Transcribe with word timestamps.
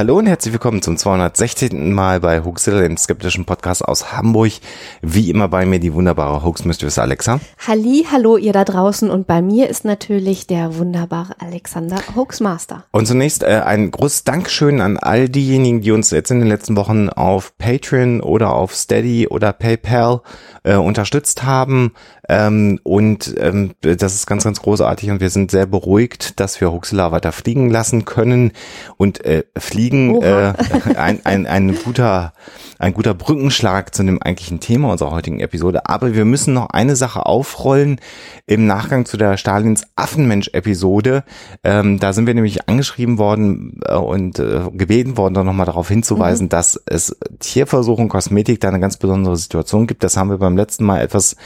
Hallo 0.00 0.16
und 0.16 0.24
herzlich 0.24 0.54
willkommen 0.54 0.80
zum 0.80 0.96
216. 0.96 1.92
Mal 1.92 2.20
bei 2.20 2.42
Hoaxilla, 2.42 2.80
dem 2.80 2.96
skeptischen 2.96 3.44
Podcast 3.44 3.84
aus 3.84 4.14
Hamburg. 4.14 4.52
Wie 5.02 5.28
immer 5.28 5.46
bei 5.48 5.66
mir 5.66 5.78
die 5.78 5.92
wunderbare 5.92 6.42
Hoax 6.42 6.64
Mistress 6.64 6.98
Alexa. 6.98 7.38
Halli, 7.66 8.06
hallo 8.10 8.38
ihr 8.38 8.54
da 8.54 8.64
draußen 8.64 9.10
und 9.10 9.26
bei 9.26 9.42
mir 9.42 9.68
ist 9.68 9.84
natürlich 9.84 10.46
der 10.46 10.78
wunderbare 10.78 11.34
Alexander 11.38 11.98
Hoaxmaster. 12.16 12.84
Und 12.92 13.08
zunächst 13.08 13.42
äh, 13.42 13.60
ein 13.62 13.90
großes 13.90 14.24
Dankeschön 14.24 14.80
an 14.80 14.96
all 14.96 15.28
diejenigen, 15.28 15.82
die 15.82 15.92
uns 15.92 16.10
jetzt 16.12 16.30
in 16.30 16.38
den 16.38 16.48
letzten 16.48 16.76
Wochen 16.76 17.10
auf 17.10 17.58
Patreon 17.58 18.22
oder 18.22 18.54
auf 18.54 18.74
Steady 18.74 19.28
oder 19.28 19.52
PayPal 19.52 20.22
äh, 20.62 20.76
unterstützt 20.76 21.42
haben. 21.42 21.92
Ähm, 22.26 22.78
und 22.84 23.34
ähm, 23.38 23.72
das 23.80 24.14
ist 24.14 24.26
ganz, 24.26 24.44
ganz 24.44 24.62
großartig 24.62 25.10
und 25.10 25.20
wir 25.20 25.30
sind 25.30 25.50
sehr 25.50 25.66
beruhigt, 25.66 26.38
dass 26.38 26.60
wir 26.60 26.70
Hoaxilla 26.70 27.12
weiter 27.12 27.32
fliegen 27.32 27.70
lassen 27.70 28.04
können 28.04 28.52
und 28.96 29.24
äh, 29.24 29.42
fliegen 29.58 29.89
äh, 29.92 30.52
ein, 30.96 31.24
ein, 31.24 31.46
ein 31.46 31.74
guter 31.74 32.32
ein 32.80 32.94
guter 32.94 33.12
Brückenschlag 33.12 33.94
zu 33.94 34.02
dem 34.02 34.22
eigentlichen 34.22 34.58
Thema 34.58 34.90
unserer 34.90 35.10
heutigen 35.10 35.40
Episode. 35.40 35.86
Aber 35.86 36.14
wir 36.14 36.24
müssen 36.24 36.54
noch 36.54 36.70
eine 36.70 36.96
Sache 36.96 37.26
aufrollen 37.26 38.00
im 38.46 38.66
Nachgang 38.66 39.04
zu 39.04 39.18
der 39.18 39.36
Stalins 39.36 39.82
Affenmensch-Episode. 39.96 41.24
Ähm, 41.62 42.00
da 42.00 42.14
sind 42.14 42.26
wir 42.26 42.32
nämlich 42.32 42.70
angeschrieben 42.70 43.18
worden 43.18 43.80
äh, 43.84 43.96
und 43.96 44.38
äh, 44.38 44.62
gebeten 44.72 45.18
worden, 45.18 45.34
da 45.34 45.44
nochmal 45.44 45.66
darauf 45.66 45.88
hinzuweisen, 45.88 46.46
mhm. 46.46 46.50
dass 46.50 46.80
es 46.86 47.14
Tierversuche 47.38 48.00
und 48.00 48.08
Kosmetik 48.08 48.60
da 48.60 48.68
eine 48.68 48.80
ganz 48.80 48.96
besondere 48.96 49.36
Situation 49.36 49.86
gibt. 49.86 50.02
Das 50.02 50.16
haben 50.16 50.30
wir 50.30 50.38
beim 50.38 50.56
letzten 50.56 50.84
Mal 50.84 51.02
etwas 51.02 51.36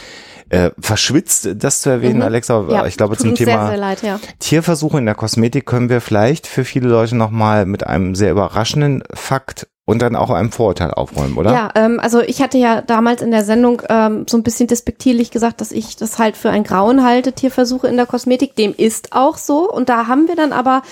äh, 0.48 0.70
verschwitzt, 0.78 1.48
das 1.56 1.82
zu 1.82 1.90
erwähnen, 1.90 2.16
mhm. 2.16 2.22
Alexa. 2.22 2.64
Ja, 2.68 2.86
ich 2.86 2.96
glaube, 2.96 3.16
zum 3.16 3.34
Thema 3.34 3.52
sehr, 3.52 3.66
sehr 3.68 3.76
leid, 3.76 4.02
ja. 4.02 4.20
Tierversuche 4.38 4.98
in 4.98 5.06
der 5.06 5.14
Kosmetik 5.14 5.66
können 5.66 5.88
wir 5.88 6.00
vielleicht 6.00 6.46
für 6.46 6.64
viele 6.64 6.88
Leute 6.88 7.16
nochmal 7.16 7.66
mit 7.66 7.86
einem 7.86 8.14
sehr 8.14 8.30
überraschenden 8.30 9.02
Fakt 9.12 9.66
und 9.86 10.00
dann 10.00 10.16
auch 10.16 10.30
einem 10.30 10.50
Vorurteil 10.50 10.92
aufräumen, 10.92 11.36
oder? 11.36 11.52
Ja, 11.52 11.70
ähm, 11.74 12.00
also 12.00 12.20
ich 12.20 12.40
hatte 12.40 12.56
ja 12.56 12.80
damals 12.80 13.20
in 13.20 13.30
der 13.30 13.44
Sendung 13.44 13.82
ähm, 13.88 14.24
so 14.28 14.38
ein 14.38 14.42
bisschen 14.42 14.66
despektierlich 14.66 15.30
gesagt, 15.30 15.60
dass 15.60 15.72
ich 15.72 15.96
das 15.96 16.18
halt 16.18 16.36
für 16.36 16.50
ein 16.50 16.64
Grauen 16.64 17.04
halte, 17.04 17.32
Tierversuche 17.32 17.88
in 17.88 17.96
der 17.96 18.06
Kosmetik. 18.06 18.56
Dem 18.56 18.74
ist 18.74 19.12
auch 19.12 19.36
so. 19.36 19.70
Und 19.70 19.90
da 19.90 20.06
haben 20.06 20.26
wir 20.26 20.36
dann 20.36 20.52
aber 20.52 20.82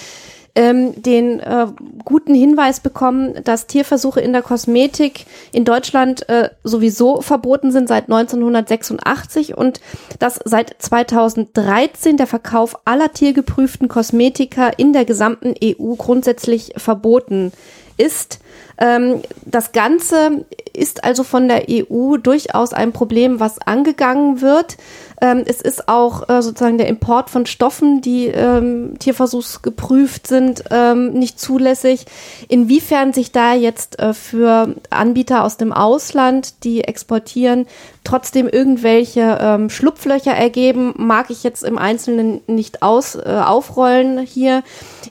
ähm, 0.55 1.01
den 1.01 1.41
äh, 1.41 1.67
guten 2.05 2.35
Hinweis 2.35 2.81
bekommen, 2.81 3.43
dass 3.45 3.67
Tierversuche 3.67 4.21
in 4.21 4.33
der 4.33 4.43
Kosmetik 4.43 5.27
in 5.53 5.65
Deutschland 5.65 6.29
äh, 6.29 6.51
sowieso 6.63 7.23
verboten 7.23 7.73
sind 7.73 7.89
seit 7.89 8.05
1986 8.05 9.57
und 9.57 9.81
dass 10.19 10.39
seit 10.45 10.75
2013 10.79 12.19
der 12.19 12.27
Verkauf 12.27 12.77
aller 12.85 13.13
tiergeprüften 13.13 13.89
Kosmetika 13.89 14.69
in 14.69 14.93
der 14.93 15.05
gesamten 15.05 15.55
EU 15.63 15.95
grundsätzlich 15.95 16.75
verboten 16.77 17.53
ist. 17.97 18.41
Ähm, 18.79 19.23
das 19.45 19.73
Ganze 19.73 20.45
ist 20.73 21.05
also 21.05 21.25
von 21.25 21.49
der 21.49 21.67
EU 21.69 22.17
durchaus 22.17 22.73
ein 22.73 22.93
Problem, 22.93 23.41
was 23.41 23.59
angegangen 23.61 24.41
wird. 24.41 24.77
Ähm, 25.21 25.45
es 25.47 25.61
ist 25.61 25.89
auch 25.89 26.29
äh, 26.29 26.43
sozusagen 26.43 26.79
der 26.79 26.89
Import 26.89 27.31
von 27.31 27.47
Stoffen, 27.47 28.01
die 28.01 28.27
ähm, 28.27 28.99
tierversuchsgeprüft 28.99 30.27
sind, 30.27 30.65
nicht 31.13 31.39
zulässig. 31.39 32.07
Inwiefern 32.49 33.13
sich 33.13 33.33
da 33.33 33.55
jetzt 33.55 33.99
äh, 33.99 34.15
für 34.15 34.75
Anbieter 34.91 35.45
aus 35.45 35.57
dem 35.57 35.73
Ausland, 35.73 36.65
die 36.65 36.83
exportieren, 36.83 37.67
trotzdem 38.05 38.49
irgendwelche 38.49 39.69
Schlupflöcher 39.69 40.33
ergeben, 40.33 40.95
mag 40.97 41.31
ich 41.31 41.43
jetzt 41.45 41.63
im 41.63 41.79
Einzelnen 41.79 42.41
nicht 42.47 42.83
aus, 42.83 43.15
äh, 43.15 43.43
aufrollen 43.45 44.19
hier 44.19 44.63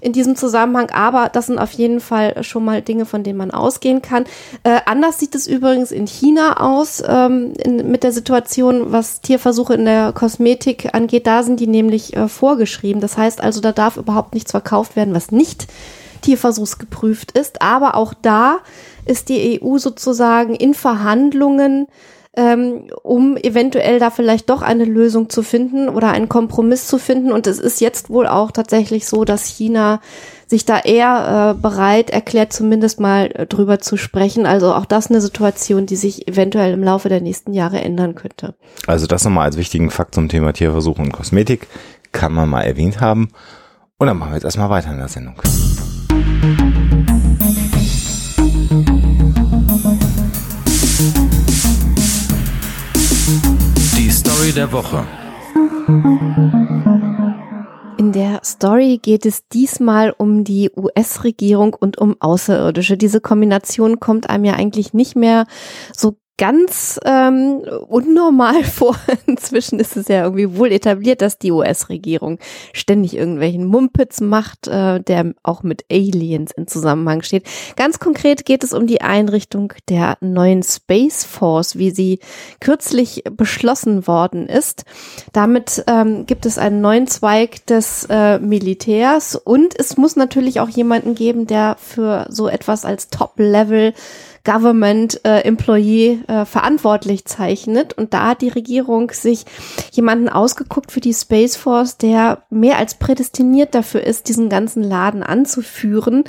in 0.02 0.14
diesem 0.14 0.36
Zusammenhang, 0.36 0.90
aber 0.92 1.30
das 1.30 1.48
sind 1.48 1.60
auf 1.60 1.72
jeden 1.72 2.00
Fall 2.00 2.44
schon 2.44 2.66
mal 2.66 2.82
Dinge, 2.82 3.06
von 3.06 3.24
denen 3.24 3.31
man 3.34 3.52
ausgehen 3.52 4.02
kann. 4.02 4.26
Äh, 4.64 4.80
anders 4.86 5.20
sieht 5.20 5.36
es 5.36 5.48
übrigens 5.48 5.92
in 5.92 6.08
China 6.08 6.60
aus 6.60 7.04
ähm, 7.06 7.54
in, 7.64 7.90
mit 7.90 8.04
der 8.04 8.12
Situation, 8.12 8.92
was 8.92 9.22
Tierversuche 9.22 9.74
in 9.74 9.86
der 9.86 10.14
Kosmetik 10.14 10.94
angeht. 10.94 11.28
Da 11.28 11.44
sind 11.44 11.60
die 11.60 11.68
nämlich 11.68 12.16
äh, 12.16 12.28
vorgeschrieben. 12.28 13.02
Das 13.02 13.18
heißt 13.18 13.42
also, 13.42 13.62
da 13.62 13.72
darf 13.72 13.98
überhaupt 13.98 14.34
nichts 14.34 14.52
verkauft 14.52 14.96
werden, 14.96 15.14
was 15.14 15.32
nicht 15.32 15.68
tierversuchsgeprüft 16.22 17.32
ist. 17.38 17.62
Aber 17.62 17.96
auch 17.96 18.14
da 18.14 18.60
ist 19.06 19.30
die 19.30 19.62
EU 19.62 19.78
sozusagen 19.78 20.56
in 20.56 20.74
Verhandlungen 20.74 21.88
ähm, 22.38 22.88
um 23.04 23.36
eventuell 23.36 24.00
da 24.00 24.10
vielleicht 24.10 24.50
doch 24.50 24.62
eine 24.62 24.86
Lösung 24.86 25.30
zu 25.30 25.44
finden 25.44 25.90
oder 25.90 26.12
einen 26.12 26.30
Kompromiss 26.30 26.88
zu 26.88 26.98
finden. 26.98 27.32
Und 27.32 27.46
es 27.46 27.60
ist 27.60 27.82
jetzt 27.82 28.10
wohl 28.10 28.26
auch 28.26 28.52
tatsächlich 28.52 29.06
so, 29.06 29.26
dass 29.26 29.46
China 29.46 30.00
sich 30.48 30.66
da 30.66 30.80
eher 30.80 31.56
äh, 31.58 31.62
bereit 31.62 32.10
erklärt, 32.10 32.54
zumindest 32.54 33.00
mal 33.00 33.32
äh, 33.34 33.46
drüber 33.46 33.80
zu 33.80 33.98
sprechen. 33.98 34.46
Also 34.46 34.74
auch 34.74 34.86
das 34.86 35.10
eine 35.10 35.20
Situation, 35.20 35.86
die 35.86 35.98
sich 35.98 36.28
eventuell 36.28 36.74
im 36.74 36.84
Laufe 36.84 37.10
der 37.10 37.22
nächsten 37.22 37.54
Jahre 37.54 37.82
ändern 37.82 38.16
könnte. 38.16 38.56
Also 38.88 39.08
das 39.08 39.26
nochmal 39.26 39.46
als 39.46 39.58
wichtigen 39.58 39.90
Fakt 39.90 40.16
zum 40.16 40.30
Thema 40.30 40.54
Tierversuche 40.54 41.02
und 41.02 41.12
Kosmetik 41.12 41.68
kann 42.14 42.34
man 42.34 42.50
mal 42.50 42.62
erwähnt 42.62 43.02
haben. 43.02 43.30
Und 43.98 44.08
dann 44.08 44.18
machen 44.18 44.32
wir 44.32 44.36
jetzt 44.36 44.46
erstmal 44.46 44.70
weiter 44.70 44.92
in 44.92 44.98
der 44.98 45.08
Sendung. 45.10 45.36
Der 54.56 54.72
Woche. 54.74 55.06
In 57.98 58.12
der 58.12 58.42
Story 58.44 59.00
geht 59.02 59.26
es 59.26 59.48
diesmal 59.48 60.14
um 60.18 60.44
die 60.44 60.70
US-Regierung 60.76 61.74
und 61.74 61.98
um 61.98 62.18
Außerirdische. 62.20 62.98
Diese 62.98 63.22
Kombination 63.22 64.00
kommt 64.00 64.30
einem 64.30 64.44
ja 64.44 64.54
eigentlich 64.54 64.94
nicht 64.94 65.16
mehr 65.16 65.46
so 65.96 66.18
ganz 66.42 67.00
ähm, 67.06 67.62
unnormal 67.88 68.64
vor. 68.64 68.96
Inzwischen 69.28 69.80
ist 69.80 69.96
es 69.96 70.08
ja 70.08 70.24
irgendwie 70.24 70.58
wohl 70.58 70.72
etabliert, 70.72 71.22
dass 71.22 71.38
die 71.38 71.52
US-Regierung 71.52 72.40
ständig 72.74 73.16
irgendwelchen 73.16 73.64
Mumpitz 73.64 74.22
macht, 74.22 74.68
äh, 74.68 75.00
der 75.02 75.36
auch 75.44 75.62
mit 75.62 75.86
Aliens 75.92 76.52
in 76.52 76.66
Zusammenhang 76.66 77.22
steht. 77.22 77.44
Ganz 77.76 78.00
konkret 78.00 78.44
geht 78.44 78.64
es 78.64 78.74
um 78.74 78.88
die 78.88 79.02
Einrichtung 79.02 79.74
der 79.88 80.18
neuen 80.20 80.64
Space 80.64 81.24
Force, 81.26 81.78
wie 81.78 81.92
sie 81.92 82.20
kürzlich 82.60 83.24
beschlossen 83.38 84.08
worden 84.08 84.48
ist. 84.48 84.86
Damit 85.34 85.84
ähm, 85.86 86.26
gibt 86.26 86.48
es 86.48 86.58
einen 86.58 86.82
neuen 86.82 87.06
Zweig 87.06 87.68
des 87.68 88.08
äh, 88.10 88.40
Militärs 88.40 89.36
und 89.36 89.80
es 89.80 89.96
muss 89.96 90.16
natürlich 90.16 90.60
auch 90.60 90.70
jemanden 90.70 91.14
geben, 91.14 91.46
der 91.46 91.76
für 91.80 92.26
so 92.30 92.48
etwas 92.48 92.84
als 92.84 93.10
Top-Level 93.10 93.94
Government 94.44 95.24
äh, 95.24 95.42
Employee 95.42 96.24
äh, 96.28 96.46
verantwortlich 96.46 97.26
zeichnet. 97.26 97.94
Und 97.94 98.14
da 98.14 98.30
hat 98.30 98.42
die 98.42 98.50
Regierung 98.50 99.12
sich 99.12 99.46
jemanden 99.92 100.30
ausgeguckt 100.30 100.92
für 100.92 101.00
die 101.00 101.14
Space 101.14 101.56
Force, 101.56 101.98
der 101.98 102.42
mehr 102.50 102.78
als 102.78 102.96
prädestiniert 102.96 103.76
dafür 103.76 104.02
ist, 104.02 104.30
diesen 104.30 104.50
ganzen 104.50 104.82
Laden 104.84 105.22
anzuführen. 105.24 106.24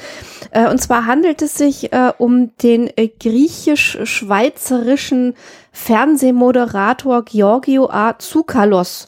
Äh, 0.50 0.68
und 0.68 0.82
zwar 0.82 1.06
handelt 1.06 1.40
es 1.42 1.54
sich 1.54 1.92
äh, 1.92 2.12
um 2.18 2.56
den 2.58 2.90
äh, 2.96 3.08
griechisch-schweizerischen 3.08 5.34
Fernsehmoderator 5.72 7.24
Georgio 7.24 7.88
A. 7.88 8.12
Tsoukalos. 8.14 9.06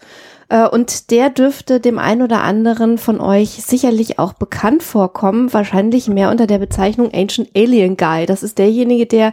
Äh, 0.48 0.68
und 0.68 1.10
der 1.10 1.30
dürfte 1.30 1.80
dem 1.80 1.98
einen 1.98 2.22
oder 2.22 2.42
anderen 2.42 2.98
von 2.98 3.20
euch 3.20 3.50
sicherlich 3.50 4.18
auch 4.18 4.32
bekannt 4.32 4.82
vorkommen, 4.82 5.52
wahrscheinlich 5.52 6.08
mehr 6.08 6.30
unter 6.30 6.46
der 6.46 6.58
Bezeichnung 6.58 7.10
Ancient 7.12 7.50
Alien 7.56 7.96
Guy. 7.96 8.26
Das 8.26 8.42
ist 8.42 8.58
derjenige, 8.58 9.06
der 9.06 9.32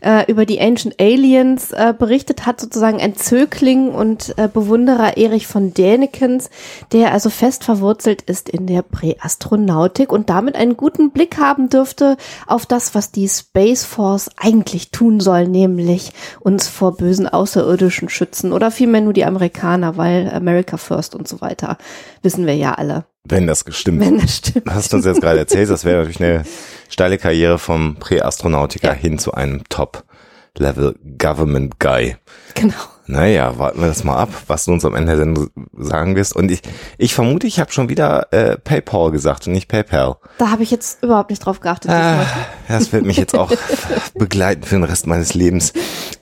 äh, 0.00 0.30
über 0.30 0.46
die 0.46 0.60
Ancient 0.60 1.00
Aliens 1.00 1.72
äh, 1.72 1.94
berichtet 1.96 2.46
hat, 2.46 2.60
sozusagen 2.60 3.00
ein 3.00 3.16
Zögling 3.16 3.88
und 3.90 4.34
äh, 4.38 4.48
Bewunderer 4.48 5.16
Erich 5.16 5.46
von 5.46 5.74
Dänekens, 5.74 6.50
der 6.92 7.12
also 7.12 7.30
fest 7.30 7.64
verwurzelt 7.64 8.22
ist 8.22 8.48
in 8.48 8.66
der 8.66 8.82
Präastronautik 8.82 10.12
und 10.12 10.30
damit 10.30 10.56
einen 10.56 10.76
guten 10.76 11.10
Blick 11.10 11.38
haben 11.38 11.68
dürfte 11.68 12.16
auf 12.46 12.66
das, 12.66 12.94
was 12.94 13.12
die 13.12 13.28
Space 13.28 13.84
Force 13.84 14.30
eigentlich 14.36 14.90
tun 14.90 15.20
soll, 15.20 15.48
nämlich 15.48 16.12
uns 16.40 16.68
vor 16.68 16.96
bösen 16.96 17.28
Außerirdischen 17.28 18.08
schützen 18.08 18.52
oder 18.52 18.70
vielmehr 18.70 19.00
nur 19.00 19.12
die 19.12 19.24
Amerikaner, 19.24 19.96
weil 19.96 20.40
America 20.46 20.76
First 20.76 21.14
und 21.14 21.26
so 21.26 21.40
weiter, 21.40 21.76
wissen 22.22 22.46
wir 22.46 22.54
ja 22.54 22.74
alle. 22.74 23.04
Wenn 23.24 23.46
das 23.46 23.64
gestimmt. 23.64 24.00
Wenn 24.00 24.18
das 24.18 24.36
stimmt. 24.36 24.70
Hast 24.70 24.92
du 24.92 24.96
uns 24.96 25.06
jetzt 25.06 25.20
gerade 25.20 25.40
erzählt, 25.40 25.68
das 25.70 25.84
wäre 25.84 25.98
natürlich 25.98 26.22
eine 26.22 26.44
steile 26.88 27.18
Karriere 27.18 27.58
vom 27.58 27.96
Präastronautiker 27.96 28.88
ja. 28.88 28.94
hin 28.94 29.18
zu 29.18 29.32
einem 29.32 29.64
Top-Level 29.68 30.94
Government 31.18 31.80
Guy. 31.80 32.16
Genau. 32.54 32.74
Naja, 33.08 33.56
warten 33.58 33.80
wir 33.80 33.86
das 33.86 34.02
mal 34.02 34.16
ab, 34.16 34.30
was 34.48 34.64
du 34.64 34.72
uns 34.72 34.84
am 34.84 34.94
Ende 34.94 35.16
denn 35.16 35.48
sagen 35.76 36.16
wirst. 36.16 36.34
Und 36.34 36.50
ich, 36.50 36.62
ich 36.98 37.14
vermute, 37.14 37.46
ich 37.46 37.60
habe 37.60 37.72
schon 37.72 37.88
wieder 37.88 38.32
äh, 38.32 38.56
PayPal 38.56 39.12
gesagt 39.12 39.46
und 39.46 39.52
nicht 39.52 39.68
PayPal. 39.68 40.16
Da 40.38 40.50
habe 40.50 40.64
ich 40.64 40.72
jetzt 40.72 41.04
überhaupt 41.04 41.30
nicht 41.30 41.38
drauf 41.40 41.60
geachtet. 41.60 41.90
Ah, 41.90 42.26
das 42.68 42.92
wird 42.92 43.04
mich 43.04 43.16
jetzt 43.16 43.36
auch 43.36 43.52
begleiten 44.14 44.64
für 44.64 44.74
den 44.74 44.84
Rest 44.84 45.06
meines 45.06 45.34
Lebens. 45.34 45.72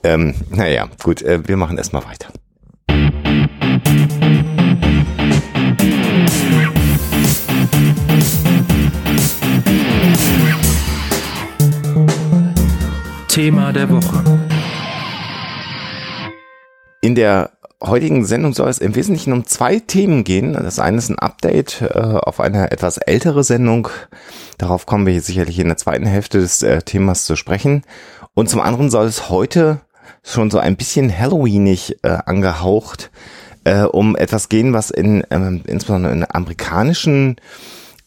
Ähm, 0.03 0.35
naja, 0.49 0.87
gut, 1.03 1.23
äh, 1.23 1.47
wir 1.47 1.57
machen 1.57 1.77
erstmal 1.77 2.05
weiter. 2.05 2.29
Thema 13.35 13.73
der 13.73 13.89
Woche. 13.89 14.23
In 17.01 17.15
der 17.15 17.51
heutigen 17.83 18.23
Sendung 18.23 18.53
soll 18.53 18.69
es 18.69 18.77
im 18.77 18.95
Wesentlichen 18.95 19.33
um 19.33 19.45
zwei 19.45 19.79
Themen 19.79 20.23
gehen. 20.23 20.53
Das 20.53 20.79
eine 20.79 20.99
ist 20.99 21.09
ein 21.09 21.19
Update 21.19 21.81
äh, 21.81 21.99
auf 21.99 22.39
eine 22.39 22.71
etwas 22.71 22.97
ältere 22.97 23.43
Sendung. 23.43 23.89
Darauf 24.57 24.85
kommen 24.85 25.05
wir 25.05 25.19
sicherlich 25.19 25.59
in 25.59 25.67
der 25.67 25.75
zweiten 25.75 26.05
Hälfte 26.05 26.39
des 26.39 26.63
äh, 26.63 26.81
Themas 26.81 27.25
zu 27.25 27.35
sprechen. 27.35 27.81
Und 28.35 28.49
zum 28.49 28.61
anderen 28.61 28.89
soll 28.89 29.05
es 29.05 29.29
heute 29.29 29.81
schon 30.23 30.49
so 30.49 30.57
ein 30.57 30.77
bisschen 30.77 31.11
Halloweenig 31.11 31.97
äh, 32.03 32.17
angehaucht 32.25 33.11
äh, 33.65 33.81
um 33.81 34.15
etwas 34.15 34.47
gehen, 34.47 34.71
was 34.71 34.91
in 34.91 35.25
ähm, 35.29 35.61
insbesondere 35.67 36.13
in 36.13 36.19
der 36.21 36.33
amerikanischen 36.37 37.35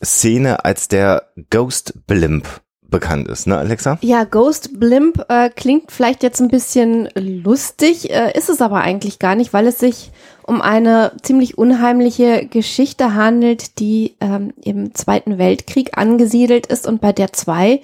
Szene 0.03 0.65
als 0.65 0.89
der 0.89 1.25
Ghost 1.51 2.07
Blimp 2.07 2.63
bekannt 2.89 3.29
ist, 3.29 3.47
ne, 3.47 3.59
Alexa? 3.59 3.99
Ja, 4.01 4.25
Ghost 4.25 4.81
Blimp 4.81 5.25
äh, 5.29 5.51
klingt 5.51 5.93
vielleicht 5.93 6.23
jetzt 6.23 6.41
ein 6.41 6.49
bisschen 6.49 7.09
lustig, 7.15 8.11
äh, 8.11 8.37
ist 8.37 8.49
es 8.49 8.61
aber 8.61 8.81
eigentlich 8.81 9.19
gar 9.19 9.35
nicht, 9.35 9.53
weil 9.53 9.67
es 9.67 9.79
sich 9.79 10.11
um 10.47 10.63
eine 10.63 11.13
ziemlich 11.23 11.59
unheimliche 11.59 12.47
Geschichte 12.47 13.15
handelt, 13.15 13.79
die 13.79 14.17
ähm, 14.21 14.55
im 14.63 14.95
Zweiten 14.95 15.37
Weltkrieg 15.37 15.99
angesiedelt 15.99 16.67
ist 16.67 16.87
und 16.87 17.01
bei 17.03 17.13
der 17.13 17.35
zwei 17.35 17.83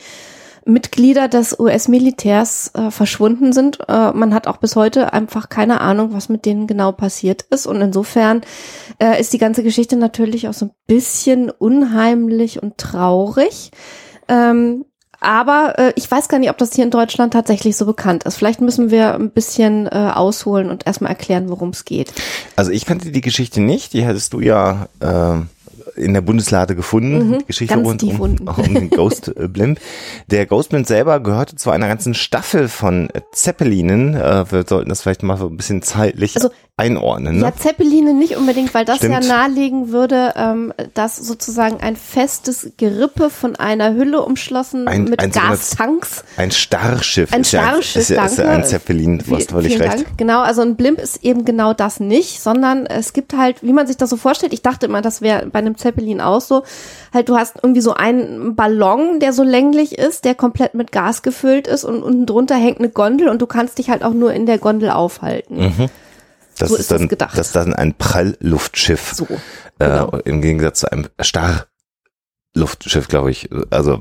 Mitglieder 0.66 1.28
des 1.28 1.58
US-Militärs 1.58 2.70
äh, 2.74 2.90
verschwunden 2.90 3.52
sind. 3.52 3.80
Äh, 3.88 4.12
man 4.12 4.32
hat 4.32 4.46
auch 4.46 4.56
bis 4.56 4.76
heute 4.76 5.12
einfach 5.12 5.48
keine 5.48 5.80
Ahnung, 5.80 6.14
was 6.14 6.28
mit 6.28 6.46
denen 6.46 6.66
genau 6.66 6.92
passiert 6.92 7.42
ist. 7.50 7.66
Und 7.66 7.80
insofern 7.80 8.40
äh, 8.98 9.20
ist 9.20 9.32
die 9.32 9.38
ganze 9.38 9.62
Geschichte 9.62 9.96
natürlich 9.96 10.48
auch 10.48 10.54
so 10.54 10.66
ein 10.66 10.74
bisschen 10.86 11.50
unheimlich 11.50 12.62
und 12.62 12.78
traurig. 12.78 13.72
Ähm, 14.28 14.86
aber 15.24 15.74
äh, 15.78 15.92
ich 15.96 16.10
weiß 16.10 16.28
gar 16.28 16.38
nicht, 16.38 16.50
ob 16.50 16.58
das 16.58 16.74
hier 16.74 16.84
in 16.84 16.90
Deutschland 16.90 17.32
tatsächlich 17.32 17.76
so 17.76 17.86
bekannt 17.86 18.24
ist. 18.24 18.36
Vielleicht 18.36 18.60
müssen 18.60 18.90
wir 18.90 19.14
ein 19.14 19.30
bisschen 19.30 19.86
äh, 19.86 20.12
ausholen 20.14 20.70
und 20.70 20.86
erstmal 20.86 21.10
erklären, 21.10 21.48
worum 21.48 21.70
es 21.70 21.84
geht. 21.84 22.12
Also 22.56 22.70
ich 22.70 22.86
kannte 22.86 23.10
die 23.10 23.20
Geschichte 23.20 23.60
nicht, 23.60 23.92
die 23.92 24.06
hattest 24.06 24.32
du 24.32 24.40
ja 24.40 24.88
äh, 25.00 25.40
in 25.96 26.14
der 26.14 26.20
Bundeslade 26.20 26.74
gefunden, 26.74 27.28
Mhm, 27.28 27.38
die 27.40 27.46
Geschichte 27.46 27.76
rund 27.76 28.02
um, 28.02 28.20
um 28.56 28.74
den 28.74 28.90
Ghost 28.90 29.28
äh, 29.36 29.48
Blimp. 29.48 29.80
Der 30.28 30.46
Ghost 30.46 30.70
Blimp 30.70 30.86
selber 30.86 31.20
gehörte 31.20 31.56
zu 31.56 31.70
einer 31.70 31.88
ganzen 31.88 32.14
Staffel 32.14 32.68
von 32.68 33.10
äh, 33.10 33.20
Zeppelinen. 33.32 34.14
Äh, 34.14 34.50
wir 34.50 34.64
sollten 34.66 34.88
das 34.88 35.02
vielleicht 35.02 35.22
mal 35.22 35.36
so 35.36 35.46
ein 35.46 35.56
bisschen 35.56 35.82
zeitlich 35.82 36.36
Also, 36.36 36.50
einordnen. 36.76 37.36
Ne? 37.36 37.42
Ja, 37.44 37.54
Zeppeline 37.54 38.14
nicht 38.14 38.36
unbedingt, 38.36 38.74
weil 38.74 38.84
das 38.84 38.96
Stimmt. 38.96 39.12
ja 39.14 39.20
nahelegen 39.20 39.90
würde, 39.92 40.32
ähm, 40.34 40.72
dass 40.94 41.16
sozusagen 41.16 41.80
ein 41.80 41.94
festes 41.94 42.72
Gerippe 42.76 43.30
von 43.30 43.54
einer 43.54 43.94
Hülle 43.94 44.22
umschlossen 44.22 44.88
Ein- 44.88 45.04
mit 45.04 45.20
ein 45.20 45.30
Gastanks. 45.30 46.24
Ein 46.36 46.50
Starrschiff. 46.50 47.32
Ein 47.32 47.42
ist 47.42 47.52
ja 47.52 47.74
ist 47.74 48.10
ja, 48.10 48.24
ist 48.26 48.38
ja 48.38 48.48
ein 48.48 48.64
Zeppelin, 48.64 49.22
du 49.24 49.36
hast 49.36 49.52
völlig 49.52 49.78
recht. 49.78 49.98
Dank. 49.98 50.18
Genau, 50.18 50.40
also 50.40 50.62
ein 50.62 50.74
Blimp 50.74 50.98
ist 51.00 51.22
eben 51.22 51.44
genau 51.44 51.74
das 51.74 52.00
nicht, 52.00 52.40
sondern 52.42 52.86
es 52.86 53.12
gibt 53.12 53.36
halt, 53.36 53.62
wie 53.62 53.72
man 53.72 53.86
sich 53.86 53.96
das 53.96 54.10
so 54.10 54.16
vorstellt, 54.16 54.52
ich 54.52 54.62
dachte 54.62 54.86
immer, 54.86 55.00
das 55.00 55.22
wäre 55.22 55.46
bei 55.46 55.60
einem 55.60 55.76
Zeppelin 55.76 56.20
auch 56.20 56.40
so, 56.40 56.64
halt 57.12 57.28
du 57.28 57.36
hast 57.36 57.54
irgendwie 57.62 57.82
so 57.82 57.94
einen 57.94 58.56
Ballon, 58.56 59.20
der 59.20 59.32
so 59.32 59.44
länglich 59.44 59.96
ist, 59.96 60.24
der 60.24 60.34
komplett 60.34 60.74
mit 60.74 60.90
Gas 60.90 61.22
gefüllt 61.22 61.68
ist 61.68 61.84
und 61.84 62.02
unten 62.02 62.26
drunter 62.26 62.56
hängt 62.56 62.80
eine 62.80 62.88
Gondel 62.88 63.28
und 63.28 63.40
du 63.40 63.46
kannst 63.46 63.78
dich 63.78 63.90
halt 63.90 64.02
auch 64.02 64.12
nur 64.12 64.32
in 64.32 64.46
der 64.46 64.58
Gondel 64.58 64.90
aufhalten. 64.90 65.88
Das 66.58 66.68
So 66.68 66.74
ist 66.76 66.82
ist 66.82 66.90
das 66.90 66.98
dann, 66.98 67.08
gedacht. 67.08 67.38
Das 67.38 67.48
ist 67.48 67.56
dann 67.56 67.74
ein 67.74 67.94
Prallluftschiff. 67.94 69.12
So, 69.14 69.26
genau. 69.78 70.10
äh, 70.10 70.20
Im 70.24 70.40
Gegensatz 70.40 70.80
zu 70.80 70.92
einem 70.92 71.08
Luftschiff, 72.56 73.08
glaube 73.08 73.32
ich. 73.32 73.50
Also 73.70 74.00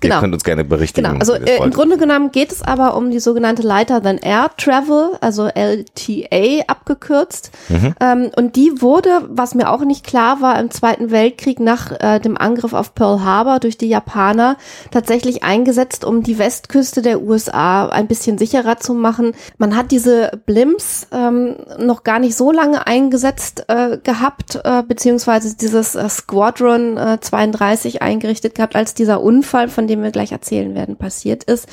genau. 0.00 0.14
ihr 0.16 0.20
könnt 0.20 0.32
uns 0.32 0.42
gerne 0.42 0.64
berichten. 0.64 1.02
Genau, 1.02 1.18
also 1.18 1.34
äh, 1.34 1.62
im 1.62 1.70
Grunde 1.70 1.98
genommen 1.98 2.32
geht 2.32 2.50
es 2.50 2.62
aber 2.62 2.96
um 2.96 3.10
die 3.10 3.20
sogenannte 3.20 3.60
Lighter 3.60 4.02
Than 4.02 4.16
Air 4.16 4.50
Travel, 4.56 5.10
also 5.20 5.48
LTA 5.48 6.64
abgekürzt. 6.66 7.50
Mhm. 7.68 7.94
Ähm, 8.00 8.30
und 8.36 8.56
die 8.56 8.80
wurde, 8.80 9.20
was 9.28 9.54
mir 9.54 9.70
auch 9.70 9.84
nicht 9.84 10.06
klar 10.06 10.40
war, 10.40 10.58
im 10.58 10.70
Zweiten 10.70 11.10
Weltkrieg 11.10 11.60
nach 11.60 11.92
äh, 12.00 12.20
dem 12.20 12.38
Angriff 12.38 12.72
auf 12.72 12.94
Pearl 12.94 13.22
Harbor 13.22 13.60
durch 13.60 13.76
die 13.76 13.88
Japaner 13.88 14.56
tatsächlich 14.90 15.42
eingesetzt, 15.42 16.06
um 16.06 16.22
die 16.22 16.38
Westküste 16.38 17.02
der 17.02 17.20
USA 17.20 17.90
ein 17.90 18.06
bisschen 18.06 18.38
sicherer 18.38 18.78
zu 18.78 18.94
machen. 18.94 19.32
Man 19.58 19.76
hat 19.76 19.90
diese 19.90 20.40
Blimps 20.46 21.06
ähm, 21.12 21.56
noch 21.78 22.02
gar 22.02 22.18
nicht 22.18 22.34
so 22.34 22.50
lange 22.50 22.86
eingesetzt 22.86 23.64
äh, 23.68 23.98
gehabt, 23.98 24.58
äh, 24.64 24.82
beziehungsweise 24.82 25.54
dieses 25.54 25.94
äh, 25.96 26.08
Squadron 26.08 26.96
äh, 26.96 27.18
32 27.20 27.57
1938 27.60 28.02
eingerichtet 28.02 28.54
gehabt, 28.54 28.76
als 28.76 28.94
dieser 28.94 29.20
Unfall, 29.20 29.68
von 29.68 29.86
dem 29.86 30.02
wir 30.02 30.10
gleich 30.10 30.32
erzählen 30.32 30.74
werden, 30.74 30.96
passiert 30.96 31.44
ist. 31.44 31.68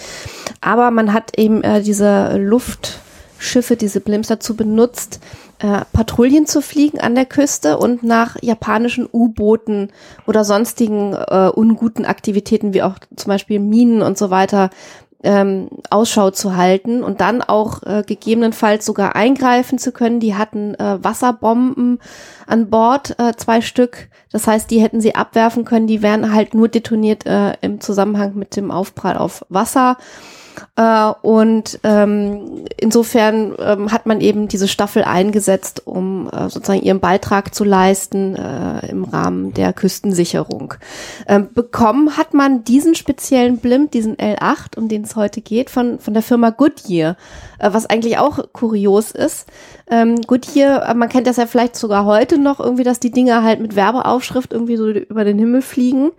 Aber 0.62 0.92
man 0.92 1.14
hat 1.14 1.38
eben 1.38 1.64
äh, 1.64 1.82
diese 1.82 2.38
Luftschiffe, 2.38 3.76
diese 3.76 4.02
Blimps 4.02 4.28
dazu 4.28 4.56
benutzt, 4.56 5.20
äh, 5.60 5.82
Patrouillen 5.94 6.48
zu 6.48 6.62
fliegen 6.62 7.00
an 7.00 7.16
der 7.16 7.26
Küste 7.26 7.78
und 7.78 8.04
nach 8.04 8.36
japanischen 8.42 9.08
U-Booten 9.12 9.92
oder 10.28 10.44
sonstigen 10.44 11.14
äh, 11.14 11.50
unguten 11.54 12.06
Aktivitäten 12.06 12.74
wie 12.74 12.84
auch 12.84 12.96
zum 13.16 13.30
Beispiel 13.30 13.60
Minen 13.60 14.02
und 14.02 14.18
so 14.18 14.30
weiter 14.30 14.70
ähm, 15.26 15.70
Ausschau 15.90 16.32
zu 16.32 16.56
halten 16.56 17.04
und 17.04 17.20
dann 17.20 17.42
auch 17.42 17.84
äh, 17.84 18.04
gegebenenfalls 18.06 18.86
sogar 18.86 19.16
eingreifen 19.16 19.78
zu 19.78 19.92
können. 19.92 20.20
Die 20.20 20.36
hatten 20.36 20.76
äh, 20.76 21.04
Wasserbomben 21.04 22.00
an 22.48 22.70
Bord, 22.70 23.20
äh, 23.20 23.34
zwei 23.36 23.62
Stück. 23.62 24.10
Das 24.32 24.48
heißt, 24.48 24.72
die 24.72 24.82
hätten 24.82 25.02
sie 25.02 25.16
abwerfen 25.16 25.66
können. 25.66 25.88
Die 25.88 26.02
wären 26.02 26.34
halt 26.34 26.54
nur 26.54 26.70
detoniert 26.70 27.26
äh, 27.26 27.54
im 27.62 27.82
Zusammenhang 27.82 28.36
mit 28.36 28.56
dem 28.56 28.72
Aufprall 28.72 29.18
auf 29.18 29.46
Wasser. 29.50 29.98
Äh, 30.76 31.12
und 31.22 31.80
ähm, 31.84 32.66
insofern 32.78 33.54
ähm, 33.60 33.92
hat 33.92 34.06
man 34.06 34.22
eben 34.22 34.48
diese 34.48 34.68
Staffel 34.68 35.04
eingesetzt, 35.04 35.84
um 35.86 36.30
äh, 36.30 36.50
sozusagen 36.50 36.82
ihren 36.82 37.00
Beitrag 37.00 37.54
zu 37.54 37.64
leisten 37.64 38.36
äh, 38.36 38.88
im 38.88 39.04
Rahmen 39.04 39.54
der 39.54 39.74
Küstensicherung. 39.74 40.76
Ähm, 41.28 41.50
bekommen 41.54 42.18
hat 42.18 42.34
man 42.34 42.64
diesen 42.64 42.96
speziellen 42.96 43.58
Blimp, 43.58 43.92
diesen 43.92 44.16
L8, 44.18 44.78
um 44.78 44.88
den 44.88 45.04
es 45.04 45.16
heute 45.16 45.42
geht, 45.42 45.70
von, 45.70 46.00
von 46.00 46.14
der 46.14 46.24
Firma 46.24 46.50
Goodyear, 46.50 47.18
äh, 47.60 47.70
was 47.72 47.86
eigentlich 47.86 48.18
auch 48.18 48.40
kurios 48.54 49.12
ist. 49.12 49.48
Ähm, 49.90 50.22
Goodyear, 50.22 50.90
äh, 50.90 50.94
man 50.94 51.10
kennt 51.10 51.28
das 51.28 51.38
ja 51.38 51.46
vielleicht 51.46 51.76
sogar 51.76 52.06
heute 52.06 52.38
noch 52.38 52.60
irgendwie, 52.60 52.84
dass 52.84 53.00
die 53.00 53.12
Dinger 53.12 53.44
halt 53.44 53.60
mit 53.60 53.76
Werbeaufschrift 53.76 54.54
irgendwie 54.54 54.78
so 54.78 54.90
über 54.90 55.24
den 55.24 55.40
Himmel 55.40 55.62
fliegen. 55.62 56.12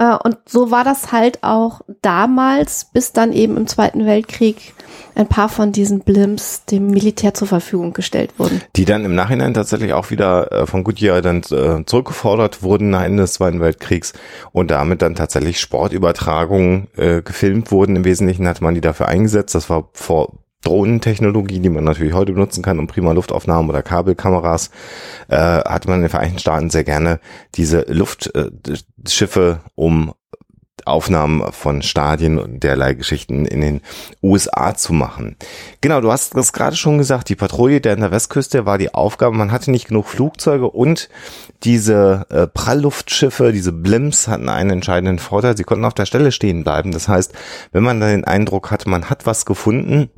Äh, 0.00 0.16
Und 0.24 0.38
so 0.46 0.70
war 0.70 0.82
das 0.82 1.12
halt 1.12 1.44
auch 1.44 1.82
damals, 2.02 2.86
bis 2.86 3.12
dann 3.12 3.32
eben 3.32 3.56
im 3.56 3.66
Zweiten 3.66 4.06
Weltkrieg 4.06 4.74
ein 5.14 5.26
paar 5.26 5.48
von 5.48 5.72
diesen 5.72 6.00
Blimps 6.00 6.64
dem 6.64 6.88
Militär 6.88 7.34
zur 7.34 7.46
Verfügung 7.46 7.92
gestellt 7.92 8.32
wurden. 8.38 8.62
Die 8.76 8.84
dann 8.84 9.04
im 9.04 9.14
Nachhinein 9.14 9.52
tatsächlich 9.54 9.92
auch 9.92 10.10
wieder 10.10 10.50
äh, 10.50 10.66
von 10.66 10.84
Goodyear 10.84 11.20
dann 11.20 11.42
äh, 11.50 11.84
zurückgefordert 11.84 12.62
wurden 12.62 12.90
nach 12.90 13.02
Ende 13.02 13.24
des 13.24 13.34
Zweiten 13.34 13.60
Weltkriegs 13.60 14.14
und 14.52 14.70
damit 14.70 15.02
dann 15.02 15.14
tatsächlich 15.14 15.60
Sportübertragungen 15.60 16.88
äh, 16.96 17.22
gefilmt 17.22 17.70
wurden. 17.70 17.96
Im 17.96 18.04
Wesentlichen 18.04 18.48
hatte 18.48 18.64
man 18.64 18.74
die 18.74 18.80
dafür 18.80 19.08
eingesetzt. 19.08 19.54
Das 19.54 19.68
war 19.68 19.90
vor 19.92 20.39
Drohnentechnologie, 20.62 21.60
die 21.60 21.70
man 21.70 21.84
natürlich 21.84 22.12
heute 22.12 22.32
benutzen 22.32 22.62
kann, 22.62 22.78
um 22.78 22.86
prima 22.86 23.12
Luftaufnahmen 23.12 23.70
oder 23.70 23.82
Kabelkameras, 23.82 24.70
äh, 25.28 25.36
hat 25.36 25.86
man 25.86 25.96
in 25.96 26.02
den 26.02 26.10
Vereinigten 26.10 26.38
Staaten 26.38 26.70
sehr 26.70 26.84
gerne 26.84 27.20
diese 27.54 27.86
Luftschiffe, 27.88 29.60
um 29.74 30.12
Aufnahmen 30.86 31.52
von 31.52 31.82
Stadien 31.82 32.38
und 32.38 32.62
derlei 32.62 32.94
Geschichten 32.94 33.46
in 33.46 33.60
den 33.60 33.80
USA 34.22 34.74
zu 34.74 34.92
machen. 34.92 35.36
Genau, 35.80 36.00
du 36.00 36.10
hast 36.10 36.36
das 36.36 36.52
gerade 36.52 36.76
schon 36.76 36.98
gesagt, 36.98 37.28
die 37.28 37.36
Patrouille 37.36 37.80
der 37.80 37.94
an 37.94 38.00
der 38.00 38.10
Westküste 38.10 38.66
war 38.66 38.78
die 38.78 38.94
Aufgabe, 38.94 39.36
man 39.36 39.52
hatte 39.52 39.70
nicht 39.70 39.88
genug 39.88 40.08
Flugzeuge 40.08 40.70
und 40.70 41.08
diese 41.62 42.26
äh, 42.30 42.46
Prallluftschiffe, 42.46 43.52
diese 43.52 43.72
Blimps 43.72 44.28
hatten 44.28 44.48
einen 44.48 44.70
entscheidenden 44.70 45.18
Vorteil, 45.18 45.56
sie 45.56 45.64
konnten 45.64 45.84
auf 45.84 45.94
der 45.94 46.06
Stelle 46.06 46.32
stehen 46.32 46.64
bleiben. 46.64 46.92
Das 46.92 47.08
heißt, 47.08 47.32
wenn 47.72 47.82
man 47.82 48.00
dann 48.00 48.10
den 48.10 48.24
Eindruck 48.24 48.70
hatte, 48.70 48.88
man 48.88 49.10
hat 49.10 49.26
was 49.26 49.44
gefunden, 49.44 50.10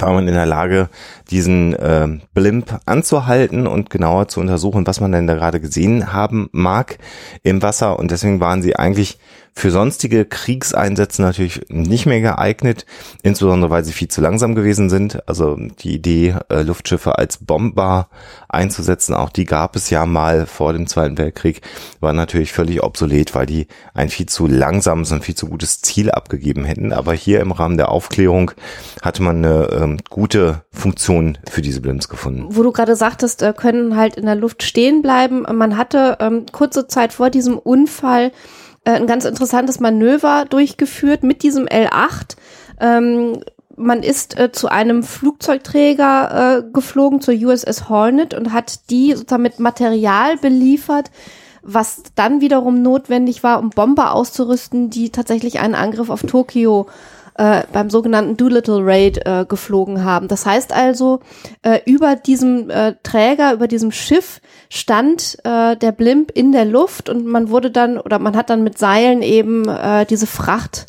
war 0.00 0.12
man 0.12 0.28
in 0.28 0.34
der 0.34 0.46
Lage, 0.46 0.88
diesen 1.30 1.74
äh, 1.74 2.08
Blimp 2.34 2.80
anzuhalten 2.86 3.66
und 3.66 3.90
genauer 3.90 4.28
zu 4.28 4.40
untersuchen, 4.40 4.86
was 4.86 5.00
man 5.00 5.12
denn 5.12 5.26
da 5.26 5.34
gerade 5.34 5.60
gesehen 5.60 6.12
haben 6.12 6.48
mag 6.52 6.98
im 7.42 7.62
Wasser. 7.62 7.98
Und 7.98 8.10
deswegen 8.10 8.40
waren 8.40 8.62
sie 8.62 8.76
eigentlich 8.76 9.18
für 9.54 9.70
sonstige 9.70 10.24
Kriegseinsätze 10.24 11.20
natürlich 11.20 11.60
nicht 11.68 12.06
mehr 12.06 12.20
geeignet, 12.20 12.86
insbesondere 13.22 13.70
weil 13.70 13.84
sie 13.84 13.92
viel 13.92 14.08
zu 14.08 14.20
langsam 14.20 14.54
gewesen 14.54 14.88
sind. 14.88 15.28
Also 15.28 15.56
die 15.56 15.94
Idee, 15.94 16.36
äh, 16.48 16.62
Luftschiffe 16.62 17.18
als 17.18 17.36
Bomber 17.36 18.08
einzusetzen, 18.48 19.14
auch 19.14 19.28
die 19.28 19.44
gab 19.44 19.76
es 19.76 19.90
ja 19.90 20.06
mal 20.06 20.46
vor 20.46 20.72
dem 20.72 20.86
Zweiten 20.86 21.18
Weltkrieg, 21.18 21.60
war 22.00 22.12
natürlich 22.12 22.52
völlig 22.52 22.82
obsolet, 22.82 23.34
weil 23.34 23.46
die 23.46 23.66
ein 23.94 24.08
viel 24.08 24.26
zu 24.26 24.46
langsames 24.46 25.12
und 25.12 25.22
viel 25.22 25.34
zu 25.34 25.46
gutes 25.46 25.82
Ziel 25.82 26.10
abgegeben 26.10 26.64
hätten. 26.64 26.92
Aber 26.92 27.12
hier 27.12 27.40
im 27.40 27.52
Rahmen 27.52 27.76
der 27.76 27.90
Aufklärung 27.90 28.52
hatte 29.02 29.22
man 29.22 29.44
eine 29.44 29.68
ähm, 29.70 29.98
gute 30.08 30.62
Funktion 30.72 31.38
für 31.50 31.60
diese 31.60 31.82
Blimps 31.82 32.08
gefunden. 32.08 32.46
Wo 32.48 32.62
du 32.62 32.72
gerade 32.72 32.96
sagtest, 32.96 33.42
äh, 33.42 33.52
können 33.54 33.96
halt 33.96 34.16
in 34.16 34.24
der 34.26 34.34
Luft 34.34 34.62
stehen 34.62 35.02
bleiben. 35.02 35.42
Man 35.42 35.76
hatte 35.76 36.16
ähm, 36.20 36.46
kurze 36.52 36.86
Zeit 36.86 37.12
vor 37.12 37.28
diesem 37.28 37.58
Unfall 37.58 38.32
äh, 38.84 38.92
ein 38.92 39.06
ganz 39.06 39.24
interessantes 39.24 39.80
Manöver 39.80 40.44
durchgeführt 40.48 41.22
mit 41.22 41.42
diesem 41.42 41.66
L8. 41.66 42.36
Ähm, 42.80 43.42
man 43.76 44.02
ist 44.02 44.38
äh, 44.38 44.52
zu 44.52 44.68
einem 44.68 45.02
Flugzeugträger 45.02 46.58
äh, 46.58 46.72
geflogen, 46.72 47.20
zur 47.20 47.34
USS 47.34 47.88
Hornet 47.88 48.34
und 48.34 48.52
hat 48.52 48.90
die 48.90 49.12
sozusagen 49.14 49.42
mit 49.42 49.60
Material 49.60 50.36
beliefert, 50.36 51.10
was 51.62 52.02
dann 52.14 52.40
wiederum 52.40 52.82
notwendig 52.82 53.42
war, 53.42 53.60
um 53.60 53.70
Bomber 53.70 54.14
auszurüsten, 54.14 54.90
die 54.90 55.10
tatsächlich 55.10 55.60
einen 55.60 55.74
Angriff 55.74 56.10
auf 56.10 56.22
Tokio 56.22 56.86
äh, 57.34 57.62
beim 57.72 57.90
sogenannten 57.90 58.36
Doolittle 58.36 58.80
Raid 58.80 59.26
äh, 59.26 59.44
geflogen 59.48 60.04
haben. 60.04 60.28
Das 60.28 60.46
heißt 60.46 60.72
also, 60.72 61.20
äh, 61.62 61.80
über 61.86 62.16
diesem 62.16 62.70
äh, 62.70 62.94
Träger, 63.02 63.52
über 63.54 63.68
diesem 63.68 63.92
Schiff 63.92 64.40
stand 64.68 65.38
äh, 65.44 65.76
der 65.76 65.92
Blimp 65.92 66.30
in 66.32 66.52
der 66.52 66.64
Luft 66.64 67.08
und 67.08 67.26
man 67.26 67.50
wurde 67.50 67.70
dann 67.70 67.98
oder 67.98 68.18
man 68.18 68.36
hat 68.36 68.50
dann 68.50 68.64
mit 68.64 68.78
Seilen 68.78 69.22
eben 69.22 69.68
äh, 69.68 70.06
diese 70.06 70.26
Fracht 70.26 70.86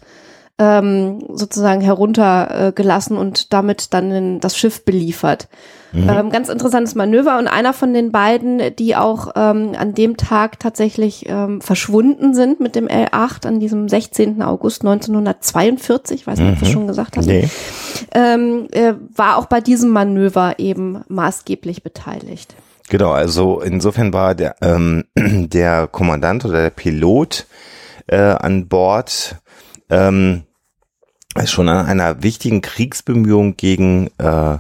ähm, 0.60 1.20
sozusagen 1.34 1.82
heruntergelassen 1.82 3.18
äh, 3.18 3.20
und 3.20 3.54
damit 3.54 3.94
dann 3.94 4.12
in 4.12 4.40
das 4.40 4.58
Schiff 4.58 4.86
beliefert. 4.86 5.48
Mhm. 5.94 6.10
Ähm, 6.10 6.30
ganz 6.30 6.50
interessantes 6.50 6.96
Manöver 6.96 7.38
und 7.38 7.48
einer 7.48 7.74
von 7.74 7.94
den 7.94 8.12
beiden, 8.12 8.76
die 8.78 8.96
auch 8.96 9.32
ähm, 9.36 9.74
an 9.78 9.94
dem 9.94 10.18
Tag 10.18 10.60
tatsächlich 10.60 11.26
ähm, 11.28 11.62
verschwunden 11.62 12.34
sind 12.34 12.60
mit 12.60 12.76
dem 12.76 12.88
L8 12.88 13.48
an 13.48 13.60
diesem 13.60 13.90
16. 13.90 14.42
August 14.42 14.82
1942, 14.82 16.26
weiß 16.26 16.40
nicht, 16.40 16.48
mhm. 16.48 16.54
ob 16.54 16.60
du 16.60 16.66
schon 16.66 16.88
gesagt 16.88 17.18
hast, 17.18 17.28
nee. 17.28 17.48
ähm, 18.14 18.68
äh, 18.72 18.94
war 19.16 19.38
auch 19.38 19.46
bei 19.46 19.62
diesem 19.62 19.92
Manöver 19.92 20.56
eben 20.60 21.04
maßgeblich 21.08 21.84
beteiligt. 21.84 22.56
Genau, 22.90 23.12
also 23.12 23.62
insofern 23.62 24.14
war 24.14 24.36
der, 24.36 24.56
ähm, 24.62 25.06
der 25.16 25.88
Kommandant 25.88 26.46
oder 26.46 26.62
der 26.62 26.70
Pilot 26.70 27.46
äh, 28.08 28.18
an 28.18 28.68
Bord 28.68 29.38
ähm, 29.94 30.44
schon 31.46 31.70
an 31.70 31.86
einer 31.86 32.24
wichtigen 32.24 32.62
Kriegsbemühung 32.62 33.58
gegen 33.58 34.10
äh, 34.18 34.58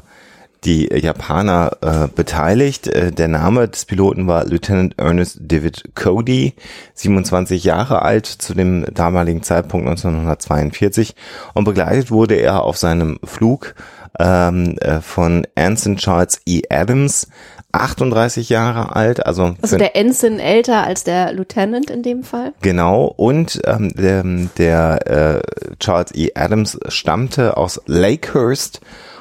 die 0.65 0.87
Japaner 0.93 1.77
äh, 1.81 2.07
beteiligt. 2.07 2.87
Äh, 2.87 3.11
der 3.11 3.27
Name 3.27 3.67
des 3.67 3.85
Piloten 3.85 4.27
war 4.27 4.45
Lieutenant 4.45 4.97
Ernest 4.97 5.39
David 5.41 5.95
Cody, 5.95 6.53
27 6.93 7.63
Jahre 7.63 8.01
alt 8.01 8.25
zu 8.25 8.53
dem 8.53 8.85
damaligen 8.93 9.43
Zeitpunkt 9.43 9.87
1942 9.87 11.15
und 11.53 11.65
begleitet 11.65 12.11
wurde 12.11 12.35
er 12.35 12.63
auf 12.63 12.77
seinem 12.77 13.19
Flug 13.23 13.75
ähm, 14.19 14.77
äh, 14.79 15.01
von 15.01 15.45
Anson 15.55 15.97
Charles 15.97 16.41
E. 16.45 16.61
Adams, 16.69 17.27
38 17.73 18.49
Jahre 18.49 18.95
alt, 18.95 19.25
also 19.25 19.55
also 19.61 19.77
der 19.77 19.95
Ensign 19.95 20.39
älter 20.39 20.83
als 20.83 21.03
der 21.03 21.33
Lieutenant 21.33 21.89
in 21.89 22.03
dem 22.03 22.23
Fall. 22.23 22.53
Genau 22.61 23.05
und 23.05 23.59
ähm, 23.65 23.91
der, 23.95 24.23
der 24.57 25.07
äh, 25.07 25.75
Charles 25.79 26.13
E. 26.15 26.29
Adams 26.35 26.79
stammte 26.87 27.57
aus 27.57 27.81
Lakehurst 27.87 28.79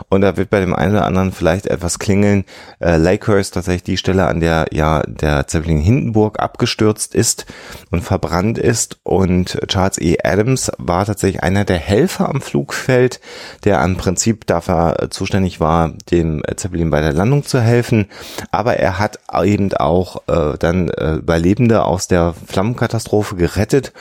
und 0.09 0.21
da 0.21 0.37
wird 0.37 0.51
bei 0.51 0.61
dem 0.61 0.75
einen 0.75 0.93
oder 0.93 1.05
anderen 1.05 1.33
vielleicht 1.33 1.67
etwas 1.67 1.99
klingeln. 1.99 2.45
Äh, 2.81 2.97
Lakehurst 2.97 3.55
tatsächlich 3.55 3.83
die 3.83 3.97
Stelle, 3.97 4.27
an 4.27 4.41
der 4.41 4.67
ja 4.73 5.03
der 5.07 5.47
Zeppelin 5.47 5.81
Hindenburg 5.81 6.41
abgestürzt 6.41 7.15
ist 7.15 7.47
und 7.91 8.03
verbrannt 8.03 8.59
ist. 8.59 8.99
Und 9.03 9.59
Charles 9.69 9.99
E. 9.99 10.19
Adams 10.23 10.71
war 10.79 11.07
tatsächlich 11.07 11.43
einer 11.43 11.65
der 11.65 11.79
Helfer 11.79 12.29
am 12.29 12.41
Flugfeld, 12.41 13.21
der 13.65 13.81
am 13.81 13.97
Prinzip 13.97 14.47
dafür 14.47 15.09
zuständig 15.11 15.61
war, 15.61 15.93
dem 16.11 16.43
Zeppelin 16.57 16.91
bei 16.91 17.01
der 17.01 17.13
Landung 17.13 17.45
zu 17.45 17.61
helfen. 17.61 18.07
Aber 18.51 18.77
er 18.77 18.99
hat 18.99 19.19
eben 19.43 19.73
auch 19.75 20.23
äh, 20.29 20.57
dann 20.59 20.89
äh, 20.89 21.15
Überlebende 21.15 21.85
aus 21.85 22.09
der 22.09 22.35
Flammenkatastrophe 22.47 23.37
gerettet 23.37 23.93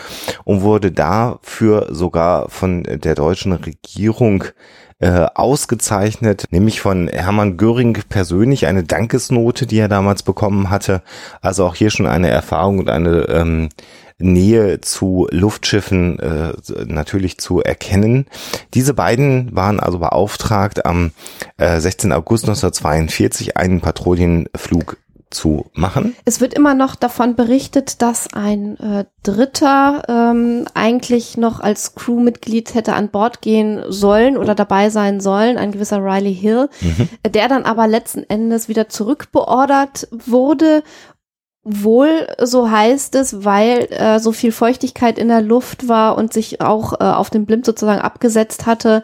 und 0.44 0.62
wurde 0.62 0.92
dafür 0.92 1.88
sogar 1.92 2.50
von 2.50 2.84
der 2.84 3.16
deutschen 3.16 3.54
Regierung 3.54 4.46
äh, 5.02 5.26
ausgezeichnet, 5.34 6.46
nämlich 6.52 6.80
von 6.80 7.08
Hermann 7.08 7.58
Göring 7.58 7.98
persönlich 8.08 8.68
eine 8.68 8.84
Dankesnote, 8.84 9.66
die 9.66 9.80
er 9.80 9.88
damals 9.88 10.24
bekommen 10.24 10.70
hatte. 10.70 11.02
Also 11.42 11.66
auch 11.66 11.76
hier 11.76 11.90
schon 11.90 12.08
eine 12.08 12.30
Erfahrung 12.30 12.80
und 12.80 12.90
eine 12.90 13.28
ähm, 13.30 13.70
Nähe 14.20 14.80
zu 14.82 15.28
Luftschiffen 15.32 16.20
äh, 16.20 16.54
natürlich 16.86 17.40
zu 17.40 17.62
erkennen. 17.62 18.28
Diese 18.74 18.94
beiden 18.94 19.56
waren 19.56 19.80
also 19.80 20.00
beauftragt, 20.00 20.86
am 20.86 21.12
äh, 21.58 21.80
16. 21.80 22.12
August 22.14 22.46
1942 22.46 23.58
einen 23.58 23.82
Patrouillenflug 23.82 24.98
zu 25.32 25.66
machen. 25.74 26.16
Es 26.26 26.42
wird 26.42 26.54
immer 26.54 26.74
noch 26.74 26.96
davon 26.96 27.36
berichtet, 27.36 28.02
dass 28.02 28.34
ein 28.34 28.78
äh, 28.80 29.06
Dritter 29.24 30.04
ähm, 30.08 30.68
eigentlich 30.74 31.38
noch 31.38 31.60
als 31.60 31.96
Crewmitglied 31.96 32.74
hätte 32.74 32.94
an 32.94 33.10
Bord 33.10 33.42
gehen 33.42 33.84
sollen 33.88 34.38
oder 34.38 34.56
dabei 34.56 34.90
sein 34.90 35.20
sollen, 35.20 35.58
ein 35.58 35.72
gewisser 35.72 36.04
Riley 36.04 36.36
Hill, 36.36 36.70
mhm. 36.82 37.10
der 37.32 37.48
dann 37.48 37.64
aber 37.64 37.88
letzten 37.88 38.24
Endes 38.24 38.68
wieder 38.68 38.90
zurückbeordert 38.90 40.08
wurde 40.12 40.84
Wohl, 41.64 42.28
so 42.42 42.72
heißt 42.72 43.14
es, 43.14 43.46
weil 43.46 43.88
äh, 43.92 44.20
so 44.20 44.32
viel 44.32 44.52
Feuchtigkeit 44.52 45.20
in 45.20 45.28
der 45.28 45.42
Luft 45.42 45.88
war 45.88 46.18
und 46.18 46.34
sich 46.34 46.60
auch 46.60 46.94
äh, 46.94 47.04
auf 47.04 47.30
dem 47.30 47.46
Blimp 47.46 47.68
sozusagen 47.68 48.02
abgesetzt 48.02 48.66
hatte, 48.66 49.04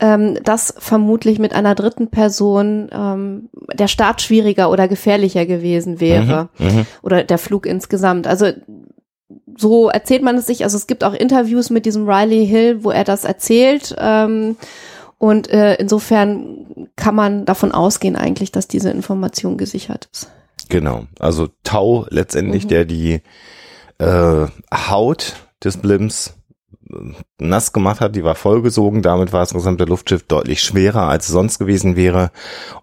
ähm, 0.00 0.38
dass 0.44 0.74
vermutlich 0.76 1.38
mit 1.38 1.54
einer 1.54 1.74
dritten 1.74 2.08
Person 2.08 2.90
ähm, 2.92 3.48
der 3.72 3.88
Start 3.88 4.20
schwieriger 4.20 4.70
oder 4.70 4.86
gefährlicher 4.86 5.46
gewesen 5.46 5.98
wäre 5.98 6.50
mhm, 6.58 6.66
mhm, 6.66 6.86
oder 7.00 7.24
der 7.24 7.38
Flug 7.38 7.64
insgesamt. 7.64 8.26
Also 8.26 8.52
so 9.56 9.88
erzählt 9.88 10.22
man 10.22 10.36
es 10.36 10.46
sich. 10.46 10.62
Also 10.62 10.76
es 10.76 10.86
gibt 10.86 11.04
auch 11.04 11.14
Interviews 11.14 11.70
mit 11.70 11.86
diesem 11.86 12.06
Riley 12.06 12.46
Hill, 12.46 12.84
wo 12.84 12.90
er 12.90 13.04
das 13.04 13.24
erzählt. 13.24 13.96
Ähm, 13.98 14.56
und 15.16 15.48
äh, 15.48 15.76
insofern 15.76 16.88
kann 16.96 17.14
man 17.14 17.46
davon 17.46 17.72
ausgehen 17.72 18.16
eigentlich, 18.16 18.52
dass 18.52 18.68
diese 18.68 18.90
Information 18.90 19.56
gesichert 19.56 20.10
ist. 20.12 20.28
Genau, 20.68 21.06
also 21.18 21.48
Tau 21.62 22.06
letztendlich, 22.10 22.64
mhm. 22.64 22.68
der 22.68 22.84
die 22.84 23.22
äh, 23.98 24.46
Haut 24.72 25.36
des 25.62 25.76
Blimps 25.76 26.34
äh, 26.90 26.94
nass 27.38 27.72
gemacht 27.72 28.00
hat, 28.00 28.16
die 28.16 28.24
war 28.24 28.34
vollgesogen, 28.34 29.02
damit 29.02 29.32
war 29.32 29.40
das 29.40 29.52
gesamte 29.52 29.84
Luftschiff 29.84 30.22
deutlich 30.24 30.62
schwerer 30.62 31.08
als 31.08 31.26
es 31.26 31.32
sonst 31.32 31.58
gewesen 31.58 31.96
wäre 31.96 32.30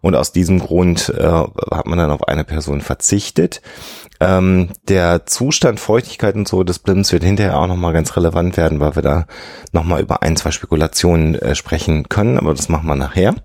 und 0.02 0.16
aus 0.16 0.32
diesem 0.32 0.60
Grund 0.60 1.10
äh, 1.10 1.24
hat 1.24 1.88
man 1.88 1.98
dann 1.98 2.12
auf 2.12 2.28
eine 2.28 2.44
Person 2.44 2.82
verzichtet. 2.82 3.62
Ähm, 4.20 4.70
der 4.88 5.26
Zustand, 5.26 5.80
Feuchtigkeit 5.80 6.36
und 6.36 6.48
so 6.48 6.64
des 6.64 6.80
Blimps 6.80 7.12
wird 7.12 7.24
hinterher 7.24 7.60
auch 7.60 7.68
nochmal 7.68 7.94
ganz 7.94 8.16
relevant 8.16 8.56
werden, 8.56 8.80
weil 8.80 8.96
wir 8.96 9.02
da 9.02 9.26
nochmal 9.72 10.02
über 10.02 10.22
ein, 10.22 10.38
zwei 10.38 10.52
Spekulationen 10.52 11.36
äh, 11.36 11.56
sprechen 11.56 12.08
können, 12.08 12.38
aber 12.38 12.54
das 12.54 12.70
machen 12.70 12.88
wir 12.88 12.96
nachher. 12.96 13.36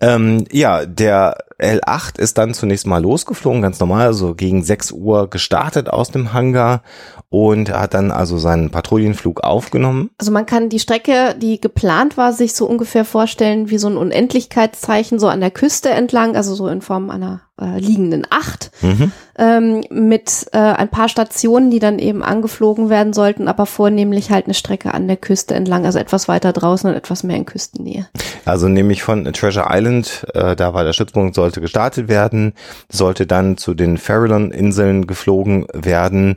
Ähm, 0.00 0.44
ja, 0.50 0.86
der 0.86 1.36
L8 1.60 2.18
ist 2.18 2.38
dann 2.38 2.54
zunächst 2.54 2.86
mal 2.86 3.02
losgeflogen, 3.02 3.62
ganz 3.62 3.78
normal, 3.80 4.06
also 4.06 4.34
gegen 4.34 4.62
6 4.62 4.92
Uhr 4.92 5.28
gestartet 5.28 5.88
aus 5.88 6.10
dem 6.10 6.32
Hangar 6.32 6.82
und 7.28 7.70
hat 7.70 7.94
dann 7.94 8.10
also 8.10 8.38
seinen 8.38 8.70
Patrouillenflug 8.70 9.42
aufgenommen. 9.42 10.10
Also 10.18 10.32
man 10.32 10.46
kann 10.46 10.68
die 10.68 10.80
Strecke, 10.80 11.34
die 11.40 11.60
geplant 11.60 12.16
war, 12.16 12.32
sich 12.32 12.54
so 12.54 12.66
ungefähr 12.66 13.04
vorstellen 13.04 13.70
wie 13.70 13.78
so 13.78 13.88
ein 13.88 13.96
Unendlichkeitszeichen 13.96 15.18
so 15.18 15.28
an 15.28 15.40
der 15.40 15.50
Küste 15.50 15.90
entlang, 15.90 16.34
also 16.34 16.54
so 16.54 16.66
in 16.68 16.80
Form 16.80 17.10
einer 17.10 17.42
äh, 17.60 17.78
liegenden 17.78 18.26
Acht 18.30 18.70
mhm. 18.82 19.12
ähm, 19.38 19.84
mit 19.90 20.46
äh, 20.52 20.58
ein 20.58 20.88
paar 20.88 21.08
Stationen, 21.08 21.70
die 21.70 21.78
dann 21.78 21.98
eben 21.98 22.22
angeflogen 22.22 22.88
werden 22.90 23.12
sollten, 23.12 23.48
aber 23.48 23.66
vornehmlich 23.66 24.30
halt 24.30 24.46
eine 24.46 24.54
Strecke 24.54 24.94
an 24.94 25.06
der 25.06 25.16
Küste 25.16 25.54
entlang, 25.54 25.84
also 25.84 25.98
etwas 25.98 26.28
weiter 26.28 26.52
draußen 26.52 26.88
und 26.88 26.96
etwas 26.96 27.22
mehr 27.22 27.36
in 27.36 27.46
Küstennähe. 27.46 28.06
Also 28.44 28.68
nämlich 28.68 29.02
von 29.02 29.24
Treasure 29.32 29.68
Island, 29.70 30.26
äh, 30.34 30.56
da 30.56 30.74
war 30.74 30.84
der 30.84 30.92
Stützpunkt, 30.92 31.34
sollte 31.34 31.60
gestartet 31.60 32.08
werden, 32.08 32.54
sollte 32.88 33.26
dann 33.26 33.56
zu 33.56 33.74
den 33.74 33.98
Farallon-Inseln 33.98 35.06
geflogen 35.06 35.66
werden, 35.72 36.36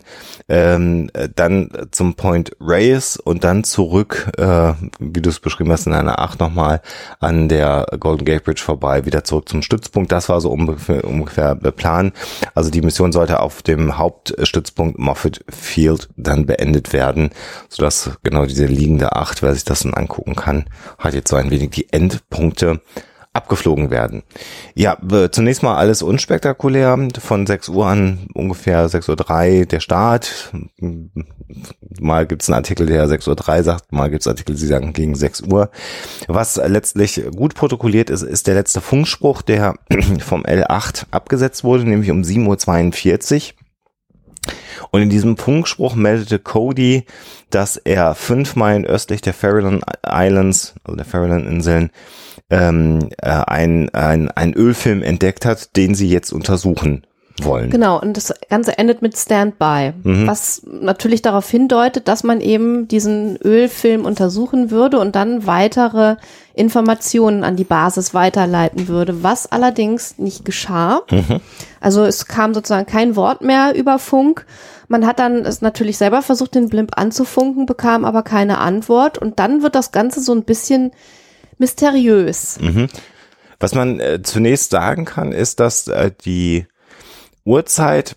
ähm, 0.50 1.10
dann 1.36 1.70
zum 1.92 2.16
Point 2.16 2.52
Reyes 2.60 3.18
und 3.18 3.44
dann 3.44 3.64
zurück, 3.64 4.32
äh, 4.38 4.74
wie 5.00 5.22
du 5.22 5.30
es 5.30 5.40
beschrieben 5.40 5.72
hast, 5.72 5.88
in 5.88 5.94
einer 5.94 6.20
Acht 6.20 6.40
nochmal 6.40 6.82
an 7.20 7.50
der 7.50 7.86
Golden 8.00 8.26
Gate 8.26 8.44
Bridge 8.44 8.62
vorbei, 8.62 9.06
wieder 9.06 9.24
zurück 9.24 9.50
zum 9.50 9.62
Stützpunkt. 9.62 10.12
Das 10.12 10.30
war 10.30 10.42
so 10.42 10.52
ungefähr 10.52 11.04
ungefähr 11.22 11.56
planen. 11.56 12.12
Also 12.56 12.70
die 12.70 12.82
Mission 12.82 13.12
sollte 13.12 13.40
auf 13.40 13.62
dem 13.62 13.98
Hauptstützpunkt 13.98 15.00
Moffett 15.00 15.44
Field 15.50 16.10
dann 16.18 16.46
beendet 16.46 16.94
werden, 16.94 17.30
sodass 17.70 18.12
genau 18.24 18.46
diese 18.46 18.66
liegende 18.66 19.14
Acht, 19.14 19.42
wer 19.42 19.54
sich 19.54 19.66
das 19.66 19.82
dann 19.82 19.94
angucken 19.94 20.36
kann, 20.36 20.66
hat 20.98 21.14
jetzt 21.14 21.30
so 21.30 21.36
ein 21.36 21.52
wenig 21.52 21.72
die 21.72 21.92
Endpunkte 21.92 22.82
abgeflogen 23.34 23.90
werden. 23.90 24.24
Ja, 24.76 24.98
zunächst 25.32 25.64
mal 25.64 25.76
alles 25.76 26.04
unspektakulär. 26.04 27.10
Von 27.20 27.48
6 27.48 27.70
Uhr 27.70 27.88
an 27.88 28.28
ungefähr 28.34 28.88
6.03 28.88 29.60
Uhr 29.60 29.66
der 29.66 29.80
Start. 29.80 30.54
Mal 32.00 32.28
gibt's 32.28 32.48
einen 32.48 32.56
Artikel, 32.56 32.86
der 32.86 33.08
6.03 33.08 33.58
Uhr 33.58 33.64
sagt, 33.64 33.92
mal 33.92 34.10
gibt's 34.10 34.28
Artikel, 34.28 34.56
die 34.56 34.66
sagen 34.66 34.94
gegen 34.94 35.16
6 35.16 35.42
Uhr. 35.42 35.72
Was 36.28 36.58
letztlich 36.58 37.24
gut 37.36 37.56
protokolliert 37.56 38.12
ist, 38.12 38.22
ist 38.22 38.48
der 38.48 38.56
letzte 38.56 38.82
Funkspruch, 38.82 39.42
der 39.42 39.76
vom 40.20 40.44
L8 40.44 41.06
abgesetzt 41.12 41.64
wurde, 41.64 41.86
nämlich 41.86 42.12
um 42.12 42.22
7.42 42.22 43.54
Uhr. 43.54 43.64
Und 44.92 45.02
in 45.02 45.10
diesem 45.10 45.38
Funkspruch 45.38 45.96
meldete 45.96 46.38
Cody, 46.38 47.06
dass 47.50 47.78
er 47.78 48.14
fünf 48.14 48.56
Meilen 48.56 48.86
östlich 48.86 49.22
der 49.22 49.34
Farallon 49.34 49.82
Islands, 50.06 50.76
also 50.84 50.98
der 50.98 51.06
Farallon 51.06 51.48
Inseln, 51.48 51.90
ähm, 52.54 53.10
äh, 53.22 53.30
ein, 53.30 53.90
ein, 53.94 54.30
ein 54.30 54.54
Ölfilm 54.54 55.02
entdeckt 55.02 55.46
hat, 55.46 55.76
den 55.76 55.96
sie 55.96 56.08
jetzt 56.08 56.32
untersuchen 56.32 57.04
wollen. 57.42 57.72
Genau, 57.72 58.00
und 58.00 58.16
das 58.16 58.32
Ganze 58.48 58.78
endet 58.78 59.02
mit 59.02 59.18
Standby, 59.18 59.94
mhm. 60.04 60.28
was 60.28 60.62
natürlich 60.66 61.24
darauf 61.24 61.50
hindeutet, 61.50 62.08
dass 62.08 62.24
man 62.24 62.42
eben 62.42 62.88
diesen 62.88 63.38
Ölfilm 63.38 64.06
untersuchen 64.06 64.70
würde 64.70 65.00
und 65.00 65.16
dann 65.16 65.48
weitere 65.48 66.18
Informationen 66.54 67.44
an 67.44 67.56
die 67.56 67.64
Basis 67.64 68.14
weiterleiten 68.14 68.88
würde, 68.88 69.24
was 69.24 69.52
allerdings 69.52 70.20
nicht 70.20 70.46
geschah. 70.46 71.02
Mhm. 71.10 71.40
Also 71.82 72.04
es 72.04 72.28
kam 72.28 72.54
sozusagen 72.54 72.86
kein 72.86 73.16
Wort 73.16 73.42
mehr 73.42 73.74
über 73.76 73.98
Funk. 73.98 74.46
Man 74.88 75.08
hat 75.08 75.18
dann 75.18 75.44
es 75.44 75.62
natürlich 75.62 75.98
selber 75.98 76.22
versucht, 76.22 76.54
den 76.54 76.70
Blimp 76.70 77.00
anzufunken, 77.00 77.66
bekam 77.66 78.06
aber 78.06 78.22
keine 78.22 78.60
Antwort 78.60 79.18
und 79.18 79.40
dann 79.40 79.64
wird 79.64 79.74
das 79.74 79.92
Ganze 79.92 80.22
so 80.22 80.34
ein 80.34 80.44
bisschen 80.44 80.92
mysteriös. 81.58 82.60
Mhm. 82.60 82.88
Was 83.60 83.76
man 83.76 84.00
äh, 84.00 84.22
zunächst 84.22 84.72
sagen 84.72 85.06
kann, 85.06 85.32
ist, 85.32 85.60
dass 85.60 85.88
äh, 85.88 86.12
die 86.26 86.66
Uhrzeit 87.46 88.16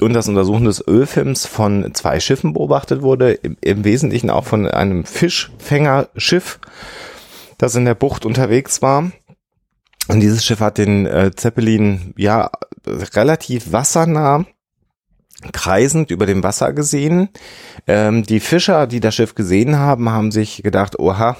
und 0.00 0.14
das 0.14 0.28
Untersuchen 0.28 0.64
des 0.64 0.86
Ölfilms 0.86 1.46
von 1.46 1.94
zwei 1.94 2.20
Schiffen 2.20 2.54
beobachtet 2.54 3.02
wurde, 3.02 3.32
im, 3.32 3.56
im 3.60 3.84
Wesentlichen 3.84 4.30
auch 4.30 4.44
von 4.44 4.66
einem 4.66 5.04
Fischfängerschiff, 5.04 6.58
das 7.58 7.74
in 7.74 7.84
der 7.84 7.94
Bucht 7.94 8.24
unterwegs 8.24 8.82
war. 8.82 9.12
Und 10.08 10.20
dieses 10.20 10.44
Schiff 10.44 10.60
hat 10.60 10.78
den 10.78 11.06
äh, 11.06 11.30
Zeppelin 11.34 12.14
ja 12.16 12.50
relativ 12.86 13.72
wassernah 13.72 14.44
kreisend 15.52 16.10
über 16.10 16.26
dem 16.26 16.44
Wasser 16.44 16.72
gesehen. 16.72 17.28
Ähm, 17.88 18.22
die 18.22 18.38
Fischer, 18.38 18.86
die 18.86 19.00
das 19.00 19.14
Schiff 19.14 19.34
gesehen 19.34 19.76
haben, 19.76 20.10
haben 20.10 20.30
sich 20.30 20.62
gedacht, 20.62 20.98
oha, 20.98 21.36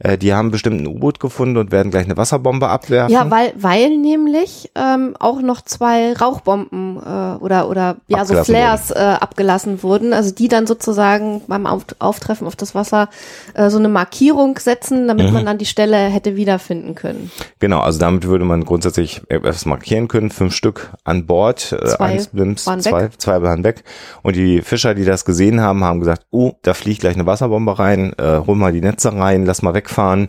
äh, 0.00 0.18
die 0.18 0.34
haben 0.34 0.50
bestimmt 0.50 0.80
ein 0.80 0.86
U-Boot 0.86 1.20
gefunden 1.20 1.56
und 1.56 1.70
werden 1.72 1.90
gleich 1.90 2.06
eine 2.06 2.16
Wasserbombe 2.16 2.68
abwerfen. 2.68 3.12
Ja, 3.12 3.30
weil, 3.30 3.52
weil 3.56 3.96
nämlich 3.96 4.70
ähm, 4.74 5.14
auch 5.18 5.42
noch 5.42 5.62
zwei 5.62 6.14
Rauchbomben 6.14 6.96
äh, 6.96 7.42
oder, 7.42 7.68
oder 7.68 7.96
ja, 8.08 8.24
so 8.24 8.42
Flares 8.42 8.90
äh, 8.90 8.98
abgelassen 8.98 9.82
wurden, 9.82 10.12
also 10.12 10.34
die 10.34 10.48
dann 10.48 10.66
sozusagen 10.66 11.42
beim 11.46 11.66
auf 11.66 11.84
Auftreffen 11.98 12.46
auf 12.46 12.56
das 12.56 12.74
Wasser 12.74 13.08
äh, 13.54 13.68
so 13.70 13.78
eine 13.78 13.88
Markierung 13.88 14.58
setzen, 14.58 15.06
damit 15.06 15.28
mhm. 15.28 15.34
man 15.34 15.46
dann 15.46 15.58
die 15.58 15.66
Stelle 15.66 15.96
hätte 15.96 16.36
wiederfinden 16.36 16.94
können. 16.94 17.30
Genau, 17.58 17.80
also 17.80 17.98
damit 17.98 18.26
würde 18.26 18.44
man 18.44 18.64
grundsätzlich 18.64 19.22
etwas 19.28 19.66
markieren 19.66 20.08
können, 20.08 20.30
fünf 20.30 20.54
Stück 20.54 20.90
an 21.04 21.26
Bord, 21.26 21.72
äh, 21.72 21.84
zwei 21.86 22.04
eines 22.06 22.28
Blimps, 22.28 22.64
zwei, 22.64 23.08
zwei 23.18 23.42
waren 23.42 23.64
weg. 23.64 23.84
Und 24.22 24.36
die 24.36 24.62
Fischer, 24.62 24.94
die 24.94 25.04
das 25.04 25.24
gesehen 25.24 25.60
haben, 25.60 25.84
haben 25.84 26.00
gesagt, 26.00 26.26
oh, 26.30 26.52
da 26.62 26.72
fliegt 26.72 27.02
gleich 27.02 27.14
eine 27.14 27.26
Wasserbombe 27.26 27.78
rein, 27.78 28.14
äh, 28.18 28.40
hol 28.46 28.56
mal 28.56 28.72
die 28.72 28.80
Netze 28.80 29.12
rein, 29.12 29.44
lass 29.44 29.62
mal 29.62 29.74
wegfahren. 29.90 30.28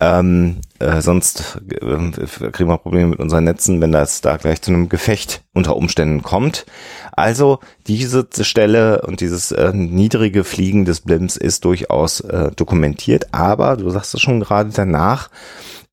Ähm, 0.00 0.60
äh, 0.80 1.00
sonst 1.00 1.60
äh, 1.70 2.50
kriegen 2.50 2.68
wir 2.68 2.78
Probleme 2.78 3.10
mit 3.10 3.20
unseren 3.20 3.44
Netzen, 3.44 3.80
wenn 3.80 3.92
das 3.92 4.20
da 4.20 4.36
gleich 4.36 4.60
zu 4.62 4.72
einem 4.72 4.88
Gefecht 4.88 5.42
unter 5.52 5.76
Umständen 5.76 6.22
kommt. 6.22 6.66
Also 7.12 7.60
diese 7.86 8.26
Stelle 8.40 9.02
und 9.02 9.20
dieses 9.20 9.52
äh, 9.52 9.72
niedrige 9.72 10.44
Fliegen 10.44 10.84
des 10.84 11.02
Blimps 11.02 11.36
ist 11.36 11.64
durchaus 11.64 12.20
äh, 12.20 12.50
dokumentiert, 12.56 13.32
aber 13.32 13.76
du 13.76 13.90
sagst 13.90 14.14
es 14.14 14.20
schon 14.20 14.40
gerade 14.40 14.70
danach, 14.74 15.28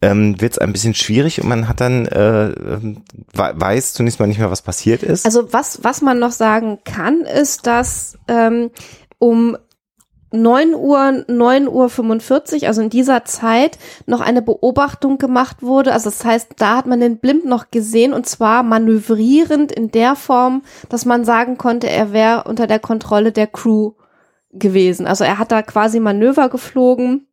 ähm, 0.02 0.40
wird 0.40 0.54
es 0.54 0.58
ein 0.58 0.72
bisschen 0.72 0.96
schwierig 0.96 1.42
und 1.42 1.50
man 1.50 1.68
hat 1.68 1.82
dann 1.82 2.06
äh, 2.06 2.48
ähm, 2.48 3.04
weiß 3.34 3.94
zunächst 3.94 4.20
mal 4.20 4.28
nicht 4.28 4.40
mehr, 4.40 4.50
was 4.50 4.62
passiert 4.62 5.04
ist. 5.04 5.26
Also 5.26 5.52
was 5.52 5.80
was 5.84 6.02
man 6.02 6.20
noch 6.20 6.32
sagen 6.32 6.80
kann, 6.86 7.22
ist, 7.22 7.68
dass 7.68 8.18
ähm, 8.30 8.72
um 9.20 9.58
9 10.32 10.76
Uhr, 10.76 11.24
9 11.28 11.68
Uhr 11.68 11.90
45, 11.90 12.68
also 12.68 12.82
in 12.82 12.90
dieser 12.90 13.26
Zeit 13.26 13.78
noch 14.06 14.22
eine 14.22 14.42
Beobachtung 14.42 15.18
gemacht 15.18 15.64
wurde. 15.64 15.94
Also 15.94 16.10
das 16.10 16.24
heißt, 16.24 16.52
da 16.58 16.78
hat 16.78 16.86
man 16.86 17.00
den 17.00 17.18
Blimp 17.18 17.46
noch 17.46 17.72
gesehen 17.72 18.14
und 18.14 18.26
zwar 18.28 18.64
manövrierend 18.64 19.72
in 19.72 19.92
der 19.92 20.16
Form, 20.16 20.62
dass 20.90 21.06
man 21.06 21.26
sagen 21.26 21.58
konnte, 21.58 21.90
er 21.90 22.14
wäre 22.14 22.44
unter 22.44 22.68
der 22.68 22.80
Kontrolle 22.80 23.32
der 23.32 23.48
Crew 23.48 23.94
gewesen. 24.52 25.08
Also 25.08 25.24
er 25.24 25.40
hat 25.40 25.52
da 25.52 25.62
quasi 25.62 26.00
Manöver 26.00 26.50
geflogen 26.50 27.28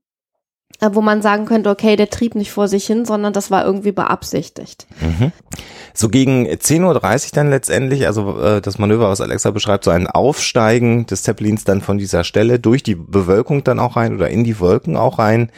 wo 0.81 1.01
man 1.01 1.23
sagen 1.23 1.47
könnte, 1.47 1.71
okay, 1.71 1.97
der 1.97 2.11
trieb 2.11 2.35
nicht 2.35 2.51
vor 2.51 2.69
sich 2.69 2.87
hin, 2.87 3.05
sondern 3.05 3.33
das 3.33 3.51
war 3.51 3.65
irgendwie 3.65 3.93
beabsichtigt. 3.93 4.87
Mhm. 5.01 5.33
So 5.95 6.11
gegen 6.11 6.47
10.30 6.47 6.83
Uhr 6.83 7.31
dann 7.33 7.51
letztendlich, 7.51 8.07
also 8.07 8.39
äh, 8.41 8.61
das 8.61 8.79
Manöver, 8.79 9.09
was 9.09 9.23
Alexa 9.23 9.51
beschreibt, 9.51 9.85
so 9.85 9.91
ein 9.91 10.07
Aufsteigen 10.07 11.07
des 11.07 11.23
Zeppelins 11.23 11.65
dann 11.65 11.81
von 11.81 11.97
dieser 11.97 12.23
Stelle 12.23 12.59
durch 12.59 12.83
die 12.83 12.95
Bewölkung 12.95 13.65
dann 13.65 13.79
auch 13.79 13.97
rein 13.97 14.15
oder 14.15 14.29
in 14.29 14.45
die 14.45 14.61
Wolken 14.61 14.97
auch 14.97 15.19
rein. 15.19 15.51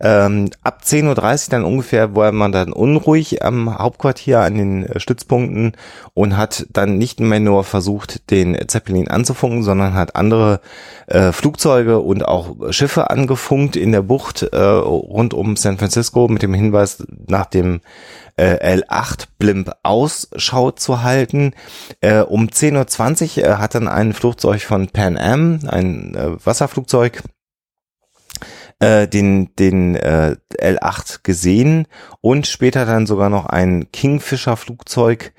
Ähm, 0.00 0.50
ab 0.64 0.82
10.30 0.84 1.06
Uhr 1.46 1.50
dann 1.50 1.64
ungefähr 1.64 2.16
war 2.16 2.32
man 2.32 2.50
dann 2.50 2.72
unruhig 2.72 3.44
am 3.44 3.78
Hauptquartier 3.78 4.40
an 4.40 4.56
den 4.56 4.84
äh, 4.84 4.98
Stützpunkten 4.98 5.76
und 6.14 6.36
hat 6.36 6.66
dann 6.70 6.98
nicht 6.98 7.20
mehr 7.20 7.40
nur 7.40 7.62
versucht, 7.62 8.30
den 8.30 8.56
Zeppelin 8.66 9.08
anzufunken, 9.08 9.62
sondern 9.62 9.94
hat 9.94 10.16
andere 10.16 10.60
äh, 11.06 11.30
Flugzeuge 11.30 12.00
und 12.00 12.24
auch 12.24 12.56
Schiffe 12.70 13.10
angefunkt 13.10 13.76
in 13.76 13.92
der 13.92 14.02
Bucht 14.02 14.42
äh, 14.42 14.56
rund 14.64 15.34
um 15.34 15.56
San 15.56 15.78
Francisco 15.78 16.28
mit 16.28 16.42
dem 16.42 16.54
Hinweis 16.54 17.04
nach 17.26 17.46
dem 17.46 17.80
äh, 18.36 18.78
L8 18.78 19.26
Blimp 19.38 19.72
Ausschau 19.82 20.70
zu 20.70 21.02
halten. 21.02 21.52
Äh, 22.00 22.20
um 22.20 22.48
10.20 22.48 23.38
Uhr 23.38 23.44
äh, 23.44 23.54
hat 23.56 23.74
dann 23.74 23.88
ein 23.88 24.12
Flugzeug 24.12 24.62
von 24.62 24.88
Pan 24.88 25.16
Am, 25.16 25.60
ein 25.66 26.14
äh, 26.14 26.44
Wasserflugzeug, 26.44 27.22
äh, 28.80 29.06
den, 29.08 29.54
den 29.56 29.94
äh, 29.94 30.36
L8 30.58 31.20
gesehen 31.22 31.86
und 32.20 32.46
später 32.46 32.86
dann 32.86 33.06
sogar 33.06 33.30
noch 33.30 33.46
ein 33.46 33.90
Kingfisher-Flugzeug, 33.92 35.32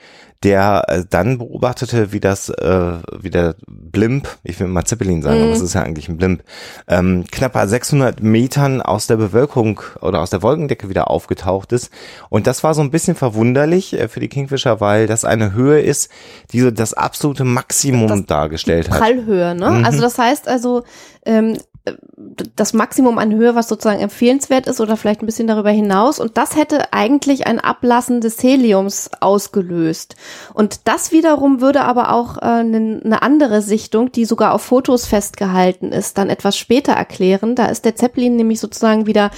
der 0.46 0.84
äh, 0.88 1.04
dann 1.10 1.40
beobachtete, 1.40 2.12
wie 2.12 2.20
das, 2.20 2.50
äh, 2.50 2.94
wie 3.20 3.32
der 3.32 3.56
Blimp, 3.68 4.28
ich 4.44 4.60
will 4.60 4.68
mal 4.68 4.86
Zeppelin 4.86 5.24
sagen, 5.24 5.40
mhm. 5.40 5.44
aber 5.46 5.54
es 5.54 5.62
ist 5.62 5.74
ja 5.74 5.82
eigentlich 5.82 6.08
ein 6.08 6.18
Blimp, 6.18 6.44
ähm, 6.88 7.26
knapp 7.32 7.58
600 7.58 8.22
Metern 8.22 8.82
aus 8.82 9.08
der 9.08 9.16
Bewölkung 9.16 9.82
oder 10.02 10.22
aus 10.22 10.30
der 10.30 10.44
Wolkendecke 10.44 10.88
wieder 10.88 11.10
aufgetaucht 11.10 11.72
ist. 11.72 11.90
Und 12.30 12.46
das 12.46 12.64
war 12.64 12.76
so 12.76 12.82
ein 12.82 12.92
bisschen 12.92 13.16
verwunderlich 13.16 14.00
äh, 14.00 14.08
für 14.08 14.20
die 14.20 14.30
Kingfisher, 14.30 14.80
weil 14.80 15.08
das 15.08 15.26
eine 15.26 15.54
Höhe 15.54 15.82
ist, 15.82 16.12
die 16.52 16.60
so 16.60 16.70
das 16.70 16.94
absolute 16.94 17.44
Maximum 17.44 18.08
das 18.08 18.26
dargestellt 18.26 18.92
hat. 18.92 19.00
Prallhöhe, 19.00 19.56
ne? 19.56 19.72
Mhm. 19.72 19.86
Also 19.86 20.00
das 20.00 20.20
heißt 20.20 20.48
also, 20.48 20.84
ähm, 21.26 21.58
das 22.56 22.74
Maximum 22.74 23.18
an 23.18 23.34
Höhe, 23.34 23.56
was 23.56 23.68
sozusagen 23.68 24.00
empfehlenswert 24.00 24.68
ist 24.68 24.82
oder 24.82 24.98
vielleicht 24.98 25.22
ein 25.22 25.26
bisschen 25.26 25.48
darüber 25.48 25.70
hinaus. 25.70 26.20
Und 26.20 26.38
das 26.38 26.56
hätte 26.56 26.94
eigentlich 26.94 27.46
ein 27.48 27.60
Ablassen 27.60 28.22
des 28.22 28.42
Heliums 28.42 29.12
ausgelöst. 29.20 30.16
Und 30.54 30.88
das 30.88 31.12
wiederum 31.12 31.62
würde 31.62 31.82
aber 31.82 32.12
auch 32.12 32.38
äh, 32.38 32.42
eine, 32.42 33.02
eine 33.04 33.22
andere 33.22 33.62
Sichtung, 33.62 34.12
die 34.12 34.26
sogar 34.26 34.54
auf 34.54 34.64
Fotos 34.64 35.06
festgehalten 35.06 35.92
ist, 35.92 36.18
dann 36.18 36.30
etwas 36.30 36.58
später 36.58 36.94
erklären. 36.94 37.56
Da 37.56 37.68
ist 37.68 37.86
der 37.86 37.96
Zeppelin 37.96 38.36
nämlich 38.36 38.60
sozusagen 38.60 39.06
wieder 39.06 39.32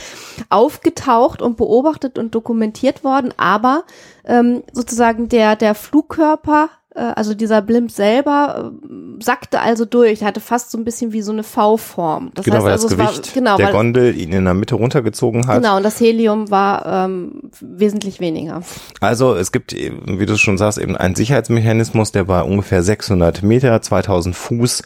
aufgetaucht 0.49 1.41
und 1.41 1.57
beobachtet 1.57 2.17
und 2.17 2.33
dokumentiert 2.33 3.03
worden, 3.03 3.33
aber 3.37 3.83
ähm, 4.25 4.63
sozusagen 4.71 5.29
der, 5.29 5.55
der 5.55 5.75
Flugkörper 5.75 6.69
also 7.01 7.33
dieser 7.33 7.61
Blimp 7.61 7.91
selber 7.91 8.71
äh, 8.71 9.23
sackte 9.23 9.59
also 9.59 9.85
durch, 9.85 10.23
hatte 10.23 10.39
fast 10.39 10.71
so 10.71 10.77
ein 10.77 10.83
bisschen 10.83 11.13
wie 11.13 11.21
so 11.21 11.31
eine 11.31 11.43
V-Form. 11.43 12.31
Das 12.33 12.45
genau, 12.45 12.57
heißt, 12.57 12.65
weil 12.65 12.71
also 12.71 12.89
das 12.89 12.97
Gewicht 12.97 13.27
war, 13.27 13.33
genau, 13.33 13.57
der 13.57 13.71
Gondel 13.71 14.17
ihn 14.17 14.31
in 14.31 14.45
der 14.45 14.53
Mitte 14.53 14.75
runtergezogen 14.75 15.47
hat. 15.47 15.61
Genau, 15.61 15.77
und 15.77 15.83
das 15.83 15.99
Helium 15.99 16.49
war 16.49 17.05
ähm, 17.05 17.51
wesentlich 17.61 18.19
weniger. 18.19 18.61
Also 18.99 19.35
es 19.35 19.51
gibt, 19.51 19.73
wie 19.73 20.25
du 20.25 20.37
schon 20.37 20.57
sagst, 20.57 20.77
eben 20.77 20.97
einen 20.97 21.15
Sicherheitsmechanismus, 21.15 22.11
der 22.11 22.23
bei 22.23 22.41
ungefähr 22.41 22.81
600 22.81 23.43
Meter, 23.43 23.81
2000 23.81 24.35
Fuß 24.35 24.81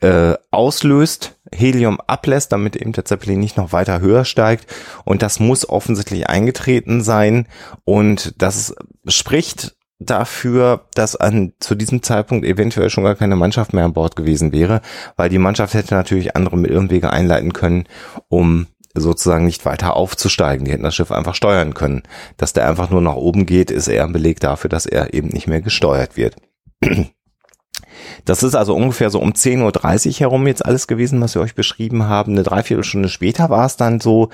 äh, 0.00 0.34
auslöst, 0.50 1.36
Helium 1.52 2.00
ablässt, 2.06 2.52
damit 2.52 2.76
eben 2.76 2.92
der 2.92 3.04
Zeppelin 3.04 3.40
nicht 3.40 3.56
noch 3.56 3.72
weiter 3.72 4.00
höher 4.00 4.24
steigt. 4.24 4.66
Und 5.04 5.22
das 5.22 5.40
muss 5.40 5.68
offensichtlich 5.68 6.28
eingetreten 6.28 7.02
sein. 7.02 7.48
Und 7.84 8.34
das 8.40 8.74
spricht 9.06 9.74
dafür, 10.00 10.86
dass 10.94 11.14
an 11.14 11.52
zu 11.60 11.74
diesem 11.74 12.02
Zeitpunkt 12.02 12.44
eventuell 12.44 12.90
schon 12.90 13.04
gar 13.04 13.14
keine 13.14 13.36
Mannschaft 13.36 13.72
mehr 13.72 13.84
an 13.84 13.92
Bord 13.92 14.16
gewesen 14.16 14.50
wäre, 14.50 14.80
weil 15.16 15.28
die 15.28 15.38
Mannschaft 15.38 15.74
hätte 15.74 15.94
natürlich 15.94 16.34
andere 16.34 16.56
und 16.56 16.90
Wege 16.90 17.12
einleiten 17.12 17.52
können, 17.52 17.84
um 18.28 18.66
sozusagen 18.94 19.44
nicht 19.44 19.64
weiter 19.66 19.94
aufzusteigen. 19.94 20.64
Die 20.64 20.72
hätten 20.72 20.82
das 20.82 20.94
Schiff 20.94 21.12
einfach 21.12 21.34
steuern 21.34 21.74
können. 21.74 22.02
Dass 22.38 22.54
der 22.54 22.68
einfach 22.68 22.90
nur 22.90 23.02
nach 23.02 23.14
oben 23.14 23.46
geht, 23.46 23.70
ist 23.70 23.86
eher 23.86 24.04
ein 24.04 24.12
Beleg 24.12 24.40
dafür, 24.40 24.68
dass 24.68 24.86
er 24.86 25.14
eben 25.14 25.28
nicht 25.28 25.46
mehr 25.46 25.60
gesteuert 25.60 26.16
wird. 26.16 26.36
Das 28.24 28.42
ist 28.42 28.54
also 28.54 28.74
ungefähr 28.74 29.10
so 29.10 29.20
um 29.20 29.32
10.30 29.32 30.08
Uhr 30.08 30.20
herum 30.20 30.46
jetzt 30.46 30.64
alles 30.64 30.86
gewesen, 30.86 31.20
was 31.20 31.34
wir 31.34 31.42
euch 31.42 31.54
beschrieben 31.54 32.04
haben. 32.04 32.32
Eine 32.32 32.42
Dreiviertelstunde 32.42 33.08
später 33.08 33.50
war 33.50 33.66
es 33.66 33.76
dann 33.76 34.00
so, 34.00 34.30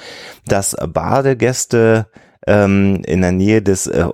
dass 0.47 0.77
Badegäste 0.89 2.07
ähm, 2.47 3.03
in 3.05 3.21
der 3.21 3.33
Nähe 3.33 3.63
des 3.63 3.87
äh, 3.87 4.07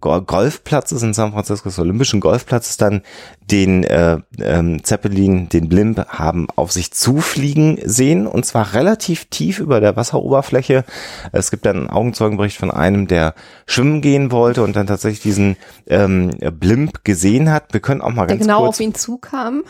Golfplatzes 0.00 1.02
in 1.02 1.14
San 1.14 1.32
Francisco, 1.32 1.68
des 1.68 1.78
Olympischen 1.78 2.20
Golfplatzes, 2.20 2.76
dann 2.76 3.02
den 3.50 3.84
äh, 3.84 4.18
ähm, 4.40 4.82
Zeppelin, 4.84 5.48
den 5.48 5.68
Blimp 5.68 6.06
haben 6.08 6.46
auf 6.56 6.72
sich 6.72 6.92
zufliegen 6.92 7.78
sehen 7.84 8.26
und 8.26 8.46
zwar 8.46 8.74
relativ 8.74 9.26
tief 9.26 9.58
über 9.58 9.80
der 9.80 9.96
Wasseroberfläche. 9.96 10.84
Es 11.32 11.50
gibt 11.50 11.66
dann 11.66 11.76
einen 11.76 11.90
Augenzeugenbericht 11.90 12.56
von 12.56 12.70
einem, 12.70 13.06
der 13.06 13.34
schwimmen 13.66 14.00
gehen 14.00 14.30
wollte 14.30 14.62
und 14.62 14.76
dann 14.76 14.86
tatsächlich 14.86 15.20
diesen 15.20 15.56
ähm, 15.86 16.30
Blimp 16.58 17.04
gesehen 17.04 17.50
hat. 17.50 17.72
Wir 17.72 17.80
können 17.80 18.00
auch 18.00 18.10
mal 18.10 18.26
ganz 18.26 18.38
der 18.38 18.46
genau 18.46 18.60
kurz 18.60 18.76
auf 18.76 18.80
ihn 18.80 18.94
zukam. 18.94 19.64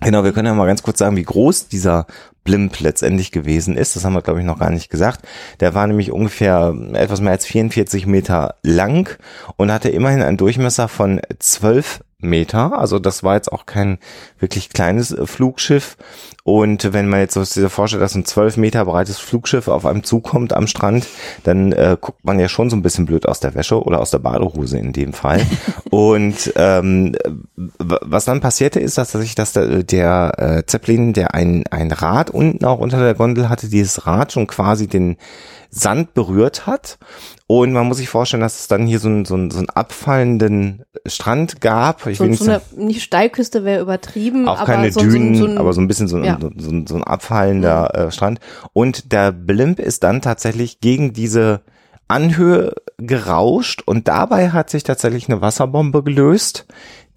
Genau, 0.00 0.24
wir 0.24 0.32
können 0.32 0.46
ja 0.46 0.54
mal 0.54 0.66
ganz 0.66 0.82
kurz 0.82 0.98
sagen, 0.98 1.16
wie 1.16 1.22
groß 1.22 1.68
dieser 1.68 2.06
Blimp 2.44 2.78
letztendlich 2.80 3.32
gewesen 3.32 3.76
ist. 3.76 3.96
Das 3.96 4.04
haben 4.04 4.12
wir, 4.12 4.22
glaube 4.22 4.40
ich, 4.40 4.46
noch 4.46 4.58
gar 4.58 4.70
nicht 4.70 4.90
gesagt. 4.90 5.26
Der 5.60 5.74
war 5.74 5.86
nämlich 5.86 6.12
ungefähr 6.12 6.74
etwas 6.92 7.20
mehr 7.20 7.32
als 7.32 7.46
44 7.46 8.06
Meter 8.06 8.56
lang 8.62 9.18
und 9.56 9.72
hatte 9.72 9.88
immerhin 9.88 10.22
einen 10.22 10.36
Durchmesser 10.36 10.88
von 10.88 11.20
12 11.38 12.03
Meter. 12.28 12.78
Also 12.78 12.98
das 12.98 13.22
war 13.22 13.34
jetzt 13.34 13.52
auch 13.52 13.66
kein 13.66 13.98
wirklich 14.38 14.70
kleines 14.70 15.12
äh, 15.12 15.26
Flugschiff. 15.26 15.96
Und 16.44 16.92
wenn 16.92 17.08
man 17.08 17.20
jetzt 17.20 17.34
so 17.34 17.42
sich 17.42 17.72
vorstellt, 17.72 18.02
dass 18.02 18.14
ein 18.14 18.26
12 18.26 18.58
Meter 18.58 18.84
breites 18.84 19.18
Flugschiff 19.18 19.66
auf 19.66 19.86
einem 19.86 20.04
zukommt 20.04 20.52
am 20.52 20.66
Strand, 20.66 21.06
dann 21.42 21.72
äh, 21.72 21.96
guckt 21.98 22.22
man 22.22 22.38
ja 22.38 22.48
schon 22.48 22.68
so 22.68 22.76
ein 22.76 22.82
bisschen 22.82 23.06
blöd 23.06 23.26
aus 23.26 23.40
der 23.40 23.54
Wäsche 23.54 23.82
oder 23.82 24.00
aus 24.00 24.10
der 24.10 24.18
Badehose 24.18 24.78
in 24.78 24.92
dem 24.92 25.14
Fall. 25.14 25.40
und 25.90 26.52
ähm, 26.56 27.16
was 27.56 28.26
dann 28.26 28.40
passierte, 28.40 28.78
ist, 28.78 28.98
dass 28.98 29.12
sich 29.12 29.34
dass 29.34 29.52
der, 29.52 29.84
der 29.84 30.32
äh, 30.36 30.66
Zeppelin, 30.66 31.14
der 31.14 31.34
ein, 31.34 31.64
ein 31.70 31.90
Rad 31.92 32.28
unten 32.30 32.64
auch 32.66 32.78
unter 32.78 32.98
der 32.98 33.14
Gondel 33.14 33.48
hatte, 33.48 33.68
dieses 33.68 34.06
Rad 34.06 34.32
schon 34.32 34.46
quasi 34.46 34.86
den 34.86 35.16
Sand 35.74 36.14
berührt 36.14 36.66
hat. 36.66 36.98
Und 37.46 37.72
man 37.72 37.86
muss 37.86 37.96
sich 37.98 38.08
vorstellen, 38.08 38.40
dass 38.42 38.60
es 38.60 38.68
dann 38.68 38.86
hier 38.86 38.98
so 39.00 39.08
einen, 39.08 39.24
so 39.24 39.34
einen, 39.34 39.50
so 39.50 39.58
einen 39.58 39.68
abfallenden 39.70 40.84
Strand 41.06 41.60
gab. 41.60 42.06
Ich 42.06 42.18
So, 42.18 42.24
will 42.24 42.30
nicht 42.30 42.42
so 42.42 42.50
eine, 42.52 42.62
nicht 42.76 43.02
Steilküste 43.02 43.64
wäre 43.64 43.82
übertrieben, 43.82 44.48
auch 44.48 44.58
aber 44.60 44.66
keine 44.72 44.92
so, 44.92 45.00
Dünen, 45.00 45.34
so, 45.34 45.44
so 45.46 45.50
ein, 45.50 45.58
aber 45.58 45.72
so 45.72 45.80
ein 45.80 45.88
bisschen 45.88 46.08
so 46.08 46.16
ein, 46.16 46.24
ja. 46.24 46.38
so, 46.40 46.50
so, 46.56 46.70
ein- 46.70 46.86
so 46.86 46.94
ein 46.94 47.02
abfallender 47.04 47.94
äh, 47.94 48.10
Strand. 48.12 48.40
Und 48.72 49.12
der 49.12 49.32
Blimp 49.32 49.78
ist 49.80 50.04
dann 50.04 50.22
tatsächlich 50.22 50.80
gegen 50.80 51.12
diese 51.12 51.60
Anhöhe 52.08 52.74
gerauscht 52.98 53.82
und 53.84 54.08
dabei 54.08 54.50
hat 54.50 54.70
sich 54.70 54.82
tatsächlich 54.84 55.28
eine 55.28 55.40
Wasserbombe 55.40 56.02
gelöst, 56.02 56.66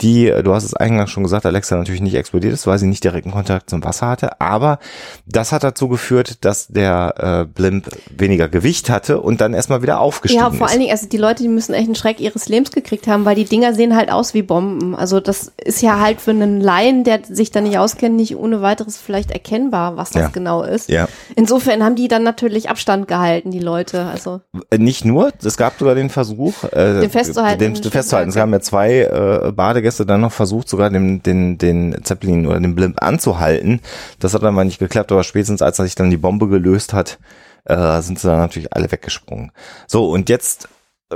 die, 0.02 0.28
äh, 0.30 0.44
du 0.44 0.54
hast 0.54 0.64
es 0.64 0.74
eingangs 0.74 1.10
schon 1.12 1.24
gesagt, 1.24 1.46
Alexa 1.46 1.76
natürlich 1.76 2.02
nicht 2.02 2.16
explodiert 2.16 2.54
ist, 2.54 2.68
weil 2.68 2.78
sie 2.78 2.86
nicht 2.88 3.04
direkten 3.04 3.32
Kontakt 3.32 3.70
zum 3.70 3.84
Wasser 3.84 4.08
hatte, 4.08 4.40
aber 4.40 4.80
das 5.26 5.52
hat 5.52 5.64
dazu 5.64 5.88
geführt, 5.88 6.46
dass 6.46 6.68
der 6.68 7.14
äh, 7.18 7.46
Blimp 7.46 7.90
weniger 8.16 8.48
Gewicht 8.48 8.90
hatte 8.90 9.20
und 9.20 9.42
dann 9.42 9.54
erstmal 9.54 9.82
wieder 9.82 10.00
aufgestiegen 10.00 10.44
Ja, 10.44 10.52
vor 10.52 10.68
ist. 10.68 10.72
allen 10.72 10.82
Dingen, 10.82 10.92
also 10.92 11.08
die 11.08 11.18
Leute, 11.18 11.42
die 11.42 11.50
müssen 11.50 11.74
echt 11.74 11.86
einen 11.88 11.96
Schreck 11.96 12.20
ihres 12.20 12.48
Lebens 12.48 12.72
gekriegt 12.72 13.08
haben, 13.08 13.26
weil 13.26 13.36
die 13.36 13.46
Dinger 13.46 13.74
sehen 13.74 13.96
halt 13.96 14.12
aus 14.12 14.34
wie 14.36 14.44
Bomben. 14.44 14.96
Also 14.96 15.20
das 15.20 15.52
ist 15.64 15.82
ja 15.82 16.00
halt 16.00 16.22
für 16.22 16.32
einen 16.32 16.62
Laien, 16.62 17.04
der 17.04 17.22
sich 17.24 17.50
da 17.52 17.62
nicht 17.62 17.78
auskennt, 17.80 18.16
nicht 18.16 18.36
ohne 18.36 18.62
weiteres 18.62 18.98
vielleicht 18.98 19.32
erkennbar, 19.32 19.98
was 19.98 20.12
das 20.12 20.22
Ja. 20.24 20.28
genau 20.30 20.62
ist. 20.64 20.90
Ja. 20.90 21.08
Insofern 21.36 21.84
haben 21.84 21.96
die 21.96 22.08
dann 22.08 22.22
natürlich 22.24 22.70
Abstand 22.70 23.08
gehalten, 23.08 23.50
die 23.50 23.60
Leute. 23.60 24.06
Also 24.06 24.42
Nicht 24.78 25.06
nur, 25.06 25.32
es 25.44 25.58
gab 25.58 25.80
sogar 25.80 25.96
den 25.96 26.10
Versuch, 26.12 26.64
äh, 26.66 27.02
Den 27.02 27.10
festzuhalten. 27.10 27.60
Den, 27.60 27.74
den 27.74 27.92
festzuhalten. 27.92 28.30
Es 28.30 28.36
haben 28.38 28.52
ja 28.54 28.60
zwei 28.60 29.00
äh, 29.02 29.52
Badegäste 29.52 29.87
dann 29.96 30.22
noch 30.22 30.34
versucht, 30.34 30.68
sogar 30.68 30.90
den, 30.90 31.24
den, 31.24 31.58
den 31.58 32.04
Zeppelin 32.04 32.46
oder 32.46 32.60
den 32.60 32.76
Blimp 32.76 33.02
anzuhalten. 33.02 33.80
Das 34.20 34.34
hat 34.34 34.44
dann 34.44 34.54
mal 34.54 34.66
nicht 34.66 34.80
geklappt, 34.80 35.12
aber 35.12 35.24
spätestens 35.24 35.62
als 35.62 35.78
sich 35.78 35.96
dann 35.96 36.10
die 36.10 36.18
Bombe 36.18 36.48
gelöst 36.50 36.94
hat, 36.94 37.20
äh, 37.66 38.02
sind 38.02 38.20
sie 38.20 38.28
dann 38.28 38.40
natürlich 38.40 38.74
alle 38.74 38.92
weggesprungen. 38.92 39.52
So, 39.88 40.10
und 40.10 40.30
jetzt 40.30 40.68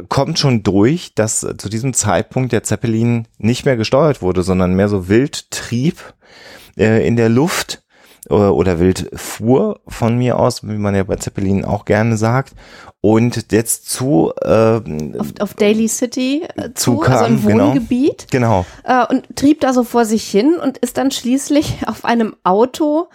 kommt 0.07 0.39
schon 0.39 0.63
durch, 0.63 1.13
dass 1.15 1.39
zu 1.39 1.69
diesem 1.69 1.93
Zeitpunkt 1.93 2.53
der 2.53 2.63
Zeppelin 2.63 3.27
nicht 3.37 3.65
mehr 3.65 3.75
gesteuert 3.75 4.21
wurde, 4.21 4.43
sondern 4.43 4.73
mehr 4.73 4.87
so 4.87 5.09
wild 5.09 5.51
trieb 5.51 6.13
äh, 6.77 7.05
in 7.05 7.15
der 7.15 7.29
Luft 7.29 7.83
oder 8.29 8.79
wild 8.79 9.09
fuhr 9.15 9.79
von 9.87 10.17
mir 10.17 10.39
aus, 10.39 10.63
wie 10.63 10.77
man 10.77 10.95
ja 10.95 11.03
bei 11.03 11.15
Zeppelin 11.15 11.65
auch 11.65 11.85
gerne 11.85 12.17
sagt. 12.17 12.53
Und 13.01 13.51
jetzt 13.51 13.89
zu, 13.89 14.31
äh, 14.43 14.79
auf, 15.17 15.33
auf 15.39 15.53
Daily 15.55 15.87
City 15.87 16.43
äh, 16.55 16.69
zu, 16.75 16.97
Zukam, 16.97 17.13
also 17.13 17.25
ein 17.25 17.45
genau. 17.45 17.67
Wohngebiet. 17.69 18.27
genau, 18.29 18.63
äh, 18.83 19.03
und 19.07 19.35
trieb 19.35 19.59
da 19.59 19.73
so 19.73 19.83
vor 19.83 20.05
sich 20.05 20.29
hin 20.29 20.53
und 20.61 20.77
ist 20.77 20.97
dann 20.99 21.09
schließlich 21.09 21.79
auf 21.87 22.05
einem 22.05 22.35
Auto 22.43 23.07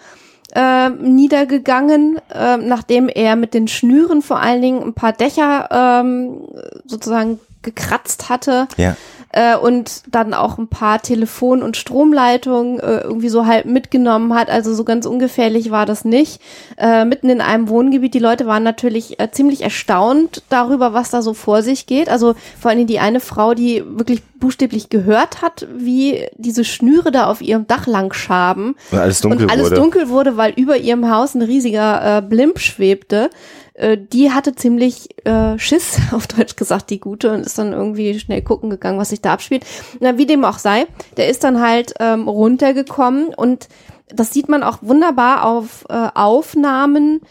äh, 0.51 0.89
niedergegangen, 0.89 2.19
äh, 2.33 2.57
nachdem 2.57 3.07
er 3.07 3.37
mit 3.37 3.53
den 3.53 3.69
Schnüren 3.69 4.21
vor 4.21 4.41
allen 4.41 4.61
Dingen 4.61 4.83
ein 4.83 4.93
paar 4.93 5.13
Dächer 5.13 5.69
ähm, 5.71 6.41
sozusagen 6.85 7.39
gekratzt 7.61 8.29
hatte 8.29 8.67
ja. 8.77 8.95
Äh, 9.33 9.55
und 9.55 10.03
dann 10.09 10.33
auch 10.33 10.57
ein 10.57 10.67
paar 10.67 11.01
Telefon- 11.01 11.63
und 11.63 11.77
Stromleitungen 11.77 12.79
äh, 12.79 13.01
irgendwie 13.01 13.29
so 13.29 13.45
halb 13.45 13.65
mitgenommen 13.65 14.33
hat. 14.33 14.49
Also 14.49 14.73
so 14.73 14.83
ganz 14.83 15.05
ungefährlich 15.05 15.71
war 15.71 15.85
das 15.85 16.05
nicht. 16.05 16.41
Äh, 16.77 17.05
mitten 17.05 17.29
in 17.29 17.41
einem 17.41 17.69
Wohngebiet. 17.69 18.13
Die 18.13 18.19
Leute 18.19 18.47
waren 18.47 18.63
natürlich 18.63 19.19
äh, 19.19 19.29
ziemlich 19.31 19.61
erstaunt 19.61 20.43
darüber, 20.49 20.93
was 20.93 21.09
da 21.09 21.21
so 21.21 21.33
vor 21.33 21.61
sich 21.61 21.85
geht. 21.85 22.09
Also 22.09 22.35
vor 22.59 22.69
allen 22.69 22.79
Dingen 22.79 22.87
die 22.87 22.99
eine 22.99 23.19
Frau, 23.19 23.53
die 23.53 23.83
wirklich 23.85 24.23
buchstäblich 24.39 24.89
gehört 24.89 25.41
hat, 25.41 25.67
wie 25.75 26.27
diese 26.35 26.63
Schnüre 26.63 27.11
da 27.11 27.27
auf 27.27 27.41
ihrem 27.41 27.67
Dach 27.67 27.87
lang 27.87 28.13
schaben. 28.13 28.75
Und 28.91 28.99
alles 28.99 29.21
dunkel 29.21 29.43
und 29.43 29.51
alles 29.51 29.65
wurde. 29.65 29.75
dunkel 29.75 30.09
wurde, 30.09 30.37
weil 30.37 30.53
über 30.55 30.77
ihrem 30.77 31.09
Haus 31.09 31.35
ein 31.35 31.41
riesiger 31.41 32.17
äh, 32.17 32.21
Blimp 32.21 32.59
schwebte. 32.59 33.29
Äh, 33.77 33.97
die 33.97 34.31
hatte 34.31 34.55
ziemlich 34.55 35.25
äh, 35.25 35.57
Schiss, 35.57 35.99
auf 36.11 36.27
Deutsch 36.27 36.55
gesagt, 36.55 36.89
die 36.89 36.99
Gute, 36.99 37.31
und 37.31 37.45
ist 37.45 37.57
dann 37.57 37.71
irgendwie 37.71 38.19
schnell 38.19 38.41
gucken 38.41 38.69
gegangen, 38.69 38.99
was 38.99 39.09
sich 39.09 39.21
da 39.21 39.33
abspielt. 39.33 39.65
Na, 39.99 40.17
wie 40.17 40.25
dem 40.25 40.43
auch 40.43 40.57
sei, 40.57 40.87
der 41.15 41.29
ist 41.29 41.43
dann 41.43 41.61
halt 41.61 41.93
ähm, 41.99 42.27
runtergekommen 42.27 43.33
und 43.33 43.69
das 44.09 44.33
sieht 44.33 44.49
man 44.49 44.63
auch 44.63 44.79
wunderbar 44.81 45.45
auf 45.45 45.85
äh, 45.89 46.09
Aufnahmen, 46.13 47.21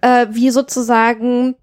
äh, 0.00 0.26
wie 0.30 0.50
sozusagen 0.50 1.56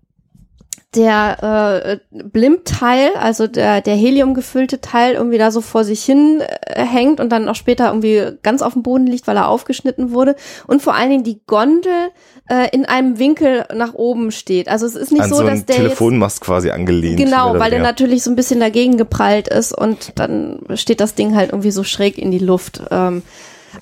der 0.93 2.01
äh, 2.11 2.23
Blimp-Teil, 2.23 3.11
also 3.17 3.47
der, 3.47 3.79
der 3.79 3.95
Helium 3.95 4.33
gefüllte 4.33 4.81
Teil 4.81 5.13
irgendwie 5.13 5.37
da 5.37 5.49
so 5.49 5.61
vor 5.61 5.85
sich 5.85 6.03
hin 6.03 6.41
äh, 6.41 6.83
hängt 6.83 7.21
und 7.21 7.29
dann 7.29 7.47
auch 7.47 7.55
später 7.55 7.87
irgendwie 7.87 8.37
ganz 8.43 8.61
auf 8.61 8.73
dem 8.73 8.83
Boden 8.83 9.07
liegt, 9.07 9.25
weil 9.25 9.37
er 9.37 9.47
aufgeschnitten 9.47 10.11
wurde 10.11 10.35
und 10.67 10.81
vor 10.81 10.93
allen 10.93 11.09
Dingen 11.09 11.23
die 11.23 11.39
Gondel 11.47 12.09
äh, 12.49 12.67
in 12.73 12.83
einem 12.85 13.19
Winkel 13.19 13.65
nach 13.73 13.93
oben 13.93 14.31
steht. 14.31 14.67
Also 14.67 14.85
es 14.85 14.95
ist 14.95 15.13
nicht 15.13 15.23
An 15.23 15.29
so, 15.29 15.37
so 15.37 15.43
dass 15.43 15.65
der 15.65 15.77
jetzt 15.77 15.83
Telefonmast 15.83 16.41
quasi 16.41 16.71
angelehnt. 16.71 17.17
Genau, 17.17 17.57
weil 17.57 17.71
der 17.71 17.81
natürlich 17.81 18.23
so 18.23 18.29
ein 18.29 18.35
bisschen 18.35 18.59
dagegen 18.59 18.97
geprallt 18.97 19.47
ist 19.47 19.71
und 19.71 20.19
dann 20.19 20.59
steht 20.75 20.99
das 20.99 21.15
Ding 21.15 21.37
halt 21.37 21.51
irgendwie 21.51 21.71
so 21.71 21.85
schräg 21.85 22.17
in 22.17 22.31
die 22.31 22.39
Luft. 22.39 22.81
Ähm, 22.91 23.23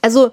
also 0.03 0.29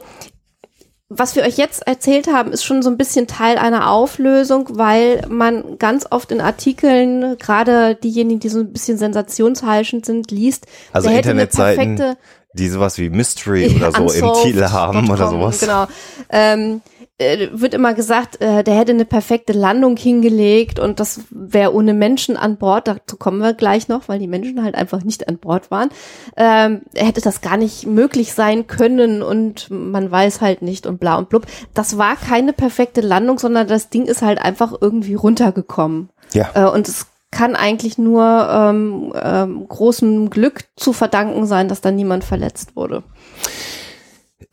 was 1.09 1.37
wir 1.37 1.45
euch 1.45 1.57
jetzt 1.57 1.87
erzählt 1.87 2.27
haben, 2.27 2.51
ist 2.51 2.65
schon 2.65 2.83
so 2.83 2.91
ein 2.91 2.97
bisschen 2.97 3.29
Teil 3.29 3.59
einer 3.59 3.91
Auflösung, 3.91 4.69
weil 4.73 5.25
man 5.29 5.79
ganz 5.79 6.05
oft 6.11 6.33
in 6.33 6.41
Artikeln, 6.41 7.39
gerade 7.39 7.95
diejenigen, 7.95 8.41
die 8.41 8.49
so 8.49 8.61
ein 8.61 8.73
bisschen 8.73 8.99
sensationsheischend 8.99 10.05
sind, 10.05 10.31
liest, 10.33 10.67
Also 10.93 11.09
der 11.09 11.19
Internetseiten, 11.19 12.17
die 12.55 12.69
sowas 12.69 12.99
wie 12.99 13.09
Mystery 13.11 13.69
oder 13.77 13.93
so 13.93 14.13
im 14.13 14.33
Titel 14.43 14.65
haben 14.71 15.09
oder 15.09 15.29
sowas. 15.29 15.61
Genau. 15.61 15.87
Ähm, 16.29 16.81
äh, 17.19 17.49
wird 17.53 17.73
immer 17.73 17.95
gesagt, 17.95 18.41
äh, 18.43 18.63
der 18.63 18.75
hätte 18.75 18.93
eine 18.93 19.05
perfekte 19.05 19.53
Landung 19.53 19.97
hingelegt 19.97 20.79
und 20.79 21.01
das 21.01 21.23
wäre 21.31 21.73
ohne 21.75 21.95
Menschen 21.95 22.37
an 22.37 22.59
Bord. 22.59 22.89
Dazu 22.89 23.17
kommen 23.17 23.39
wir 23.39 23.55
gleich 23.55 23.89
noch, 23.89 24.09
weil 24.09 24.19
die 24.19 24.29
Menschen 24.29 24.63
halt 24.63 24.75
einfach 24.75 25.03
nicht 25.03 25.29
an 25.29 25.39
Bord 25.39 25.71
waren. 25.71 25.89
Ähm, 26.37 26.83
hätte 26.95 27.21
das 27.23 27.41
gar 27.41 27.57
nicht 27.57 27.87
möglich 27.87 28.35
sein 28.35 28.67
können 28.67 29.23
und 29.23 29.71
man 29.71 30.11
weiß 30.11 30.41
halt 30.41 30.63
nicht 30.63 30.87
und 30.87 31.01
bla 31.01 31.17
und 31.17 31.29
blub. 31.29 31.47
Das 31.73 31.97
war 31.97 32.17
keine 32.17 32.53
perfekte 32.53 33.01
Landung, 33.01 33.39
sondern 33.39 33.67
das 33.67 33.89
Ding 33.89 34.05
ist 34.05 34.23
halt 34.23 34.41
einfach 34.41 34.75
irgendwie 34.79 35.15
runtergekommen. 35.15 36.11
Ja. 36.33 36.51
Äh, 36.55 36.71
und 36.71 36.87
es 36.87 37.07
kann 37.31 37.57
eigentlich 37.57 37.99
nur 37.99 38.49
ähm, 38.51 39.13
ähm, 39.21 39.69
großem 39.69 40.31
Glück 40.31 40.65
zu 40.77 40.93
verdanken 40.93 41.47
sein, 41.47 41.69
dass 41.69 41.81
da 41.81 41.91
niemand 41.91 42.25
verletzt 42.25 42.77
wurde. 42.77 43.03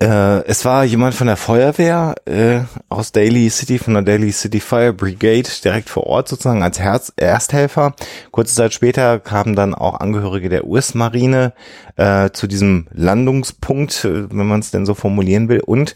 Äh, 0.01 0.45
es 0.45 0.65
war 0.65 0.83
jemand 0.83 1.15
von 1.15 1.27
der 1.27 1.37
Feuerwehr 1.37 2.15
äh, 2.25 2.61
aus 2.89 3.11
Daly 3.11 3.49
City, 3.49 3.79
von 3.79 3.93
der 3.93 4.03
Daly 4.03 4.31
City 4.31 4.59
Fire 4.59 4.93
Brigade, 4.93 5.49
direkt 5.63 5.89
vor 5.89 6.07
Ort 6.07 6.27
sozusagen 6.27 6.63
als 6.63 6.79
Herz 6.79 7.13
Ersthelfer. 7.15 7.95
Kurze 8.31 8.55
Zeit 8.55 8.73
später 8.73 9.19
kamen 9.19 9.55
dann 9.55 9.73
auch 9.73 9.99
Angehörige 9.99 10.49
der 10.49 10.65
US-Marine 10.65 11.53
äh, 11.95 12.31
zu 12.31 12.47
diesem 12.47 12.87
Landungspunkt, 12.91 14.05
äh, 14.05 14.29
wenn 14.29 14.47
man 14.47 14.59
es 14.59 14.71
denn 14.71 14.85
so 14.85 14.93
formulieren 14.93 15.49
will. 15.49 15.61
Und 15.61 15.95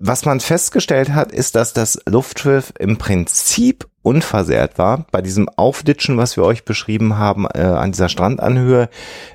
was 0.00 0.24
man 0.24 0.40
festgestellt 0.40 1.10
hat, 1.10 1.30
ist, 1.30 1.54
dass 1.54 1.74
das 1.74 2.00
Luftschiff 2.06 2.72
im 2.78 2.96
Prinzip 2.96 3.86
unversehrt 4.02 4.78
war. 4.78 5.04
Bei 5.12 5.20
diesem 5.20 5.50
Aufditschen, 5.50 6.16
was 6.16 6.38
wir 6.38 6.44
euch 6.44 6.64
beschrieben 6.64 7.18
haben, 7.18 7.46
äh, 7.52 7.60
an 7.60 7.92
dieser 7.92 8.08
Strandanhöhe, 8.08 8.88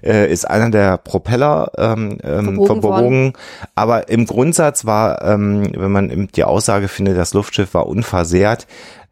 äh, 0.03 0.29
ist 0.31 0.49
einer 0.49 0.71
der 0.71 0.97
Propeller 0.97 1.71
ähm, 1.77 2.17
ähm, 2.23 2.55
verbogen. 2.55 2.81
verbogen. 2.81 3.33
Aber 3.75 4.09
im 4.09 4.25
Grundsatz 4.25 4.85
war, 4.85 5.21
ähm, 5.23 5.71
wenn 5.75 5.91
man 5.91 6.27
die 6.35 6.43
Aussage 6.43 6.87
findet, 6.87 7.15
das 7.15 7.35
Luftschiff 7.35 7.75
war 7.75 7.85
unversehrt, 7.85 8.65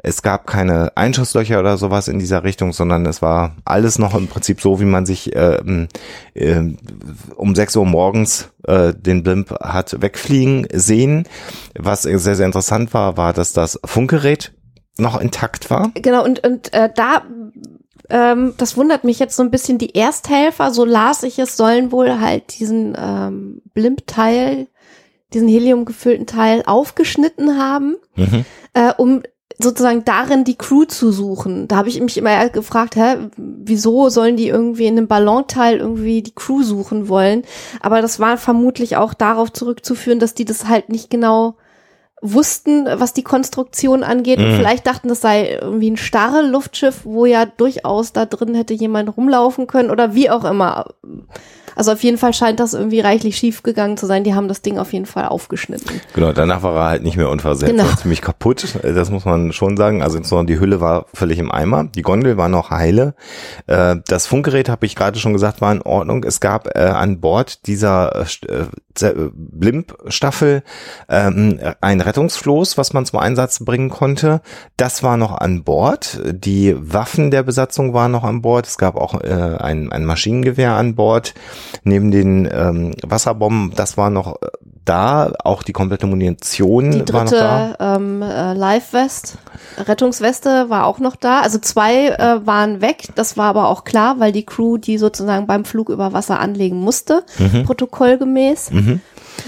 es 0.05 0.21
gab 0.21 0.45
keine 0.45 0.95
Einschusslöcher 0.95 1.61
oder 1.61 1.77
sowas 1.77 2.09
in 2.09 2.19
dieser 2.19 2.43
Richtung, 2.43 2.73
sondern 2.73 3.05
es 3.05 3.21
war 3.21 3.55
alles 3.63 3.97
noch 3.97 4.13
im 4.13 4.27
Prinzip 4.27 4.59
so, 4.59 4.81
wie 4.81 4.85
man 4.85 5.05
sich 5.05 5.33
äh, 5.33 5.87
äh, 6.33 6.75
um 7.35 7.55
6 7.55 7.77
Uhr 7.77 7.85
morgens 7.85 8.49
äh, 8.67 8.93
den 8.93 9.23
Blimp 9.23 9.51
hat 9.61 10.01
wegfliegen 10.01 10.67
sehen. 10.73 11.25
Was 11.79 12.03
sehr, 12.03 12.19
sehr 12.19 12.45
interessant 12.45 12.93
war, 12.93 13.15
war, 13.15 13.31
dass 13.31 13.53
das 13.53 13.79
Funkgerät 13.85 14.51
noch 14.97 15.19
intakt 15.19 15.69
war. 15.69 15.91
Genau, 15.95 16.23
und, 16.23 16.45
und 16.45 16.73
äh, 16.73 16.89
da 16.93 17.23
ähm, 18.09 18.53
das 18.57 18.75
wundert 18.75 19.05
mich 19.05 19.19
jetzt 19.19 19.37
so 19.37 19.43
ein 19.43 19.51
bisschen, 19.51 19.77
die 19.77 19.95
Ersthelfer, 19.95 20.71
so 20.71 20.83
las 20.83 21.23
ich 21.23 21.39
es, 21.39 21.55
sollen 21.55 21.93
wohl 21.93 22.19
halt 22.19 22.59
diesen 22.59 22.95
ähm, 22.99 23.61
Blimp-Teil, 23.73 24.67
diesen 25.33 25.47
heliumgefüllten 25.47 26.27
Teil 26.27 26.63
aufgeschnitten 26.65 27.57
haben, 27.57 27.95
mhm. 28.15 28.43
äh, 28.73 28.91
um 28.97 29.23
sozusagen 29.59 30.03
darin 30.03 30.43
die 30.43 30.57
Crew 30.57 30.85
zu 30.85 31.11
suchen. 31.11 31.67
Da 31.67 31.75
habe 31.77 31.89
ich 31.89 31.99
mich 32.01 32.17
immer 32.17 32.49
gefragt, 32.49 32.95
hä, 32.95 33.29
wieso 33.37 34.09
sollen 34.09 34.37
die 34.37 34.47
irgendwie 34.47 34.87
in 34.87 34.97
einem 34.97 35.07
Ballonteil 35.07 35.77
irgendwie 35.77 36.21
die 36.21 36.35
Crew 36.35 36.63
suchen 36.63 37.07
wollen? 37.07 37.43
Aber 37.81 38.01
das 38.01 38.19
war 38.19 38.37
vermutlich 38.37 38.97
auch 38.97 39.13
darauf 39.13 39.51
zurückzuführen, 39.51 40.19
dass 40.19 40.33
die 40.33 40.45
das 40.45 40.67
halt 40.67 40.89
nicht 40.89 41.09
genau 41.09 41.55
wussten, 42.23 42.86
was 42.86 43.13
die 43.13 43.21
Konstruktion 43.21 44.03
angeht. 44.03 44.39
Mhm. 44.39 44.45
Und 44.45 44.55
vielleicht 44.55 44.88
dachten, 44.88 45.09
das 45.09 45.21
sei 45.21 45.59
irgendwie 45.62 45.91
ein 45.91 45.97
starre 45.97 46.41
Luftschiff, 46.41 47.01
wo 47.03 47.25
ja 47.25 47.45
durchaus 47.45 48.13
da 48.13 48.25
drin 48.25 48.55
hätte 48.55 48.73
jemand 48.73 49.15
rumlaufen 49.15 49.67
können 49.67 49.91
oder 49.91 50.15
wie 50.15 50.29
auch 50.29 50.45
immer. 50.45 50.86
Also 51.75 51.91
auf 51.91 52.03
jeden 52.03 52.17
Fall 52.17 52.33
scheint 52.33 52.59
das 52.59 52.73
irgendwie 52.73 52.99
reichlich 52.99 53.36
schief 53.36 53.63
gegangen 53.63 53.97
zu 53.97 54.05
sein. 54.05 54.23
Die 54.23 54.33
haben 54.33 54.47
das 54.47 54.62
Ding 54.62 54.77
auf 54.77 54.93
jeden 54.93 55.05
Fall 55.05 55.25
aufgeschnitten. 55.25 56.01
Genau, 56.13 56.31
danach 56.31 56.63
war 56.63 56.75
er 56.75 56.89
halt 56.89 57.03
nicht 57.03 57.17
mehr 57.17 57.29
unversehrt. 57.29 57.71
Genau. 57.71 57.86
War 57.86 57.97
ziemlich 57.97 58.21
kaputt, 58.21 58.79
das 58.83 59.09
muss 59.09 59.25
man 59.25 59.51
schon 59.53 59.77
sagen. 59.77 60.01
Also 60.03 60.17
insbesondere 60.17 60.55
die 60.55 60.62
Hülle 60.62 60.81
war 60.81 61.05
völlig 61.13 61.39
im 61.39 61.51
Eimer. 61.51 61.86
Die 61.86 62.01
Gondel 62.01 62.38
war 62.38 62.49
noch 62.49 62.69
heile. 62.69 63.15
Äh, 63.67 63.97
das 64.07 64.27
Funkgerät, 64.27 64.69
habe 64.69 64.86
ich 64.86 64.95
gerade 64.95 65.19
schon 65.19 65.33
gesagt, 65.33 65.62
war 65.62 65.71
in 65.71 65.81
Ordnung. 65.81 66.23
Es 66.23 66.39
gab 66.39 66.77
äh, 66.77 66.81
an 66.81 67.19
Bord 67.19 67.65
dieser 67.67 68.21
äh, 68.21 68.65
Blimp-Staffel 69.33 70.63
ähm, 71.09 71.59
ein 71.81 72.01
Rettungsfloß, 72.13 72.78
was 72.78 72.93
man 72.93 73.06
zum 73.06 73.19
Einsatz 73.19 73.63
bringen 73.65 73.89
konnte. 73.89 74.41
Das 74.78 75.02
war 75.02 75.17
noch 75.17 75.36
an 75.36 75.63
Bord. 75.63 76.21
Die 76.23 76.76
Waffen 76.78 77.32
der 77.32 77.41
Besatzung 77.41 77.93
waren 77.93 78.12
noch 78.12 78.23
an 78.23 78.43
Bord. 78.43 78.67
Es 78.67 78.78
gab 78.78 78.95
auch 78.95 79.15
ein, 79.15 79.91
ein 79.91 80.06
Maschinengewehr 80.06 80.73
an 80.73 80.93
Bord 80.93 81.34
neben 81.84 82.12
den 82.12 82.47
ähm, 82.52 82.93
Wasserbomben, 83.04 83.73
das 83.76 83.97
war 83.97 84.10
noch 84.10 84.41
äh, 84.41 84.47
da, 84.86 85.32
auch 85.43 85.63
die 85.63 85.71
komplette 85.71 86.08
Munition 86.08 86.91
die 86.91 87.06
dritte, 87.06 87.13
war 87.13 87.23
noch 87.69 87.78
da. 87.78 87.95
Ähm, 87.95 88.21
äh, 88.21 88.54
Live-West, 88.54 89.38
Rettungsweste 89.78 90.69
war 90.69 90.86
auch 90.86 90.99
noch 90.99 91.15
da. 91.15 91.39
Also 91.39 91.58
zwei 91.60 92.08
äh, 92.10 92.45
waren 92.45 92.82
weg, 92.82 93.08
das 93.15 93.38
war 93.38 93.45
aber 93.45 93.69
auch 93.69 93.86
klar, 93.86 94.19
weil 94.19 94.34
die 94.34 94.45
Crew 94.45 94.78
die 94.78 94.97
sozusagen 94.97 95.47
beim 95.47 95.63
Flug 95.63 95.89
über 95.89 96.12
Wasser 96.12 96.39
anlegen 96.39 96.82
musste, 96.82 97.23
mhm. 97.39 97.63
protokollgemäß. 97.63 98.71
Mhm. 98.71 99.02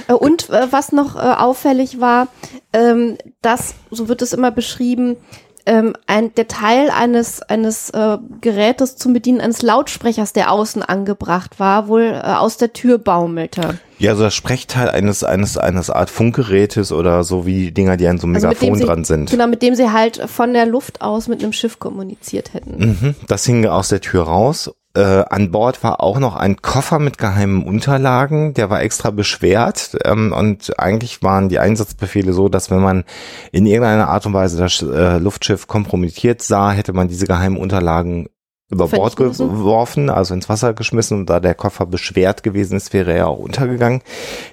Äh, 0.07 0.13
und 0.13 0.49
äh, 0.49 0.67
was 0.71 0.91
noch 0.91 1.15
äh, 1.15 1.19
auffällig 1.19 1.99
war, 1.99 2.27
ähm, 2.73 3.17
dass, 3.41 3.75
so 3.91 4.07
wird 4.07 4.21
es 4.21 4.33
immer 4.33 4.51
beschrieben, 4.51 5.17
ähm, 5.65 5.95
ein 6.07 6.33
der 6.35 6.47
Teil 6.47 6.89
eines 6.89 7.41
eines 7.41 7.89
äh, 7.89 8.17
Gerätes 8.41 8.97
zum 8.97 9.13
Bedienen 9.13 9.41
eines 9.41 9.61
Lautsprechers, 9.61 10.33
der 10.33 10.51
außen 10.51 10.83
angebracht 10.83 11.59
war, 11.59 11.87
wohl 11.87 12.03
äh, 12.03 12.33
aus 12.33 12.57
der 12.57 12.73
Tür 12.73 12.97
baumelte. 12.97 13.79
Ja, 13.97 14.11
also 14.11 14.23
das 14.23 14.35
Sprechteil 14.35 14.89
eines 14.89 15.23
eines 15.23 15.57
eines 15.57 15.89
Art 15.89 16.09
Funkgerätes 16.09 16.91
oder 16.91 17.23
so 17.23 17.45
wie 17.45 17.71
Dinger, 17.71 17.97
die 17.97 18.07
an 18.07 18.19
so 18.19 18.27
einem 18.27 18.35
also 18.35 18.49
Megafon 18.49 18.75
sie, 18.75 18.83
dran 18.85 19.03
sind. 19.05 19.31
Genau, 19.31 19.47
mit 19.47 19.61
dem 19.61 19.75
sie 19.75 19.91
halt 19.91 20.21
von 20.29 20.53
der 20.53 20.65
Luft 20.65 21.01
aus 21.01 21.27
mit 21.27 21.41
einem 21.41 21.53
Schiff 21.53 21.79
kommuniziert 21.79 22.53
hätten. 22.53 22.77
Mhm, 22.77 23.15
das 23.27 23.45
hing 23.45 23.65
aus 23.65 23.89
der 23.89 24.01
Tür 24.01 24.23
raus 24.23 24.71
äh, 24.95 25.23
an 25.29 25.51
Bord 25.51 25.83
war 25.83 26.01
auch 26.01 26.19
noch 26.19 26.35
ein 26.35 26.61
Koffer 26.61 26.99
mit 26.99 27.17
geheimen 27.17 27.63
Unterlagen, 27.63 28.53
der 28.53 28.69
war 28.69 28.81
extra 28.81 29.11
beschwert. 29.11 29.97
Ähm, 30.03 30.33
und 30.33 30.79
eigentlich 30.79 31.21
waren 31.21 31.49
die 31.49 31.59
Einsatzbefehle 31.59 32.33
so, 32.33 32.49
dass 32.49 32.71
wenn 32.71 32.81
man 32.81 33.03
in 33.51 33.65
irgendeiner 33.65 34.09
Art 34.09 34.25
und 34.25 34.33
Weise 34.33 34.57
das 34.57 34.81
äh, 34.81 35.17
Luftschiff 35.17 35.67
kompromittiert 35.67 36.41
sah, 36.41 36.71
hätte 36.71 36.93
man 36.93 37.07
diese 37.07 37.27
geheimen 37.27 37.57
Unterlagen 37.57 38.27
über 38.75 38.87
Bord 38.87 39.15
geworfen, 39.15 40.09
also 40.09 40.33
ins 40.33 40.49
Wasser 40.49 40.73
geschmissen 40.73 41.19
und 41.19 41.29
da 41.29 41.39
der 41.39 41.55
Koffer 41.55 41.85
beschwert 41.85 42.43
gewesen 42.43 42.75
ist, 42.75 42.93
wäre 42.93 43.13
er 43.13 43.27
auch 43.27 43.39
untergegangen. 43.39 44.01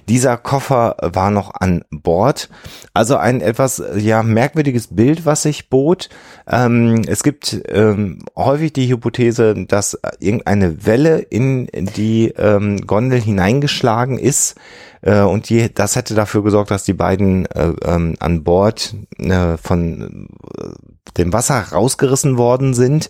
Dieser 0.07 0.37
Koffer 0.37 0.95
war 0.99 1.29
noch 1.29 1.53
an 1.53 1.83
Bord. 1.91 2.49
Also 2.93 3.17
ein 3.17 3.41
etwas 3.41 3.83
ja 3.95 4.23
merkwürdiges 4.23 4.87
Bild, 4.87 5.25
was 5.25 5.43
sich 5.43 5.69
bot. 5.69 6.09
Ähm, 6.47 7.01
es 7.07 7.23
gibt 7.23 7.61
ähm, 7.67 8.19
häufig 8.35 8.73
die 8.73 8.87
Hypothese, 8.87 9.65
dass 9.67 9.99
irgendeine 10.19 10.85
Welle 10.85 11.19
in 11.19 11.67
die 11.73 12.29
ähm, 12.37 12.81
Gondel 12.87 13.19
hineingeschlagen 13.19 14.17
ist 14.17 14.55
äh, 15.03 15.21
und 15.21 15.49
die, 15.49 15.73
das 15.73 15.95
hätte 15.95 16.15
dafür 16.15 16.43
gesorgt, 16.43 16.71
dass 16.71 16.85
die 16.85 16.93
beiden 16.93 17.45
äh, 17.47 17.73
ähm, 17.83 18.15
an 18.19 18.43
Bord 18.43 18.95
äh, 19.19 19.57
von 19.57 20.29
äh, 20.57 20.67
dem 21.17 21.31
Wasser 21.31 21.59
rausgerissen 21.71 22.37
worden 22.37 22.73
sind. 22.73 23.09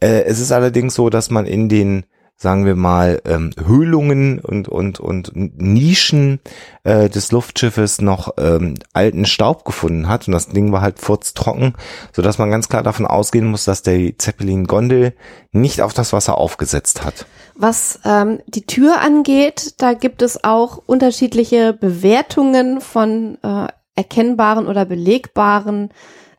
Äh, 0.00 0.22
es 0.22 0.40
ist 0.40 0.52
allerdings 0.52 0.94
so, 0.94 1.10
dass 1.10 1.30
man 1.30 1.46
in 1.46 1.68
den 1.68 2.06
sagen 2.44 2.66
wir 2.66 2.76
mal, 2.76 3.22
ähm, 3.24 3.50
Höhlungen 3.66 4.38
und, 4.38 4.68
und, 4.68 5.00
und 5.00 5.32
Nischen 5.34 6.40
äh, 6.84 7.08
des 7.08 7.32
Luftschiffes 7.32 8.02
noch 8.02 8.34
ähm, 8.36 8.74
alten 8.92 9.24
Staub 9.24 9.64
gefunden 9.64 10.08
hat. 10.08 10.28
Und 10.28 10.34
das 10.34 10.48
Ding 10.48 10.70
war 10.70 10.82
halt 10.82 11.00
furztrocken, 11.00 11.72
sodass 12.12 12.36
man 12.36 12.50
ganz 12.50 12.68
klar 12.68 12.82
davon 12.82 13.06
ausgehen 13.06 13.46
muss, 13.46 13.64
dass 13.64 13.82
der 13.82 14.16
Zeppelin-Gondel 14.18 15.14
nicht 15.52 15.80
auf 15.80 15.94
das 15.94 16.12
Wasser 16.12 16.36
aufgesetzt 16.36 17.02
hat. 17.02 17.24
Was 17.56 17.98
ähm, 18.04 18.40
die 18.46 18.66
Tür 18.66 19.00
angeht, 19.00 19.74
da 19.78 19.94
gibt 19.94 20.20
es 20.20 20.44
auch 20.44 20.82
unterschiedliche 20.84 21.72
Bewertungen 21.72 22.82
von 22.82 23.38
äh, 23.42 23.68
erkennbaren 23.96 24.66
oder 24.66 24.84
belegbaren 24.84 25.88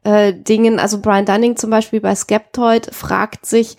äh, 0.03 0.33
Dingen. 0.33 0.79
Also 0.79 1.01
Brian 1.01 1.25
Dunning 1.25 1.55
zum 1.55 1.71
Beispiel 1.71 1.99
bei 1.99 2.13
Skeptoid 2.13 2.93
fragt 2.93 3.47
sich, 3.47 3.77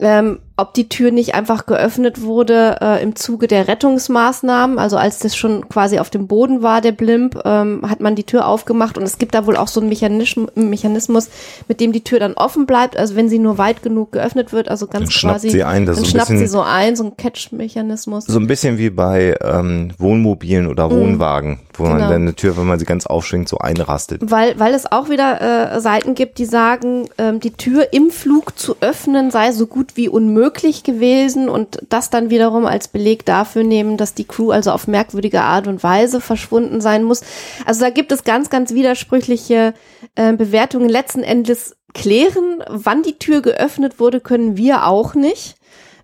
ähm, 0.00 0.40
ob 0.60 0.74
die 0.74 0.90
Tür 0.90 1.10
nicht 1.10 1.34
einfach 1.34 1.64
geöffnet 1.64 2.20
wurde 2.20 2.76
äh, 2.82 3.02
im 3.02 3.16
Zuge 3.16 3.46
der 3.46 3.66
Rettungsmaßnahmen. 3.66 4.78
Also 4.78 4.98
als 4.98 5.18
das 5.18 5.34
schon 5.34 5.68
quasi 5.70 5.98
auf 5.98 6.10
dem 6.10 6.26
Boden 6.26 6.62
war, 6.62 6.82
der 6.82 6.92
Blimp, 6.92 7.40
ähm, 7.46 7.82
hat 7.88 8.00
man 8.00 8.14
die 8.14 8.24
Tür 8.24 8.46
aufgemacht 8.46 8.98
und 8.98 9.04
es 9.04 9.16
gibt 9.16 9.34
da 9.34 9.46
wohl 9.46 9.56
auch 9.56 9.68
so 9.68 9.80
einen 9.80 9.88
Mechanismus, 9.88 11.30
mit 11.66 11.80
dem 11.80 11.92
die 11.92 12.04
Tür 12.04 12.20
dann 12.20 12.34
offen 12.34 12.66
bleibt. 12.66 12.98
Also 12.98 13.16
wenn 13.16 13.30
sie 13.30 13.38
nur 13.38 13.56
weit 13.56 13.82
genug 13.82 14.12
geöffnet 14.12 14.52
wird, 14.52 14.68
also 14.68 14.86
ganz 14.86 15.04
dann 15.04 15.10
schnappt 15.10 15.34
quasi, 15.36 15.50
sie 15.50 15.64
ein, 15.64 15.86
das 15.86 15.96
dann 15.96 16.04
so 16.04 16.10
schnappt 16.10 16.28
sie 16.28 16.46
so 16.46 16.60
ein, 16.60 16.94
so 16.94 17.04
ein 17.04 17.16
Catch-Mechanismus. 17.16 18.26
So 18.26 18.38
ein 18.38 18.46
bisschen 18.46 18.76
wie 18.76 18.90
bei 18.90 19.36
ähm, 19.42 19.92
Wohnmobilen 19.96 20.66
oder 20.66 20.90
mhm. 20.90 21.00
Wohnwagen, 21.00 21.60
wo 21.72 21.84
genau. 21.84 21.96
man 21.96 22.10
dann 22.10 22.22
eine 22.22 22.34
Tür, 22.34 22.58
wenn 22.58 22.66
man 22.66 22.78
sie 22.78 22.84
ganz 22.84 23.06
aufschwingt, 23.06 23.48
so 23.48 23.56
einrastet. 23.58 24.20
Weil, 24.30 24.58
weil 24.58 24.74
es 24.74 24.92
auch 24.92 25.08
wieder 25.08 25.74
äh, 25.74 25.80
Seiten 25.80 26.14
gibt, 26.14 26.36
die 26.36 26.44
sagen, 26.44 27.08
ähm, 27.16 27.40
die 27.40 27.52
Tür 27.52 27.94
im 27.94 28.10
Flug 28.10 28.58
zu 28.58 28.76
öffnen 28.82 29.30
sei 29.30 29.52
so 29.52 29.66
gut 29.66 29.96
wie 29.96 30.10
unmöglich 30.10 30.49
möglich 30.50 30.82
gewesen 30.82 31.48
und 31.48 31.78
das 31.88 32.10
dann 32.10 32.28
wiederum 32.28 32.66
als 32.66 32.88
Beleg 32.88 33.24
dafür 33.24 33.62
nehmen, 33.62 33.96
dass 33.96 34.14
die 34.14 34.24
Crew 34.24 34.50
also 34.50 34.72
auf 34.72 34.88
merkwürdige 34.88 35.42
Art 35.42 35.68
und 35.68 35.84
Weise 35.84 36.20
verschwunden 36.20 36.80
sein 36.80 37.04
muss. 37.04 37.22
Also 37.66 37.82
da 37.82 37.90
gibt 37.90 38.10
es 38.10 38.24
ganz, 38.24 38.50
ganz 38.50 38.74
widersprüchliche 38.74 39.74
äh, 40.16 40.32
Bewertungen. 40.32 40.88
Letzten 40.88 41.22
Endes 41.22 41.76
klären, 41.94 42.64
wann 42.68 43.04
die 43.04 43.18
Tür 43.18 43.42
geöffnet 43.42 44.00
wurde, 44.00 44.20
können 44.20 44.56
wir 44.56 44.86
auch 44.86 45.14
nicht. 45.14 45.54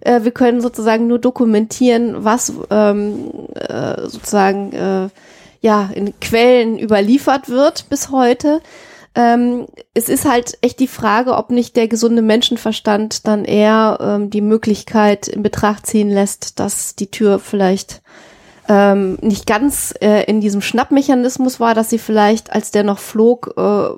Äh, 0.00 0.22
wir 0.22 0.30
können 0.30 0.60
sozusagen 0.60 1.08
nur 1.08 1.18
dokumentieren, 1.18 2.24
was 2.24 2.52
ähm, 2.70 3.32
äh, 3.54 4.02
sozusagen 4.02 4.72
äh, 4.72 5.08
ja 5.60 5.90
in 5.92 6.18
Quellen 6.20 6.78
überliefert 6.78 7.48
wird 7.48 7.88
bis 7.88 8.10
heute. 8.10 8.60
Ähm, 9.16 9.66
es 9.94 10.10
ist 10.10 10.26
halt 10.26 10.58
echt 10.60 10.78
die 10.78 10.86
Frage, 10.86 11.36
ob 11.36 11.50
nicht 11.50 11.74
der 11.74 11.88
gesunde 11.88 12.20
Menschenverstand 12.20 13.26
dann 13.26 13.46
eher 13.46 13.96
ähm, 13.98 14.28
die 14.28 14.42
Möglichkeit 14.42 15.26
in 15.26 15.42
Betracht 15.42 15.86
ziehen 15.86 16.10
lässt, 16.10 16.60
dass 16.60 16.96
die 16.96 17.10
Tür 17.10 17.38
vielleicht 17.38 18.02
ähm, 18.68 19.16
nicht 19.22 19.46
ganz 19.46 19.94
äh, 20.02 20.24
in 20.24 20.42
diesem 20.42 20.60
Schnappmechanismus 20.60 21.60
war, 21.60 21.74
dass 21.74 21.88
sie 21.88 21.98
vielleicht, 21.98 22.52
als 22.52 22.72
der 22.72 22.84
noch 22.84 22.98
flog, 22.98 23.54
äh, 23.56 23.88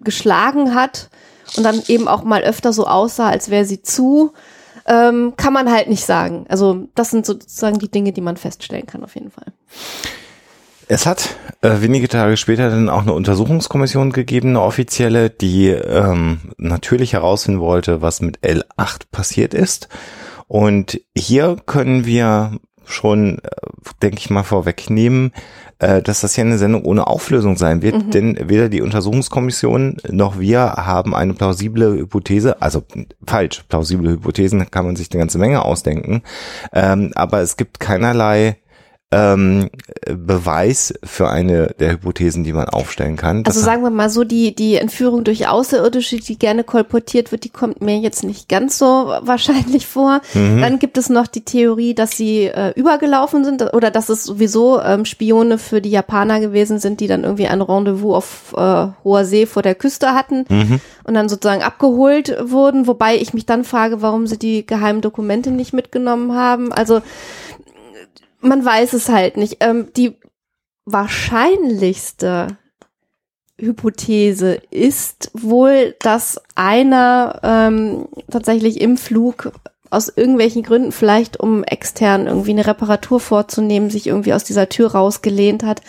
geschlagen 0.00 0.74
hat 0.74 1.08
und 1.56 1.62
dann 1.62 1.80
eben 1.86 2.08
auch 2.08 2.24
mal 2.24 2.42
öfter 2.42 2.72
so 2.72 2.86
aussah, 2.86 3.28
als 3.28 3.50
wäre 3.50 3.64
sie 3.64 3.82
zu, 3.82 4.32
ähm, 4.86 5.34
kann 5.36 5.52
man 5.52 5.70
halt 5.70 5.88
nicht 5.88 6.04
sagen. 6.04 6.46
Also 6.48 6.88
das 6.96 7.10
sind 7.10 7.26
sozusagen 7.26 7.78
die 7.78 7.90
Dinge, 7.90 8.12
die 8.12 8.20
man 8.22 8.36
feststellen 8.36 8.86
kann 8.86 9.04
auf 9.04 9.14
jeden 9.14 9.30
Fall. 9.30 9.52
Es 10.90 11.04
hat 11.04 11.36
äh, 11.60 11.82
wenige 11.82 12.08
Tage 12.08 12.38
später 12.38 12.70
dann 12.70 12.88
auch 12.88 13.02
eine 13.02 13.12
Untersuchungskommission 13.12 14.10
gegeben, 14.10 14.48
eine 14.48 14.62
offizielle, 14.62 15.28
die 15.28 15.68
ähm, 15.68 16.52
natürlich 16.56 17.12
herausfinden 17.12 17.60
wollte, 17.60 18.00
was 18.00 18.22
mit 18.22 18.38
L8 18.40 19.02
passiert 19.12 19.52
ist. 19.52 19.88
Und 20.46 21.00
hier 21.14 21.56
können 21.66 22.06
wir 22.06 22.58
schon, 22.86 23.38
äh, 23.40 23.50
denke 24.00 24.16
ich 24.16 24.30
mal, 24.30 24.44
vorwegnehmen, 24.44 25.32
äh, 25.78 26.00
dass 26.00 26.22
das 26.22 26.34
hier 26.34 26.44
eine 26.44 26.56
Sendung 26.56 26.86
ohne 26.86 27.06
Auflösung 27.06 27.58
sein 27.58 27.82
wird, 27.82 28.06
mhm. 28.06 28.10
denn 28.10 28.38
weder 28.48 28.70
die 28.70 28.80
Untersuchungskommission 28.80 29.98
noch 30.08 30.38
wir 30.38 30.60
haben 30.60 31.14
eine 31.14 31.34
plausible 31.34 31.98
Hypothese, 31.98 32.62
also 32.62 32.82
falsch, 33.26 33.62
plausible 33.68 34.12
Hypothesen 34.12 34.70
kann 34.70 34.86
man 34.86 34.96
sich 34.96 35.12
eine 35.12 35.20
ganze 35.20 35.36
Menge 35.36 35.62
ausdenken, 35.66 36.22
ähm, 36.72 37.12
aber 37.14 37.40
es 37.40 37.58
gibt 37.58 37.78
keinerlei 37.78 38.56
ähm, 39.10 39.70
Beweis 40.06 40.92
für 41.02 41.28
eine 41.30 41.74
der 41.78 41.92
Hypothesen, 41.92 42.44
die 42.44 42.52
man 42.52 42.68
aufstellen 42.68 43.16
kann. 43.16 43.42
Also 43.46 43.60
sagen 43.60 43.82
wir 43.82 43.90
mal 43.90 44.10
so, 44.10 44.22
die, 44.22 44.54
die 44.54 44.76
Entführung 44.76 45.24
durch 45.24 45.48
Außerirdische, 45.48 46.16
die 46.16 46.38
gerne 46.38 46.62
kolportiert 46.62 47.32
wird, 47.32 47.44
die 47.44 47.48
kommt 47.48 47.80
mir 47.80 47.98
jetzt 47.98 48.22
nicht 48.22 48.50
ganz 48.50 48.76
so 48.76 48.86
wahrscheinlich 49.22 49.86
vor. 49.86 50.20
Mhm. 50.34 50.60
Dann 50.60 50.78
gibt 50.78 50.98
es 50.98 51.08
noch 51.08 51.26
die 51.26 51.44
Theorie, 51.44 51.94
dass 51.94 52.18
sie 52.18 52.44
äh, 52.44 52.72
übergelaufen 52.76 53.44
sind 53.44 53.72
oder 53.72 53.90
dass 53.90 54.10
es 54.10 54.24
sowieso 54.24 54.82
ähm, 54.82 55.06
Spione 55.06 55.56
für 55.56 55.80
die 55.80 55.90
Japaner 55.90 56.38
gewesen 56.38 56.78
sind, 56.78 57.00
die 57.00 57.06
dann 57.06 57.24
irgendwie 57.24 57.46
ein 57.46 57.62
Rendezvous 57.62 58.14
auf 58.14 58.54
äh, 58.58 58.88
hoher 59.04 59.24
See 59.24 59.46
vor 59.46 59.62
der 59.62 59.74
Küste 59.74 60.12
hatten 60.12 60.44
mhm. 60.50 60.80
und 61.04 61.14
dann 61.14 61.30
sozusagen 61.30 61.62
abgeholt 61.62 62.36
wurden. 62.42 62.86
Wobei 62.86 63.16
ich 63.16 63.32
mich 63.32 63.46
dann 63.46 63.64
frage, 63.64 64.02
warum 64.02 64.26
sie 64.26 64.38
die 64.38 64.66
geheimen 64.66 65.00
Dokumente 65.00 65.50
nicht 65.50 65.72
mitgenommen 65.72 66.34
haben. 66.34 66.72
Also 66.72 67.00
man 68.40 68.64
weiß 68.64 68.92
es 68.92 69.08
halt 69.08 69.36
nicht. 69.36 69.58
Ähm, 69.60 69.88
die 69.96 70.16
wahrscheinlichste 70.84 72.58
Hypothese 73.58 74.60
ist 74.70 75.30
wohl, 75.34 75.96
dass 76.00 76.40
einer 76.54 77.40
ähm, 77.42 78.08
tatsächlich 78.30 78.80
im 78.80 78.96
Flug 78.96 79.52
aus 79.90 80.08
irgendwelchen 80.14 80.62
Gründen, 80.62 80.92
vielleicht 80.92 81.40
um 81.40 81.64
extern 81.64 82.26
irgendwie 82.26 82.50
eine 82.50 82.66
Reparatur 82.66 83.20
vorzunehmen, 83.20 83.90
sich 83.90 84.06
irgendwie 84.06 84.34
aus 84.34 84.44
dieser 84.44 84.68
Tür 84.68 84.92
rausgelehnt 84.92 85.62
hat, 85.62 85.80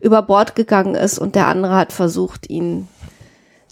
über 0.00 0.22
Bord 0.22 0.54
gegangen 0.54 0.94
ist 0.94 1.18
und 1.18 1.34
der 1.34 1.46
andere 1.46 1.74
hat 1.74 1.92
versucht, 1.92 2.50
ihn 2.50 2.86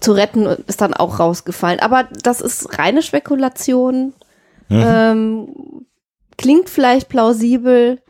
zu 0.01 0.11
retten 0.11 0.47
und 0.47 0.59
ist 0.67 0.81
dann 0.81 0.93
auch 0.93 1.19
rausgefallen. 1.19 1.79
Aber 1.79 2.07
das 2.23 2.41
ist 2.41 2.77
reine 2.77 3.01
Spekulation. 3.01 4.13
Mhm. 4.69 4.83
Ähm, 4.83 5.47
klingt 6.37 6.69
vielleicht 6.69 7.07
plausibel, 7.07 8.01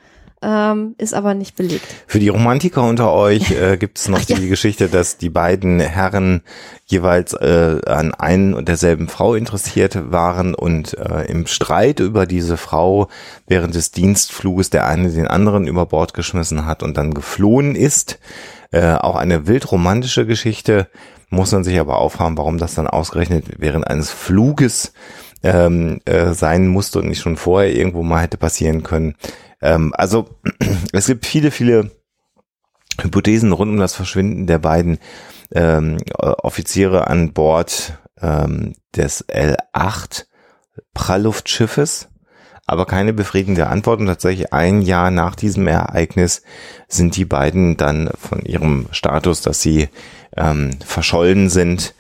ähm, 0.46 0.94
ist 1.00 1.16
aber 1.16 1.34
nicht 1.34 1.56
belegt. 1.56 1.86
Für 2.06 2.20
die 2.20 2.30
Romantiker 2.30 2.84
unter 2.84 3.12
euch 3.12 3.52
äh, 3.52 3.78
gibt 3.80 3.98
es 3.98 4.08
noch 4.08 4.20
Ach, 4.22 4.26
die 4.26 4.34
ja. 4.34 4.48
Geschichte, 4.48 4.88
dass 4.88 5.18
die 5.18 5.30
beiden 5.30 5.80
Herren 5.80 6.44
jeweils 6.86 7.34
äh, 7.34 7.82
an 7.88 8.14
einen 8.14 8.54
und 8.54 8.68
derselben 8.68 9.08
Frau 9.08 9.34
interessiert 9.34 10.12
waren 10.12 10.54
und 10.54 10.96
äh, 11.00 11.26
im 11.26 11.48
Streit 11.48 12.00
über 12.00 12.28
diese 12.28 12.58
Frau 12.58 13.08
während 13.48 13.74
des 13.74 13.90
Dienstfluges 13.90 14.70
der 14.70 14.86
eine 14.88 15.10
den 15.10 15.28
anderen 15.28 15.66
über 15.66 15.88
Bord 15.88 16.14
geschmissen 16.14 16.68
hat 16.68 16.84
und 16.84 16.96
dann 16.96 17.16
geflohen 17.16 17.76
ist. 17.76 18.20
Äh, 18.72 18.94
auch 18.94 19.16
eine 19.16 19.48
wildromantische 19.48 20.28
Geschichte, 20.28 20.90
muss 21.30 21.52
man 21.52 21.64
sich 21.64 21.80
aber 21.80 21.98
aufhaben, 21.98 22.38
warum 22.38 22.60
das 22.60 22.76
dann 22.76 22.88
ausgerechnet 22.88 23.46
während 23.58 23.88
eines 23.88 24.12
Fluges 24.12 24.94
ähm, 25.42 26.02
äh, 26.06 26.34
sein 26.34 26.68
musste 26.68 27.00
und 27.00 27.08
nicht 27.08 27.22
schon 27.22 27.36
vorher 27.36 27.76
irgendwo 27.76 28.04
mal 28.04 28.22
hätte 28.22 28.38
passieren 28.38 28.84
können. 28.84 29.16
Ähm, 29.62 29.94
also 29.96 30.30
es 30.92 31.08
gibt 31.08 31.26
viele, 31.26 31.52
viele 31.52 31.92
Hypothesen 33.02 33.52
rund 33.52 33.72
um 33.72 33.78
das 33.78 33.96
Verschwinden 33.96 34.48
der 34.48 34.60
beiden 34.60 35.00
ähm, 35.54 35.98
Offiziere 36.18 37.08
an 37.08 37.34
Bord 37.34 38.00
ähm, 38.22 38.76
des 38.96 39.28
L8 39.28 40.26
Praluftschiffes, 40.94 42.10
aber 42.66 42.86
keine 42.86 43.14
befriedigende 43.14 43.68
Antwort. 43.68 44.00
Und 44.00 44.08
tatsächlich 44.08 44.54
ein 44.54 44.82
Jahr 44.82 45.12
nach 45.12 45.36
diesem 45.36 45.68
Ereignis 45.68 46.42
sind 46.88 47.16
die 47.16 47.26
beiden 47.26 47.78
dann 47.78 48.10
von 48.18 48.42
ihrem 48.42 48.88
Status, 48.92 49.42
dass 49.42 49.62
sie 49.62 49.90
ähm, 50.36 50.72
verschollen 50.84 51.50
sind, 51.50 51.94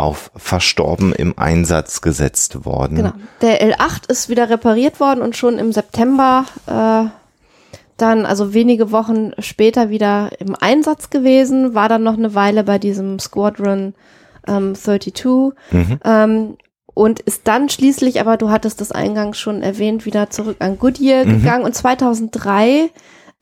auf 0.00 0.30
verstorben 0.34 1.12
im 1.12 1.38
Einsatz 1.38 2.00
gesetzt 2.00 2.64
worden. 2.64 2.96
Genau. 2.96 3.12
Der 3.42 3.62
L8 3.62 4.10
ist 4.10 4.28
wieder 4.28 4.48
repariert 4.48 4.98
worden 4.98 5.22
und 5.22 5.36
schon 5.36 5.58
im 5.58 5.72
September 5.72 6.46
äh, 6.66 7.08
dann, 7.96 8.24
also 8.24 8.54
wenige 8.54 8.92
Wochen 8.92 9.32
später 9.38 9.90
wieder 9.90 10.30
im 10.38 10.56
Einsatz 10.58 11.10
gewesen, 11.10 11.74
war 11.74 11.88
dann 11.88 12.02
noch 12.02 12.16
eine 12.16 12.34
Weile 12.34 12.64
bei 12.64 12.78
diesem 12.78 13.18
Squadron 13.18 13.94
ähm, 14.48 14.74
32 14.74 15.24
mhm. 15.70 16.00
ähm, 16.04 16.56
und 16.94 17.20
ist 17.20 17.46
dann 17.46 17.68
schließlich, 17.68 18.20
aber 18.20 18.36
du 18.38 18.50
hattest 18.50 18.80
das 18.80 18.92
eingangs 18.92 19.38
schon 19.38 19.62
erwähnt, 19.62 20.06
wieder 20.06 20.30
zurück 20.30 20.56
an 20.60 20.78
Goodyear 20.78 21.26
mhm. 21.26 21.38
gegangen 21.40 21.64
und 21.64 21.74
2003 21.74 22.90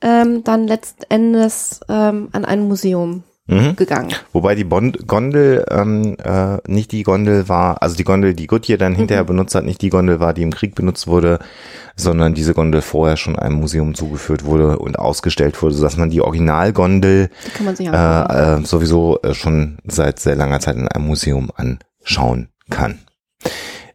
ähm, 0.01 0.43
dann 0.43 0.67
letztendes 0.67 1.79
ähm, 1.89 2.29
an 2.33 2.43
ein 2.45 2.67
Museum 2.67 3.23
mhm. 3.49 3.75
gegangen. 3.75 4.13
Wobei 4.31 4.55
die 4.55 4.63
Bond 4.63 5.07
Gondel 5.07 5.65
ähm, 5.69 6.15
äh, 6.23 6.57
nicht 6.67 6.91
die 6.91 7.03
Gondel 7.03 7.49
war, 7.49 7.81
also 7.81 7.95
die 7.95 8.03
Gondel, 8.03 8.33
die 8.33 8.47
Goodyear 8.47 8.77
dann 8.77 8.95
hinterher 8.95 9.23
mhm. 9.23 9.27
benutzt 9.27 9.55
hat, 9.55 9.65
nicht 9.65 9.81
die 9.81 9.89
Gondel 9.89 10.19
war, 10.19 10.33
die 10.33 10.43
im 10.43 10.53
Krieg 10.53 10.75
benutzt 10.75 11.07
wurde, 11.07 11.39
sondern 11.95 12.33
diese 12.33 12.53
Gondel 12.53 12.81
vorher 12.81 13.17
schon 13.17 13.37
einem 13.37 13.55
Museum 13.55 13.95
zugeführt 13.95 14.45
wurde 14.45 14.79
und 14.79 14.97
ausgestellt 14.97 15.61
wurde, 15.61 15.75
sodass 15.75 15.97
man 15.97 16.09
die 16.09 16.21
Originalgondel 16.21 17.29
äh, 17.79 17.83
äh, 17.83 18.63
sowieso 18.63 19.19
äh, 19.21 19.33
schon 19.33 19.77
seit 19.85 20.19
sehr 20.19 20.35
langer 20.35 20.59
Zeit 20.59 20.75
in 20.75 20.87
einem 20.87 21.07
Museum 21.07 21.49
anschauen 21.55 22.49
kann. 22.69 22.99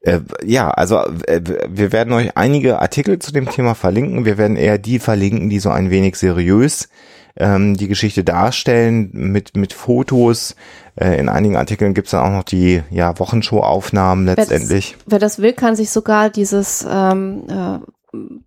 Äh, 0.02 0.20
ja, 0.44 0.70
also 0.70 0.98
äh, 1.26 1.40
wir 1.68 1.92
werden 1.92 2.12
euch 2.12 2.36
einige 2.36 2.80
Artikel 2.80 3.18
zu 3.18 3.32
dem 3.32 3.48
Thema 3.48 3.74
verlinken. 3.74 4.26
Wir 4.26 4.36
werden 4.36 4.56
eher 4.56 4.76
die 4.76 4.98
verlinken, 4.98 5.48
die 5.48 5.60
so 5.60 5.70
ein 5.70 5.90
wenig 5.90 6.16
seriös 6.16 6.88
ähm, 7.36 7.76
die 7.76 7.88
Geschichte 7.88 8.24
darstellen 8.24 9.10
mit, 9.12 9.56
mit 9.56 9.72
Fotos. 9.72 10.54
Äh, 10.96 11.18
in 11.18 11.28
einigen 11.28 11.56
Artikeln 11.56 11.94
gibt 11.94 12.06
es 12.06 12.12
dann 12.12 12.24
auch 12.24 12.36
noch 12.36 12.44
die 12.44 12.82
ja, 12.90 13.18
Wochenshow-Aufnahmen 13.18 14.26
letztendlich. 14.26 14.92
Wer 14.92 14.96
das, 14.96 15.04
wer 15.06 15.18
das, 15.18 15.38
will, 15.40 15.52
kann 15.52 15.76
sich 15.76 15.90
sogar 15.90 16.30
dieses 16.30 16.86
ähm, 16.88 17.44
äh, 17.48 17.78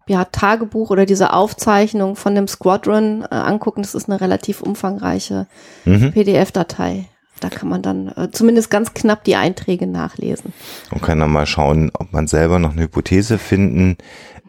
ja, 0.08 0.26
Tagebuch 0.26 0.90
oder 0.90 1.06
diese 1.06 1.34
Aufzeichnung 1.34 2.16
von 2.16 2.36
dem 2.36 2.48
Squadron 2.48 3.24
äh, 3.24 3.36
angucken. 3.36 3.82
Das 3.82 3.96
ist 3.96 4.10
eine 4.10 4.22
relativ 4.22 4.62
umfangreiche 4.62 5.48
mhm. 5.86 6.14
PDF-Datei. 6.14 7.10
Da 7.40 7.50
kann 7.50 7.70
man 7.70 7.82
dann 7.82 8.08
äh, 8.16 8.32
zumindest 8.32 8.70
ganz 8.70 8.94
knapp 8.94 9.24
die 9.24 9.36
Einträge 9.36 9.86
nachlesen. 9.86 10.54
Und 10.92 11.02
kann 11.04 11.20
dann 11.20 11.32
mal 11.32 11.46
schauen, 11.46 11.92
ob 11.94 12.12
man 12.14 12.28
selber 12.28 12.58
noch 12.58 12.72
eine 12.72 12.84
Hypothese 12.84 13.38
finden. 13.38 13.98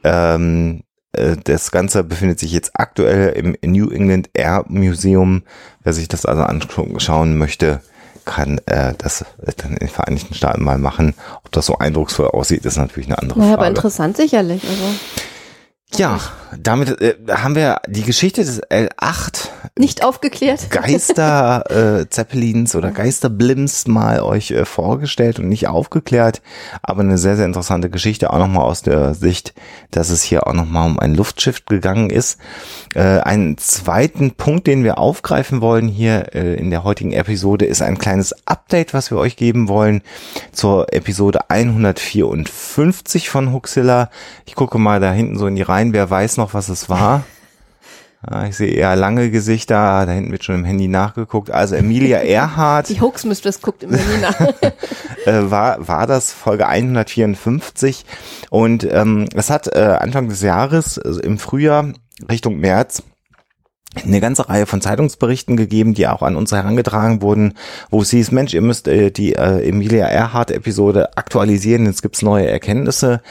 Ähm, 0.04 0.80
äh, 0.80 0.87
das 1.12 1.70
Ganze 1.70 2.04
befindet 2.04 2.38
sich 2.38 2.52
jetzt 2.52 2.72
aktuell 2.74 3.30
im 3.30 3.56
New 3.62 3.90
England 3.90 4.30
Air 4.34 4.64
Museum. 4.68 5.42
Wer 5.82 5.92
sich 5.92 6.08
das 6.08 6.26
also 6.26 6.42
anschauen 6.42 7.38
möchte, 7.38 7.80
kann 8.24 8.60
äh, 8.66 8.92
das 8.98 9.24
dann 9.56 9.72
in 9.72 9.78
den 9.78 9.88
Vereinigten 9.88 10.34
Staaten 10.34 10.62
mal 10.62 10.78
machen. 10.78 11.14
Ob 11.44 11.50
das 11.52 11.66
so 11.66 11.78
eindrucksvoll 11.78 12.28
aussieht, 12.28 12.66
ist 12.66 12.76
natürlich 12.76 13.08
eine 13.08 13.18
andere 13.18 13.38
naja, 13.38 13.52
Frage. 13.52 13.62
aber 13.62 13.68
interessant 13.68 14.16
sicherlich. 14.18 14.62
Also. 14.64 14.84
Ja, 15.96 16.20
damit 16.56 17.00
äh, 17.00 17.16
haben 17.30 17.54
wir 17.54 17.80
die 17.88 18.02
Geschichte 18.02 18.44
des 18.44 18.62
L8 18.62 19.48
nicht 19.76 20.04
aufgeklärt. 20.04 20.70
Geister 20.70 21.64
äh, 22.00 22.08
Zeppelins 22.10 22.76
oder 22.76 22.90
Geisterblimps 22.90 23.86
mal 23.86 24.20
euch 24.20 24.50
äh, 24.50 24.66
vorgestellt 24.66 25.38
und 25.38 25.48
nicht 25.48 25.66
aufgeklärt, 25.66 26.42
aber 26.82 27.00
eine 27.00 27.16
sehr 27.16 27.36
sehr 27.36 27.46
interessante 27.46 27.88
Geschichte 27.88 28.30
auch 28.32 28.38
nochmal 28.38 28.64
aus 28.64 28.82
der 28.82 29.14
Sicht, 29.14 29.54
dass 29.90 30.10
es 30.10 30.22
hier 30.22 30.46
auch 30.46 30.52
nochmal 30.52 30.86
um 30.86 30.98
ein 30.98 31.14
Luftschiff 31.14 31.64
gegangen 31.64 32.10
ist. 32.10 32.38
Äh, 32.94 33.20
einen 33.20 33.56
zweiten 33.56 34.32
Punkt, 34.32 34.66
den 34.66 34.84
wir 34.84 34.98
aufgreifen 34.98 35.62
wollen 35.62 35.88
hier 35.88 36.34
äh, 36.34 36.54
in 36.56 36.70
der 36.70 36.84
heutigen 36.84 37.12
Episode, 37.12 37.64
ist 37.64 37.80
ein 37.80 37.98
kleines 37.98 38.34
Update, 38.46 38.92
was 38.92 39.10
wir 39.10 39.16
euch 39.18 39.36
geben 39.36 39.68
wollen 39.68 40.02
zur 40.52 40.92
Episode 40.92 41.48
154 41.50 43.30
von 43.30 43.52
Huxilla. 43.54 44.10
Ich 44.44 44.54
gucke 44.54 44.78
mal 44.78 45.00
da 45.00 45.12
hinten 45.12 45.38
so 45.38 45.46
in 45.46 45.56
die 45.56 45.62
Reihe 45.62 45.77
rein. 45.78 45.92
Wer 45.92 46.10
weiß 46.10 46.36
noch, 46.36 46.54
was 46.54 46.68
es 46.68 46.88
war? 46.88 47.24
Ich 48.48 48.56
sehe 48.56 48.72
eher 48.72 48.96
lange 48.96 49.30
Gesichter. 49.30 50.04
Da 50.04 50.10
hinten 50.10 50.32
wird 50.32 50.42
schon 50.42 50.56
im 50.56 50.64
Handy 50.64 50.88
nachgeguckt. 50.88 51.52
Also 51.52 51.76
Emilia 51.76 52.18
Earhart. 52.24 52.88
Die 52.88 53.00
Hoax 53.00 53.24
Mistress 53.24 53.62
guckt 53.62 53.84
im 53.84 53.94
Handy 53.94 54.20
nach. 54.20 54.40
äh, 55.24 55.50
war, 55.52 55.86
war 55.86 56.08
das 56.08 56.32
Folge 56.32 56.66
154. 56.66 58.04
Und 58.50 58.82
ähm, 58.90 59.26
es 59.36 59.50
hat 59.50 59.68
äh, 59.68 59.98
Anfang 60.00 60.28
des 60.28 60.42
Jahres, 60.42 60.98
also 60.98 61.20
im 61.20 61.38
Frühjahr, 61.38 61.92
Richtung 62.28 62.58
März 62.58 63.04
eine 63.96 64.20
ganze 64.20 64.48
Reihe 64.48 64.66
von 64.66 64.82
Zeitungsberichten 64.82 65.56
gegeben, 65.56 65.94
die 65.94 66.06
auch 66.06 66.22
an 66.22 66.36
uns 66.36 66.52
herangetragen 66.52 67.22
wurden, 67.22 67.54
wo 67.90 68.02
es 68.02 68.10
hieß, 68.10 68.32
Mensch, 68.32 68.52
ihr 68.52 68.60
müsst 68.60 68.86
äh, 68.86 69.10
die 69.10 69.34
äh, 69.34 69.66
Emilia 69.66 70.06
Earhart-Episode 70.06 71.16
aktualisieren, 71.16 71.86
jetzt 71.86 72.02
gibt's 72.02 72.22
neue 72.22 72.46
Erkenntnisse. 72.46 73.22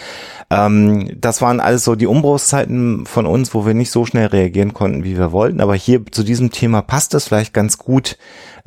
Ähm, 0.49 1.11
das 1.19 1.41
waren 1.41 1.59
alles 1.59 1.83
so 1.83 1.95
die 1.95 2.07
Umbruchszeiten 2.07 3.05
von 3.05 3.27
uns, 3.27 3.53
wo 3.53 3.65
wir 3.65 3.75
nicht 3.75 3.91
so 3.91 4.05
schnell 4.05 4.27
reagieren 4.27 4.73
konnten, 4.73 5.03
wie 5.03 5.17
wir 5.17 5.31
wollten. 5.31 5.61
Aber 5.61 5.75
hier 5.75 6.05
zu 6.07 6.23
diesem 6.23 6.51
Thema 6.51 6.81
passt 6.81 7.13
es 7.13 7.27
vielleicht 7.27 7.53
ganz 7.53 7.77
gut, 7.77 8.17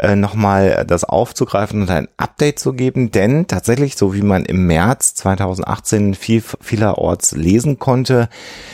äh, 0.01 0.17
nochmal 0.17 0.85
das 0.87 1.05
aufzugreifen 1.05 1.83
und 1.83 1.91
ein 1.91 2.09
Update 2.17 2.59
zu 2.59 2.73
geben, 2.73 3.11
denn 3.11 3.47
tatsächlich, 3.47 3.97
so 3.97 4.15
wie 4.15 4.23
man 4.23 4.45
im 4.45 4.67
März 4.67 5.15
2018 5.15 6.15
viel, 6.15 6.43
vielerorts 6.61 7.33
lesen 7.33 7.79
konnte, 7.79 8.29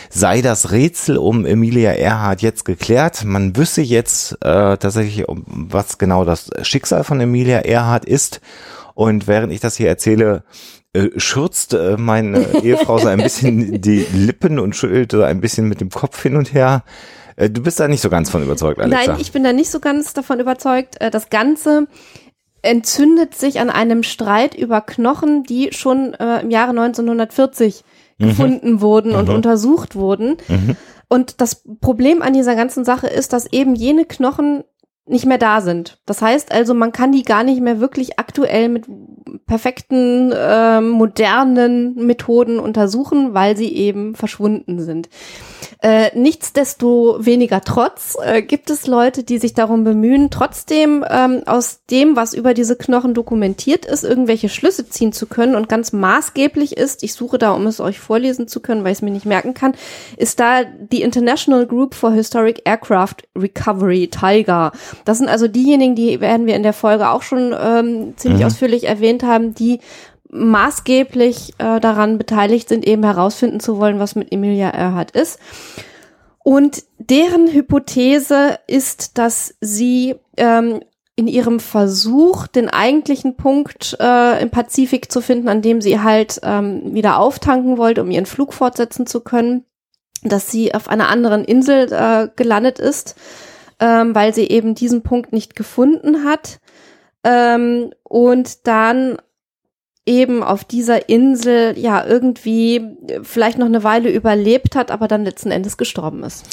sei 0.08 0.40
das 0.40 0.70
Rätsel 0.70 1.18
um 1.18 1.44
Emilia 1.44 1.92
Earhart 1.92 2.42
jetzt 2.42 2.64
geklärt. 2.64 3.24
Man 3.24 3.56
wüsste 3.56 3.82
jetzt 3.82 4.32
äh, 4.42 4.76
tatsächlich, 4.76 5.26
was 5.26 5.98
genau 5.98 6.24
das 6.24 6.50
Schicksal 6.62 7.04
von 7.04 7.20
Emilia 7.20 7.60
Earhart 7.60 8.04
ist. 8.04 8.40
Und 8.94 9.26
während 9.26 9.52
ich 9.52 9.60
das 9.60 9.76
hier 9.76 9.88
erzähle, 9.88 10.44
äh, 10.92 11.10
schürzt 11.18 11.74
äh, 11.74 11.96
meine 11.98 12.46
Ehefrau 12.62 12.98
so 12.98 13.08
ein 13.08 13.18
bisschen 13.18 13.80
die 13.80 14.06
Lippen 14.14 14.58
und 14.58 14.74
schüttelt 14.74 15.12
so 15.12 15.22
ein 15.22 15.40
bisschen 15.40 15.68
mit 15.68 15.80
dem 15.80 15.90
Kopf 15.90 16.22
hin 16.22 16.36
und 16.36 16.54
her. 16.54 16.84
Äh, 17.36 17.50
du 17.50 17.62
bist 17.62 17.78
da 17.78 17.88
nicht 17.88 18.00
so 18.00 18.10
ganz 18.10 18.30
von 18.30 18.42
überzeugt, 18.42 18.80
Alexa. 18.80 19.12
Nein, 19.12 19.20
ich 19.20 19.32
bin 19.32 19.44
da 19.44 19.52
nicht 19.52 19.70
so 19.70 19.80
ganz 19.80 20.14
davon 20.14 20.40
überzeugt. 20.40 21.00
Äh, 21.00 21.10
das 21.10 21.30
Ganze 21.30 21.86
entzündet 22.62 23.34
sich 23.34 23.60
an 23.60 23.70
einem 23.70 24.02
Streit 24.02 24.54
über 24.54 24.80
Knochen, 24.80 25.44
die 25.44 25.72
schon 25.72 26.14
äh, 26.14 26.40
im 26.40 26.50
Jahre 26.50 26.70
1940 26.70 27.84
mhm. 28.18 28.28
gefunden 28.28 28.80
wurden 28.80 29.12
mhm. 29.12 29.18
und 29.18 29.28
untersucht 29.28 29.94
wurden. 29.94 30.38
Mhm. 30.48 30.76
Und 31.08 31.40
das 31.40 31.62
Problem 31.80 32.22
an 32.22 32.32
dieser 32.32 32.56
ganzen 32.56 32.84
Sache 32.84 33.06
ist, 33.06 33.32
dass 33.32 33.52
eben 33.52 33.76
jene 33.76 34.04
Knochen 34.04 34.64
nicht 35.06 35.26
mehr 35.26 35.38
da 35.38 35.60
sind. 35.60 36.00
Das 36.04 36.20
heißt 36.20 36.50
also, 36.50 36.74
man 36.74 36.90
kann 36.90 37.12
die 37.12 37.22
gar 37.22 37.44
nicht 37.44 37.60
mehr 37.60 37.78
wirklich 37.78 38.18
aktuell 38.18 38.68
mit 38.68 38.86
perfekten, 39.46 40.32
äh, 40.32 40.80
modernen 40.80 41.94
Methoden 41.94 42.58
untersuchen, 42.58 43.32
weil 43.32 43.56
sie 43.56 43.72
eben 43.72 44.14
verschwunden 44.16 44.80
sind. 44.80 45.08
Äh, 45.82 46.16
nichtsdestoweniger 46.18 47.60
trotz 47.60 48.16
äh, 48.24 48.42
gibt 48.42 48.70
es 48.70 48.86
Leute, 48.86 49.22
die 49.22 49.38
sich 49.38 49.54
darum 49.54 49.84
bemühen, 49.84 50.30
trotzdem 50.30 51.04
ähm, 51.08 51.42
aus 51.46 51.80
dem, 51.90 52.16
was 52.16 52.34
über 52.34 52.54
diese 52.54 52.76
Knochen 52.76 53.14
dokumentiert 53.14 53.84
ist, 53.84 54.02
irgendwelche 54.02 54.48
Schlüsse 54.48 54.88
ziehen 54.88 55.12
zu 55.12 55.26
können. 55.26 55.54
Und 55.54 55.68
ganz 55.68 55.92
maßgeblich 55.92 56.76
ist, 56.76 57.02
ich 57.02 57.12
suche 57.12 57.38
da, 57.38 57.52
um 57.52 57.66
es 57.66 57.78
euch 57.78 58.00
vorlesen 58.00 58.48
zu 58.48 58.60
können, 58.60 58.84
weil 58.84 58.92
ich 58.92 58.98
es 58.98 59.02
mir 59.02 59.10
nicht 59.10 59.26
merken 59.26 59.54
kann, 59.54 59.74
ist 60.16 60.40
da 60.40 60.64
die 60.64 61.02
International 61.02 61.66
Group 61.66 61.94
for 61.94 62.10
Historic 62.10 62.62
Aircraft 62.64 63.16
Recovery, 63.36 64.08
Tiger. 64.08 64.72
Das 65.04 65.18
sind 65.18 65.28
also 65.28 65.46
diejenigen, 65.46 65.94
die 65.94 66.20
werden 66.20 66.46
wir 66.46 66.56
in 66.56 66.62
der 66.62 66.72
Folge 66.72 67.10
auch 67.10 67.22
schon 67.22 67.54
ähm, 67.58 68.14
ziemlich 68.16 68.40
mhm. 68.40 68.46
ausführlich 68.46 68.88
erwähnt 68.88 69.22
haben, 69.22 69.35
die 69.38 69.80
maßgeblich 70.28 71.54
äh, 71.58 71.80
daran 71.80 72.18
beteiligt 72.18 72.68
sind, 72.68 72.86
eben 72.86 73.04
herausfinden 73.04 73.60
zu 73.60 73.78
wollen, 73.78 73.98
was 73.98 74.14
mit 74.14 74.32
Emilia 74.32 74.70
Earhart 74.70 75.12
ist. 75.12 75.38
Und 76.42 76.84
deren 76.98 77.48
Hypothese 77.48 78.58
ist, 78.66 79.18
dass 79.18 79.54
sie 79.60 80.16
ähm, 80.36 80.80
in 81.16 81.28
ihrem 81.28 81.60
Versuch, 81.60 82.46
den 82.46 82.68
eigentlichen 82.68 83.36
Punkt 83.36 83.96
äh, 83.98 84.42
im 84.42 84.50
Pazifik 84.50 85.10
zu 85.10 85.22
finden, 85.22 85.48
an 85.48 85.62
dem 85.62 85.80
sie 85.80 86.00
halt 86.00 86.40
ähm, 86.42 86.94
wieder 86.94 87.18
auftanken 87.18 87.78
wollte, 87.78 88.02
um 88.02 88.10
ihren 88.10 88.26
Flug 88.26 88.52
fortsetzen 88.52 89.06
zu 89.06 89.20
können, 89.20 89.64
dass 90.22 90.50
sie 90.50 90.74
auf 90.74 90.88
einer 90.88 91.08
anderen 91.08 91.44
Insel 91.44 91.90
äh, 91.92 92.28
gelandet 92.36 92.78
ist, 92.78 93.16
ähm, 93.80 94.14
weil 94.14 94.34
sie 94.34 94.46
eben 94.48 94.74
diesen 94.74 95.02
Punkt 95.02 95.32
nicht 95.32 95.56
gefunden 95.56 96.24
hat. 96.24 96.60
Ähm, 97.26 97.90
und 98.04 98.68
dann 98.68 99.18
eben 100.06 100.44
auf 100.44 100.62
dieser 100.62 101.08
Insel 101.08 101.76
ja 101.76 102.06
irgendwie 102.06 102.80
vielleicht 103.22 103.58
noch 103.58 103.66
eine 103.66 103.82
Weile 103.82 104.08
überlebt 104.08 104.76
hat, 104.76 104.92
aber 104.92 105.08
dann 105.08 105.24
letzten 105.24 105.50
Endes 105.50 105.76
gestorben 105.76 106.22
ist. 106.22 106.46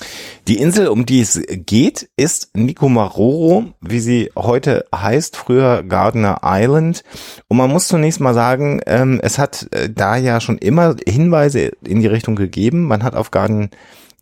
Die 0.47 0.57
Insel, 0.57 0.87
um 0.87 1.05
die 1.05 1.21
es 1.21 1.39
geht, 1.47 2.09
ist 2.17 2.49
Nikomaroro, 2.55 3.65
wie 3.79 3.99
sie 3.99 4.31
heute 4.35 4.85
heißt, 4.93 5.37
früher 5.37 5.83
Gardner 5.83 6.41
Island. 6.43 7.03
Und 7.47 7.57
man 7.57 7.69
muss 7.69 7.87
zunächst 7.87 8.19
mal 8.19 8.33
sagen, 8.33 8.81
ähm, 8.87 9.19
es 9.21 9.37
hat 9.37 9.67
äh, 9.71 9.87
da 9.87 10.17
ja 10.17 10.41
schon 10.41 10.57
immer 10.57 10.95
Hinweise 11.07 11.73
in 11.85 11.99
die 11.99 12.07
Richtung 12.07 12.35
gegeben. 12.35 12.87
Man 12.87 13.03
hat 13.03 13.15
auf 13.15 13.29
Garden 13.29 13.69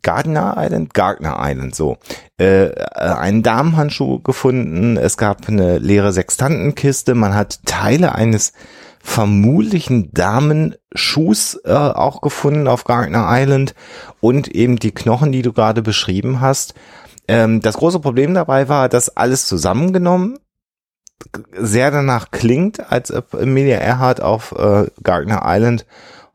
Gardner 0.02 0.56
Island, 0.58 0.94
Gardner 0.94 1.38
Island, 1.40 1.76
so, 1.76 1.98
äh, 2.40 2.68
äh, 2.68 2.74
einen 2.96 3.44
Damenhandschuh 3.44 4.20
gefunden. 4.20 4.98
Es 4.98 5.18
gab 5.18 5.48
eine 5.48 5.78
leere 5.78 6.12
Sextantenkiste. 6.12 7.16
Man 7.16 7.36
hat 7.36 7.60
Teile 7.66 8.16
eines 8.16 8.54
vermutlichen 9.04 10.12
Damenschuhs 10.14 11.60
äh, 11.66 11.72
auch 11.72 12.22
gefunden 12.22 12.68
auf 12.68 12.84
Gardner 12.84 13.28
Island 13.30 13.74
und 14.20 14.48
eben 14.48 14.78
die 14.78 14.92
Knochen, 14.92 15.32
die 15.32 15.42
du 15.42 15.54
gerade 15.54 15.82
beschrieben 15.82 16.40
hast. 16.40 16.76
Ähm, 17.28 17.62
das 17.62 17.78
große 17.78 18.00
Problem 18.00 18.34
dabei 18.34 18.70
war, 18.70 18.90
dass 18.90 19.16
alles 19.16 19.46
zusammengenommen 19.46 20.38
sehr 21.54 21.92
danach 21.92 22.32
klingt, 22.32 22.92
als 22.92 23.12
ob 23.12 23.34
Emilia 23.34 23.78
Earhart 23.78 24.22
auf 24.22 24.54
äh, 24.54 24.88
Gardner 25.04 25.42
Island 25.46 25.86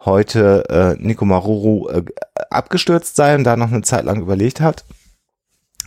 heute 0.07 0.65
äh, 0.99 1.03
Nico 1.03 1.25
Maruru 1.25 1.89
äh, 1.89 2.03
abgestürzt 2.51 3.17
sei 3.17 3.35
und 3.35 3.45
da 3.45 3.57
noch 3.57 3.73
eine 3.73 3.83
Zeit 3.83 4.05
lang 4.05 4.21
überlegt 4.21 4.61
hat. 4.61 4.85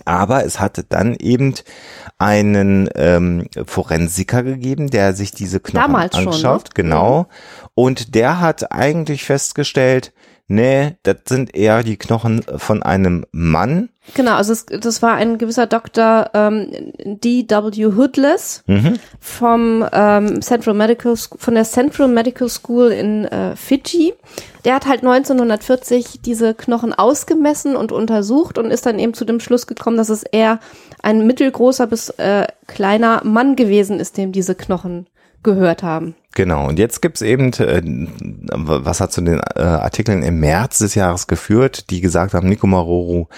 Aber 0.06 0.46
es 0.46 0.60
hatte 0.60 0.84
dann 0.84 1.16
eben 1.16 1.56
einen 2.18 2.90
ähm, 2.96 3.48
Forensiker 3.66 4.44
gegeben, 4.44 4.90
der 4.90 5.14
sich 5.14 5.32
diese 5.32 5.60
Knochen 5.60 5.82
Damals 5.82 6.16
angeschaut, 6.16 6.42
schon, 6.42 6.86
ne? 6.86 6.90
genau. 6.90 7.28
Und 7.76 8.16
der 8.16 8.40
hat 8.40 8.72
eigentlich 8.72 9.24
festgestellt, 9.24 10.14
nee, 10.50 10.98
das 11.04 11.18
sind 11.28 11.56
eher 11.56 11.84
die 11.84 11.96
Knochen 11.96 12.44
von 12.58 12.84
einem 12.84 13.26
Mann. 13.32 13.90
Genau, 14.16 14.34
also 14.34 14.52
es, 14.52 14.66
das 14.66 15.02
war 15.02 15.14
ein 15.14 15.38
gewisser 15.38 15.68
Dr. 15.68 16.30
Ähm, 16.34 16.92
D.W. 17.06 17.96
Hoodless 17.96 18.64
mhm. 18.68 19.00
vom 19.20 19.86
ähm, 19.94 20.42
Central 20.42 20.76
Medical 20.76 21.16
von 21.16 21.56
der 21.56 21.64
Central 21.64 22.08
Medical 22.08 22.50
School 22.50 22.92
in 22.92 23.26
äh, 23.26 23.56
Fiji. 23.56 24.14
Der 24.66 24.76
hat 24.76 24.88
halt 24.88 25.04
1940 25.04 26.22
diese 26.26 26.54
Knochen 26.54 26.94
ausgemessen 26.94 27.76
und 27.76 27.92
untersucht 27.92 28.58
und 28.58 28.72
ist 28.72 28.86
dann 28.86 29.00
eben 29.00 29.14
zu 29.14 29.26
dem 29.26 29.40
Schluss 29.40 29.68
gekommen, 29.68 29.98
dass 29.98 30.10
es 30.10 30.24
eher 30.24 30.60
ein 31.02 31.26
mittelgroßer 31.26 31.88
bis 31.88 32.10
äh, 32.10 32.48
kleiner 32.68 33.24
Mann 33.24 33.56
gewesen 33.56 34.00
ist, 34.00 34.18
dem 34.18 34.32
diese 34.32 34.56
Knochen 34.56 35.08
gehört 35.44 35.84
haben. 35.84 36.16
Genau, 36.36 36.68
und 36.68 36.80
jetzt 36.80 37.02
gibt's 37.02 37.22
eben, 37.22 37.52
äh, 37.54 37.82
was 38.52 39.02
hat 39.02 39.12
zu 39.12 39.22
den 39.22 39.40
äh, 39.56 39.62
Artikeln 39.62 40.24
im 40.24 40.40
März 40.40 40.80
des 40.80 40.96
Jahres 40.96 41.28
geführt, 41.28 41.90
die 41.90 42.02
gesagt 42.02 42.34
haben, 42.34 42.48
Nico 42.48 42.68
Maroro 42.68 43.30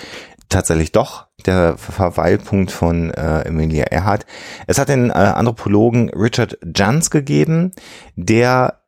tatsächlich 0.50 0.92
doch 0.92 1.28
der 1.46 1.78
Verweilpunkt 1.78 2.72
von 2.72 3.12
äh, 3.12 3.42
Emilia 3.42 3.86
Earhart. 3.86 4.26
Es 4.68 4.78
hat 4.78 4.90
den 4.90 5.10
äh, 5.10 5.14
Anthropologen 5.14 6.10
Richard 6.10 6.60
Jans 6.76 7.10
gegeben, 7.10 7.72
der 8.16 8.82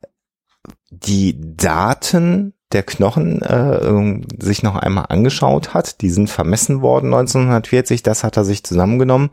die 0.90 1.56
Daten 1.56 2.54
der 2.74 2.82
Knochen 2.82 3.40
äh, 3.42 4.42
sich 4.42 4.62
noch 4.62 4.76
einmal 4.76 5.06
angeschaut 5.08 5.72
hat. 5.72 6.00
Die 6.02 6.10
sind 6.10 6.28
vermessen 6.28 6.82
worden 6.82 7.14
1940, 7.14 8.02
das 8.02 8.24
hat 8.24 8.36
er 8.36 8.44
sich 8.44 8.64
zusammengenommen. 8.64 9.30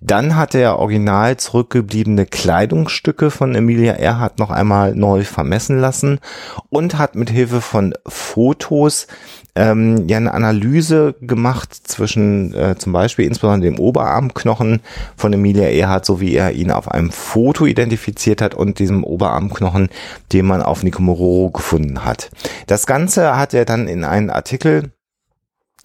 Dann 0.00 0.36
hat 0.36 0.54
er 0.54 0.78
original 0.78 1.36
zurückgebliebene 1.38 2.26
Kleidungsstücke 2.26 3.30
von 3.30 3.54
Emilia 3.54 3.94
Earhart 3.94 4.38
noch 4.38 4.50
einmal 4.50 4.94
neu 4.94 5.24
vermessen 5.24 5.78
lassen 5.78 6.20
und 6.68 6.98
hat 6.98 7.16
mit 7.16 7.30
Hilfe 7.30 7.60
von 7.60 7.94
Fotos 8.06 9.06
ähm, 9.54 10.08
ja 10.08 10.16
eine 10.16 10.32
Analyse 10.32 11.14
gemacht 11.20 11.74
zwischen 11.74 12.54
äh, 12.54 12.76
zum 12.76 12.92
Beispiel 12.92 13.26
insbesondere 13.26 13.70
dem 13.70 13.78
Oberarmknochen 13.78 14.80
von 15.16 15.32
Emilia 15.32 15.68
Earhart, 15.68 16.06
so 16.06 16.20
wie 16.20 16.34
er 16.34 16.52
ihn 16.52 16.70
auf 16.70 16.90
einem 16.90 17.10
Foto 17.10 17.66
identifiziert 17.66 18.40
hat 18.40 18.54
und 18.54 18.78
diesem 18.78 19.04
Oberarmknochen, 19.04 19.90
den 20.32 20.46
man 20.46 20.62
auf 20.62 20.82
Nikomoro 20.82 21.50
gefunden 21.50 22.04
hat. 22.04 22.30
Das 22.66 22.86
Ganze 22.86 23.36
hat 23.36 23.52
er 23.52 23.64
dann 23.64 23.88
in 23.88 24.04
einen 24.04 24.30
Artikel 24.30 24.92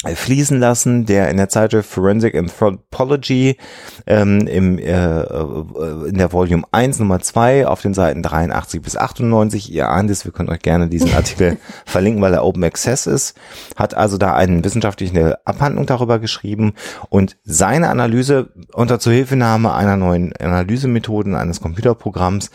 fließen 0.06 0.60
lassen, 0.60 1.08
der 1.08 1.30
in 1.30 1.38
der 1.38 1.50
Zeitschrift 1.50 1.90
Forensic 1.90 2.36
Anthropology 2.36 3.58
ähm, 4.06 4.46
im, 4.46 4.78
äh, 4.78 4.92
äh, 4.92 6.10
in 6.10 6.20
der 6.20 6.32
Volume 6.32 6.66
1 6.72 7.00
Nummer 7.00 7.20
2 7.20 7.66
auf 7.66 7.82
den 7.82 7.96
Seiten 7.96 8.22
83 8.22 8.80
bis 8.80 8.96
98, 8.96 9.72
ihr 9.72 9.90
ahnt 9.90 10.12
es, 10.12 10.24
wir 10.24 10.32
können 10.32 10.50
euch 10.50 10.62
gerne 10.62 10.88
diesen 10.88 11.16
Artikel 11.16 11.58
verlinken, 11.86 12.22
weil 12.22 12.36
er 12.36 12.46
Open 12.46 12.64
Access 12.64 13.08
ist, 13.08 13.36
hat 13.76 13.96
also 13.96 14.20
da 14.20 14.36
eine 14.36 14.64
wissenschaftliche 14.64 15.40
Abhandlung 15.46 15.88
darüber 15.88 16.20
geschrieben. 16.20 16.74
Und 17.10 17.38
seine 17.44 17.90
Analyse 17.90 18.52
unter 18.74 19.00
Zuhilfenahme 19.00 19.74
einer 19.74 19.98
neuen 19.98 20.32
Analysemethoden 20.36 21.34
eines 21.34 21.60
Computerprogramms 21.60 22.52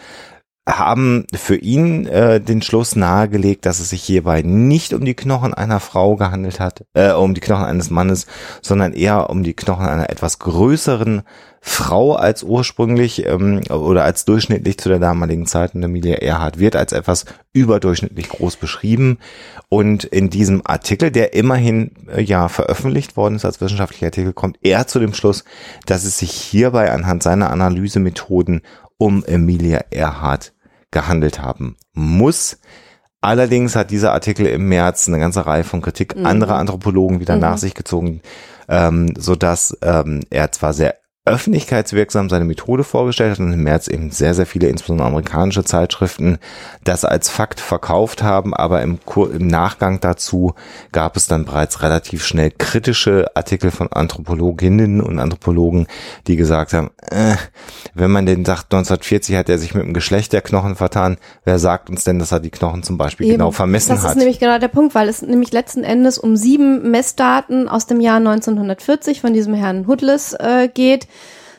haben 0.69 1.27
für 1.35 1.57
ihn 1.57 2.07
äh, 2.07 2.41
den 2.41 2.63
Schluss 2.63 2.95
nahegelegt, 2.95 3.67
dass 3.67 3.81
es 3.81 3.91
sich 3.91 4.03
hierbei 4.03 4.43
nicht 4.43 4.93
um 4.93 5.05
die 5.05 5.15
Knochen 5.15 5.55
einer 5.55 5.81
Frau 5.81 6.15
gehandelt 6.15 6.61
hat, 6.61 6.85
äh, 6.95 7.11
um 7.13 7.35
die 7.35 7.41
Knochen 7.41 7.65
eines 7.65 7.91
Mannes, 7.91 8.27
sondern 8.61 8.93
eher 8.93 9.29
um 9.29 9.43
die 9.43 9.55
Knochen 9.55 9.87
einer 9.87 10.09
etwas 10.09 10.39
größeren 10.39 11.23
Frau 11.65 12.15
als 12.15 12.43
ursprünglich 12.43 13.25
ähm, 13.25 13.61
oder 13.71 14.03
als 14.03 14.25
durchschnittlich 14.25 14.79
zu 14.79 14.89
der 14.89 14.99
damaligen 14.99 15.47
Zeit. 15.47 15.77
Und 15.77 15.83
Emilia 15.85 16.17
Earhart 16.17 16.59
wird 16.59 16.75
als 16.75 16.93
etwas 16.93 17.25
überdurchschnittlich 17.53 18.29
groß 18.29 18.57
beschrieben. 18.57 19.19
Und 19.69 20.03
in 20.03 20.29
diesem 20.29 20.63
Artikel, 20.65 21.13
der 21.13 21.35
immerhin 21.35 21.93
äh, 22.13 22.21
ja 22.21 22.49
veröffentlicht 22.49 23.17
worden 23.17 23.37
ist 23.37 23.45
als 23.45 23.61
wissenschaftlicher 23.61 24.07
Artikel, 24.07 24.33
kommt 24.33 24.59
er 24.63 24.89
zu 24.89 24.99
dem 24.99 25.15
Schluss, 25.15 25.45
dass 25.87 26.05
es 26.05 26.19
sich 26.19 26.33
hierbei 26.33 26.91
anhand 26.91 27.23
seiner 27.23 27.51
Analysemethoden 27.51 28.63
um 28.99 29.25
Emilia 29.25 29.85
Earhart 29.91 30.53
gehandelt 30.91 31.41
haben 31.41 31.77
muss. 31.93 32.59
Allerdings 33.21 33.77
hat 33.77 33.91
dieser 33.91 34.13
Artikel 34.13 34.47
im 34.47 34.69
März 34.69 35.07
eine 35.07 35.19
ganze 35.19 35.47
Reihe 35.47 35.65
von 35.65 35.81
Kritik 35.81 36.17
mhm. 36.17 36.27
anderer 36.27 36.57
Anthropologen 36.57 37.21
wieder 37.21 37.37
mhm. 37.37 37.41
nach 37.41 37.59
sich 37.59 37.75
gezogen, 37.75 38.21
ähm, 38.69 39.15
so 39.17 39.37
dass 39.37 39.77
ähm, 39.83 40.21
er 40.31 40.51
zwar 40.53 40.73
sehr 40.73 40.97
öffentlichkeitswirksam 41.25 42.29
seine 42.29 42.45
Methode 42.45 42.83
vorgestellt 42.83 43.33
hat 43.33 43.39
und 43.39 43.53
im 43.53 43.63
März 43.63 43.87
eben 43.87 44.11
sehr, 44.11 44.35
sehr 44.35 44.45
viele, 44.45 44.67
insbesondere 44.67 45.07
amerikanische 45.07 45.63
Zeitschriften, 45.63 46.39
das 46.83 47.05
als 47.05 47.29
Fakt 47.29 47.61
verkauft 47.61 48.25
haben, 48.25 48.55
aber 48.55 48.83
im, 48.83 48.99
im 49.33 49.47
Nachgang 49.47 50.01
dazu 50.01 50.55
gab 50.91 51.17
es 51.17 51.29
dann 51.29 51.45
bereits 51.45 51.81
relativ 51.81 52.25
schnell 52.27 52.51
kritische 52.51 53.31
Artikel 53.37 53.71
von 53.71 53.87
Anthropologinnen 53.93 55.01
und 55.01 55.21
Anthropologen, 55.21 55.87
die 56.27 56.35
gesagt 56.35 56.73
haben, 56.73 56.91
äh, 57.09 57.37
wenn 57.95 58.11
man 58.11 58.27
den 58.27 58.45
sagt, 58.45 58.75
1940 58.75 59.37
hat 59.37 59.49
er 59.49 59.59
sich 59.59 59.75
mit 59.75 59.85
dem 59.85 59.95
Geschlecht 59.95 60.33
der 60.33 60.43
Knochen 60.43 60.75
vertan, 60.75 61.19
wer 61.45 61.61
sagt 61.61 61.89
uns 61.89 62.03
denn, 62.03 62.19
dass 62.19 62.33
er 62.33 62.41
die 62.41 62.51
Knochen 62.51 62.83
zum 62.83 62.99
Beispiel 62.99 63.27
Eben. 63.29 63.35
genau 63.35 63.53
vermessen 63.53 63.93
hat? 63.93 64.03
Das 64.03 64.11
ist 64.11 64.19
nämlich 64.19 64.41
genau 64.41 64.59
der 64.59 64.67
Punkt, 64.67 64.97
weil 64.97 65.09
es 65.09 65.23
nämlich 65.23 65.53
letzten 65.53 65.85
Endes 65.85 66.19
um 66.19 66.35
sieben 66.35 66.91
Messdaten 66.91 67.69
aus 67.69 67.87
dem 67.87 68.01
Jahr 68.01 68.17
1940 68.17 69.21
von 69.21 69.33
diesem 69.33 69.55
Herrn 69.55 69.87
Hudlis 69.87 70.33
äh, 70.33 70.67
geht, 70.67 71.07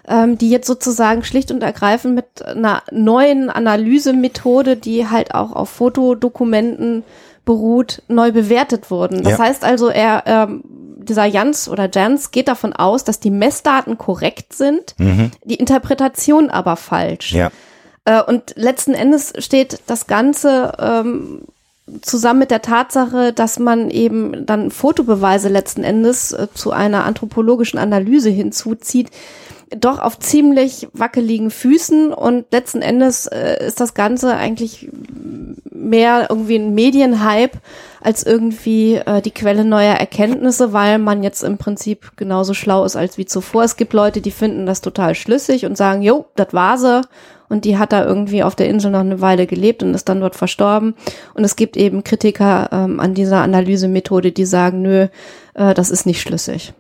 ähm, 0.07 0.37
die 0.37 0.49
jetzt 0.49 0.67
sozusagen 0.67 1.23
schlicht 1.23 1.51
und 1.51 1.63
ergreifend 1.63 2.15
mit 2.15 2.45
einer 2.45 2.83
neuen 2.91 3.49
Analysemethode, 3.49 4.75
die 4.75 5.07
halt 5.07 5.33
auch 5.33 5.53
auf 5.53 5.69
Fotodokumenten 5.69 7.03
beruht, 7.45 8.01
neu 8.07 8.31
bewertet 8.31 8.89
wurden. 8.91 9.23
Das 9.23 9.33
ja. 9.33 9.39
heißt 9.39 9.63
also, 9.63 9.89
er, 9.89 10.23
ähm, 10.25 10.63
dieser 10.97 11.25
Jans 11.25 11.67
oder 11.67 11.89
Jans 11.93 12.31
geht 12.31 12.47
davon 12.47 12.73
aus, 12.73 13.03
dass 13.03 13.19
die 13.19 13.31
Messdaten 13.31 13.97
korrekt 13.97 14.53
sind, 14.53 14.95
mhm. 14.97 15.31
die 15.43 15.55
Interpretation 15.55 16.49
aber 16.49 16.75
falsch. 16.75 17.33
Ja. 17.33 17.51
Äh, 18.05 18.21
und 18.23 18.53
letzten 18.55 18.93
Endes 18.93 19.33
steht 19.39 19.79
das 19.87 20.07
Ganze 20.07 20.73
ähm, 20.79 21.41
zusammen 22.01 22.39
mit 22.39 22.51
der 22.51 22.61
Tatsache, 22.61 23.33
dass 23.33 23.59
man 23.59 23.89
eben 23.89 24.45
dann 24.45 24.71
Fotobeweise 24.71 25.49
letzten 25.49 25.83
Endes 25.83 26.31
äh, 26.31 26.47
zu 26.53 26.71
einer 26.71 27.05
anthropologischen 27.05 27.77
Analyse 27.77 28.29
hinzuzieht, 28.29 29.09
doch 29.77 29.99
auf 29.99 30.19
ziemlich 30.19 30.87
wackeligen 30.93 31.49
Füßen 31.49 32.13
und 32.13 32.45
letzten 32.51 32.81
Endes 32.81 33.27
äh, 33.27 33.65
ist 33.65 33.79
das 33.79 33.93
Ganze 33.93 34.35
eigentlich 34.35 34.89
mehr 35.71 36.27
irgendwie 36.29 36.55
ein 36.55 36.73
Medienhype 36.73 37.57
als 38.01 38.23
irgendwie 38.23 38.95
äh, 38.95 39.21
die 39.21 39.31
Quelle 39.31 39.65
neuer 39.65 39.95
Erkenntnisse, 39.95 40.73
weil 40.73 40.97
man 40.97 41.23
jetzt 41.23 41.43
im 41.43 41.57
Prinzip 41.57 42.11
genauso 42.17 42.53
schlau 42.53 42.83
ist 42.85 42.95
als 42.95 43.17
wie 43.17 43.25
zuvor. 43.25 43.63
Es 43.63 43.77
gibt 43.77 43.93
Leute, 43.93 44.21
die 44.21 44.31
finden 44.31 44.65
das 44.65 44.81
total 44.81 45.15
schlüssig 45.15 45.65
und 45.65 45.77
sagen, 45.77 46.01
jo, 46.01 46.25
das 46.35 46.53
war 46.53 46.77
sie 46.77 47.01
und 47.49 47.65
die 47.65 47.77
hat 47.77 47.93
da 47.93 48.03
irgendwie 48.03 48.43
auf 48.43 48.55
der 48.55 48.67
Insel 48.67 48.91
noch 48.91 49.01
eine 49.01 49.21
Weile 49.21 49.45
gelebt 49.45 49.83
und 49.83 49.93
ist 49.93 50.09
dann 50.09 50.21
dort 50.21 50.35
verstorben. 50.35 50.95
Und 51.33 51.43
es 51.43 51.55
gibt 51.55 51.77
eben 51.77 52.03
Kritiker 52.03 52.69
ähm, 52.71 52.99
an 52.99 53.13
dieser 53.13 53.41
Analysemethode, 53.41 54.31
die 54.31 54.45
sagen, 54.45 54.81
nö, 54.81 55.07
äh, 55.55 55.73
das 55.73 55.89
ist 55.89 56.05
nicht 56.05 56.21
schlüssig. 56.21 56.73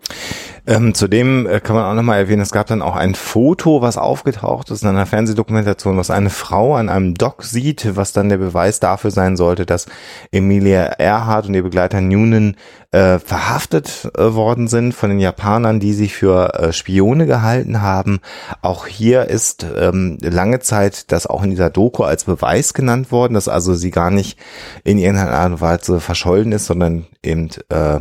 Ähm, 0.65 0.93
zudem 0.93 1.45
äh, 1.45 1.59
kann 1.59 1.75
man 1.75 1.85
auch 1.85 1.93
nochmal 1.93 2.19
erwähnen, 2.19 2.41
es 2.41 2.51
gab 2.51 2.67
dann 2.67 2.81
auch 2.81 2.95
ein 2.95 3.15
Foto, 3.15 3.81
was 3.81 3.97
aufgetaucht 3.97 4.71
ist 4.71 4.83
in 4.83 4.89
einer 4.89 5.05
Fernsehdokumentation, 5.05 5.97
was 5.97 6.09
eine 6.09 6.29
Frau 6.29 6.75
an 6.75 6.87
einem 6.87 7.15
Dock 7.15 7.43
sieht, 7.43 7.97
was 7.97 8.13
dann 8.13 8.29
der 8.29 8.37
Beweis 8.37 8.79
dafür 8.79 9.11
sein 9.11 9.35
sollte, 9.35 9.65
dass 9.65 9.87
Emilia 10.31 10.85
Earhart 10.99 11.47
und 11.47 11.53
ihr 11.53 11.63
Begleiter 11.63 11.99
Noonan 11.99 12.55
äh, 12.91 13.19
verhaftet 13.19 14.09
äh, 14.17 14.33
worden 14.35 14.69
sind 14.69 14.93
von 14.93 15.09
den 15.09 15.19
Japanern, 15.19 15.81
die 15.81 15.93
sich 15.93 16.15
für 16.15 16.53
äh, 16.53 16.71
Spione 16.71 17.25
gehalten 17.25 17.81
haben. 17.81 18.21
Auch 18.61 18.87
hier 18.87 19.25
ist 19.25 19.65
ähm, 19.77 20.17
lange 20.21 20.61
Zeit 20.61 21.11
das 21.11 21.27
auch 21.27 21.43
in 21.43 21.49
dieser 21.49 21.71
Doku 21.71 22.03
als 22.03 22.23
Beweis 22.23 22.73
genannt 22.73 23.11
worden, 23.11 23.33
dass 23.33 23.49
also 23.49 23.73
sie 23.73 23.91
gar 23.91 24.11
nicht 24.11 24.39
in 24.85 24.97
irgendeiner 24.97 25.31
Art 25.31 25.51
und 25.51 25.61
Weise 25.61 25.99
verschollen 25.99 26.53
ist, 26.53 26.67
sondern 26.67 27.07
eben 27.21 27.49
äh, 27.67 27.99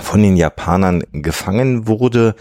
von 0.00 0.22
den 0.22 0.36
Japanern 0.36 1.02
gefangen 1.12 1.86
wurde. 1.86 2.34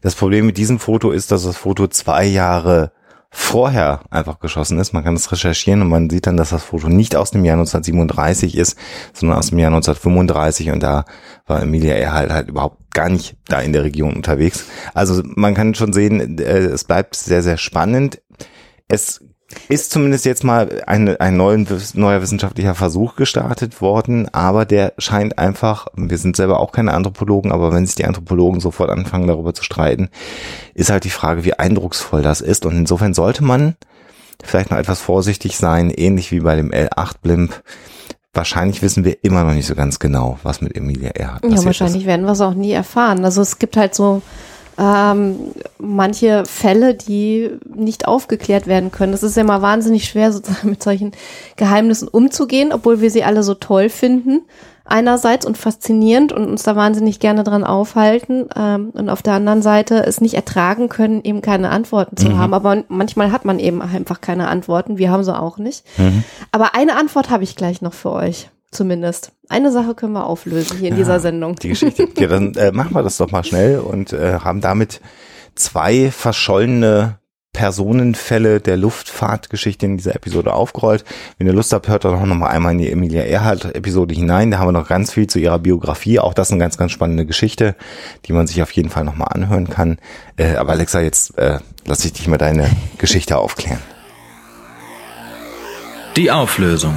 Das 0.00 0.14
Problem 0.14 0.46
mit 0.46 0.56
diesem 0.56 0.78
Foto 0.78 1.10
ist, 1.10 1.30
dass 1.32 1.44
das 1.44 1.56
Foto 1.56 1.88
zwei 1.88 2.24
Jahre 2.24 2.92
vorher 3.30 4.00
einfach 4.10 4.38
geschossen 4.40 4.78
ist. 4.78 4.92
Man 4.92 5.04
kann 5.04 5.14
es 5.14 5.30
recherchieren 5.30 5.82
und 5.82 5.88
man 5.88 6.08
sieht 6.08 6.26
dann, 6.26 6.36
dass 6.36 6.50
das 6.50 6.64
Foto 6.64 6.88
nicht 6.88 7.14
aus 7.14 7.30
dem 7.30 7.44
Jahr 7.44 7.56
1937 7.56 8.56
ist, 8.56 8.78
sondern 9.12 9.38
aus 9.38 9.50
dem 9.50 9.58
Jahr 9.58 9.70
1935 9.70 10.70
und 10.70 10.82
da 10.82 11.04
war 11.46 11.62
Emilia 11.62 11.94
Earhart 11.94 12.30
halt 12.30 12.48
überhaupt 12.48 12.94
gar 12.94 13.10
nicht 13.10 13.36
da 13.46 13.60
in 13.60 13.72
der 13.72 13.84
Region 13.84 14.14
unterwegs. 14.16 14.64
Also 14.94 15.22
man 15.24 15.54
kann 15.54 15.74
schon 15.74 15.92
sehen, 15.92 16.38
äh, 16.38 16.58
es 16.58 16.84
bleibt 16.84 17.16
sehr, 17.16 17.42
sehr 17.42 17.58
spannend. 17.58 18.22
Es 18.88 19.22
ist 19.68 19.90
zumindest 19.90 20.24
jetzt 20.26 20.44
mal 20.44 20.82
ein, 20.86 21.16
ein 21.16 21.36
neuen, 21.36 21.66
neuer 21.94 22.20
wissenschaftlicher 22.20 22.74
Versuch 22.74 23.16
gestartet 23.16 23.80
worden, 23.80 24.28
aber 24.32 24.64
der 24.66 24.92
scheint 24.98 25.38
einfach, 25.38 25.86
wir 25.96 26.18
sind 26.18 26.36
selber 26.36 26.60
auch 26.60 26.72
keine 26.72 26.92
Anthropologen, 26.92 27.50
aber 27.50 27.72
wenn 27.72 27.86
sich 27.86 27.94
die 27.94 28.04
Anthropologen 28.04 28.60
sofort 28.60 28.90
anfangen, 28.90 29.26
darüber 29.26 29.54
zu 29.54 29.64
streiten, 29.64 30.10
ist 30.74 30.90
halt 30.90 31.04
die 31.04 31.10
Frage, 31.10 31.44
wie 31.44 31.54
eindrucksvoll 31.54 32.22
das 32.22 32.40
ist. 32.40 32.66
Und 32.66 32.76
insofern 32.76 33.14
sollte 33.14 33.42
man 33.42 33.76
vielleicht 34.44 34.70
noch 34.70 34.78
etwas 34.78 35.00
vorsichtig 35.00 35.56
sein, 35.56 35.90
ähnlich 35.90 36.30
wie 36.30 36.40
bei 36.40 36.54
dem 36.54 36.70
L8 36.70 37.14
Blimp. 37.22 37.62
Wahrscheinlich 38.34 38.82
wissen 38.82 39.04
wir 39.04 39.24
immer 39.24 39.44
noch 39.44 39.54
nicht 39.54 39.66
so 39.66 39.74
ganz 39.74 39.98
genau, 39.98 40.38
was 40.42 40.60
mit 40.60 40.76
Emilia 40.76 41.10
Earhart 41.10 41.42
passiert 41.42 41.60
Ja, 41.60 41.64
wahrscheinlich 41.66 42.02
ist. 42.02 42.06
werden 42.06 42.26
wir 42.26 42.32
es 42.32 42.40
auch 42.42 42.54
nie 42.54 42.72
erfahren. 42.72 43.24
Also 43.24 43.40
es 43.40 43.58
gibt 43.58 43.76
halt 43.76 43.94
so 43.94 44.20
ähm, 44.78 45.36
manche 45.78 46.44
Fälle, 46.46 46.94
die 46.94 47.50
nicht 47.74 48.06
aufgeklärt 48.06 48.68
werden 48.68 48.92
können. 48.92 49.12
Es 49.12 49.24
ist 49.24 49.36
ja 49.36 49.42
mal 49.42 49.60
wahnsinnig 49.60 50.04
schwer, 50.04 50.32
sozusagen 50.32 50.70
mit 50.70 50.82
solchen 50.82 51.12
Geheimnissen 51.56 52.08
umzugehen, 52.08 52.72
obwohl 52.72 53.00
wir 53.00 53.10
sie 53.10 53.24
alle 53.24 53.42
so 53.42 53.54
toll 53.54 53.88
finden. 53.88 54.42
Einerseits 54.84 55.44
und 55.44 55.58
faszinierend 55.58 56.32
und 56.32 56.48
uns 56.48 56.62
da 56.62 56.74
wahnsinnig 56.74 57.20
gerne 57.20 57.44
dran 57.44 57.62
aufhalten 57.62 58.48
ähm, 58.56 58.90
und 58.94 59.10
auf 59.10 59.20
der 59.20 59.34
anderen 59.34 59.60
Seite 59.60 60.06
es 60.06 60.22
nicht 60.22 60.32
ertragen 60.32 60.88
können, 60.88 61.22
eben 61.24 61.42
keine 61.42 61.68
Antworten 61.68 62.16
zu 62.16 62.30
mhm. 62.30 62.38
haben. 62.38 62.54
Aber 62.54 62.84
manchmal 62.88 63.30
hat 63.30 63.44
man 63.44 63.58
eben 63.58 63.82
einfach 63.82 64.22
keine 64.22 64.48
Antworten. 64.48 64.96
Wir 64.96 65.10
haben 65.10 65.24
sie 65.24 65.38
auch 65.38 65.58
nicht. 65.58 65.84
Mhm. 65.98 66.24
Aber 66.52 66.74
eine 66.74 66.96
Antwort 66.96 67.28
habe 67.28 67.44
ich 67.44 67.54
gleich 67.54 67.82
noch 67.82 67.92
für 67.92 68.12
euch. 68.12 68.48
Zumindest. 68.70 69.32
Eine 69.48 69.72
Sache 69.72 69.94
können 69.94 70.12
wir 70.12 70.26
auflösen 70.26 70.78
hier 70.78 70.88
in 70.88 70.94
ja, 70.94 70.98
dieser 70.98 71.20
Sendung. 71.20 71.56
Die 71.56 71.68
Geschichte. 71.68 72.08
Ja, 72.18 72.28
dann 72.28 72.54
äh, 72.54 72.72
machen 72.72 72.94
wir 72.94 73.02
das 73.02 73.16
doch 73.16 73.30
mal 73.30 73.44
schnell 73.44 73.78
und 73.78 74.12
äh, 74.12 74.40
haben 74.40 74.60
damit 74.60 75.00
zwei 75.54 76.10
verschollene 76.10 77.18
Personenfälle 77.52 78.60
der 78.60 78.76
Luftfahrtgeschichte 78.76 79.86
in 79.86 79.96
dieser 79.96 80.14
Episode 80.14 80.52
aufgerollt. 80.52 81.04
Wenn 81.38 81.46
ihr 81.46 81.52
Lust 81.52 81.72
habt, 81.72 81.88
hört 81.88 82.04
doch 82.04 82.24
noch 82.24 82.36
mal 82.36 82.48
einmal 82.48 82.72
in 82.72 82.78
die 82.78 82.90
Emilia 82.90 83.22
Earhart 83.22 83.74
Episode 83.74 84.14
hinein. 84.14 84.50
Da 84.50 84.58
haben 84.58 84.68
wir 84.68 84.72
noch 84.72 84.88
ganz 84.88 85.12
viel 85.12 85.26
zu 85.26 85.38
ihrer 85.38 85.58
Biografie. 85.58 86.18
Auch 86.20 86.34
das 86.34 86.48
ist 86.48 86.52
eine 86.52 86.60
ganz, 86.60 86.76
ganz 86.76 86.92
spannende 86.92 87.24
Geschichte, 87.24 87.74
die 88.26 88.32
man 88.32 88.46
sich 88.46 88.62
auf 88.62 88.70
jeden 88.72 88.90
Fall 88.90 89.04
noch 89.04 89.16
mal 89.16 89.24
anhören 89.24 89.68
kann. 89.68 89.98
Äh, 90.36 90.56
aber 90.56 90.72
Alexa, 90.72 91.00
jetzt 91.00 91.36
äh, 91.38 91.58
lass 91.86 92.04
ich 92.04 92.12
dich 92.12 92.28
mal 92.28 92.38
deine 92.38 92.70
Geschichte 92.98 93.38
aufklären. 93.38 93.80
Die 96.16 96.30
Auflösung. 96.30 96.94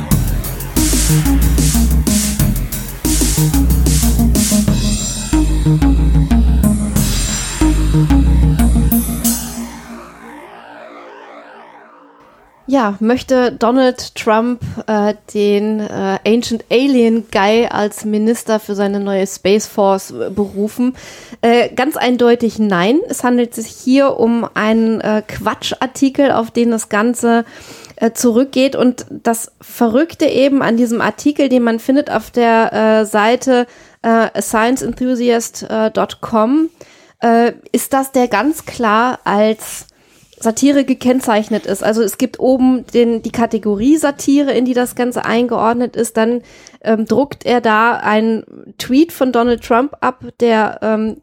Ja, 12.71 12.95
möchte 13.01 13.51
Donald 13.51 14.15
Trump 14.15 14.61
äh, 14.87 15.13
den 15.33 15.81
äh, 15.81 16.19
Ancient 16.25 16.63
Alien 16.71 17.25
Guy 17.29 17.67
als 17.69 18.05
Minister 18.05 18.61
für 18.61 18.75
seine 18.75 19.01
neue 19.01 19.27
Space 19.27 19.67
Force 19.67 20.11
äh, 20.11 20.29
berufen? 20.29 20.95
Äh, 21.41 21.67
ganz 21.75 21.97
eindeutig 21.97 22.59
nein. 22.59 23.01
Es 23.09 23.25
handelt 23.25 23.53
sich 23.53 23.67
hier 23.67 24.17
um 24.17 24.47
einen 24.53 25.01
äh, 25.01 25.21
Quatschartikel, 25.27 26.31
auf 26.31 26.49
den 26.49 26.71
das 26.71 26.87
Ganze 26.87 27.43
zurückgeht. 28.09 28.75
Und 28.75 29.05
das 29.09 29.53
Verrückte 29.61 30.25
eben 30.25 30.61
an 30.61 30.75
diesem 30.77 31.01
Artikel, 31.01 31.49
den 31.49 31.63
man 31.63 31.79
findet 31.79 32.11
auf 32.11 32.29
der 32.31 32.73
äh, 32.73 33.05
Seite 33.05 33.67
äh, 34.01 34.41
scienceenthusiast.com, 34.41 36.69
äh, 37.21 37.53
ist, 37.71 37.93
dass 37.93 38.11
der 38.11 38.27
ganz 38.27 38.65
klar 38.65 39.19
als 39.23 39.87
Satire 40.41 40.83
gekennzeichnet 40.83 41.65
ist. 41.65 41.83
Also 41.83 42.01
es 42.01 42.17
gibt 42.17 42.39
oben 42.39 42.85
den, 42.87 43.21
die 43.21 43.31
Kategorie 43.31 43.97
Satire, 43.97 44.51
in 44.51 44.65
die 44.65 44.73
das 44.73 44.95
Ganze 44.95 45.23
eingeordnet 45.23 45.95
ist. 45.95 46.17
Dann 46.17 46.41
ähm, 46.81 47.05
druckt 47.05 47.45
er 47.45 47.61
da 47.61 47.97
einen 47.97 48.73
Tweet 48.77 49.11
von 49.11 49.31
Donald 49.31 49.63
Trump 49.63 49.95
ab, 50.01 50.25
der 50.39 50.79
ähm, 50.81 51.17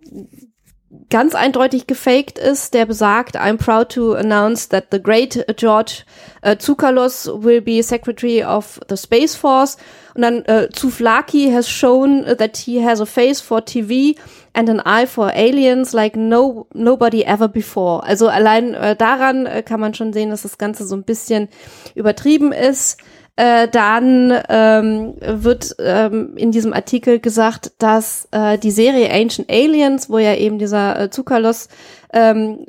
ganz 1.10 1.34
eindeutig 1.34 1.86
gefaked 1.86 2.38
ist, 2.38 2.74
der 2.74 2.86
besagt, 2.86 3.36
I'm 3.36 3.56
proud 3.56 3.90
to 3.90 4.14
announce 4.14 4.68
that 4.68 4.86
the 4.90 5.02
great 5.02 5.44
George 5.56 6.04
uh, 6.44 6.50
Tsoukalos 6.50 7.30
will 7.42 7.60
be 7.60 7.82
Secretary 7.82 8.44
of 8.44 8.80
the 8.88 8.96
Space 8.96 9.34
Force. 9.34 9.78
Und 10.14 10.22
dann 10.22 10.44
uh, 10.48 10.68
Zuflaki 10.70 11.50
has 11.52 11.68
shown 11.68 12.24
that 12.24 12.56
he 12.56 12.84
has 12.84 13.00
a 13.00 13.06
face 13.06 13.40
for 13.40 13.64
TV 13.64 14.16
and 14.52 14.68
an 14.68 14.80
eye 14.80 15.06
for 15.06 15.30
aliens 15.34 15.92
like 15.92 16.16
no 16.16 16.66
nobody 16.74 17.22
ever 17.22 17.48
before. 17.48 18.02
Also 18.02 18.28
allein 18.28 18.74
äh, 18.74 18.96
daran 18.96 19.46
äh, 19.46 19.62
kann 19.62 19.80
man 19.80 19.94
schon 19.94 20.12
sehen, 20.12 20.30
dass 20.30 20.42
das 20.42 20.58
Ganze 20.58 20.86
so 20.86 20.96
ein 20.96 21.04
bisschen 21.04 21.48
übertrieben 21.94 22.52
ist. 22.52 22.98
Äh, 23.38 23.68
dann 23.68 24.36
ähm, 24.48 25.14
wird 25.20 25.76
ähm, 25.78 26.36
in 26.36 26.50
diesem 26.50 26.72
Artikel 26.72 27.20
gesagt, 27.20 27.70
dass 27.78 28.26
äh, 28.32 28.58
die 28.58 28.72
Serie 28.72 29.12
Ancient 29.12 29.48
Aliens, 29.48 30.10
wo 30.10 30.18
ja 30.18 30.34
eben 30.34 30.58
dieser 30.58 31.02
äh, 31.02 31.10
Zukalos 31.10 31.68
ähm, 32.12 32.66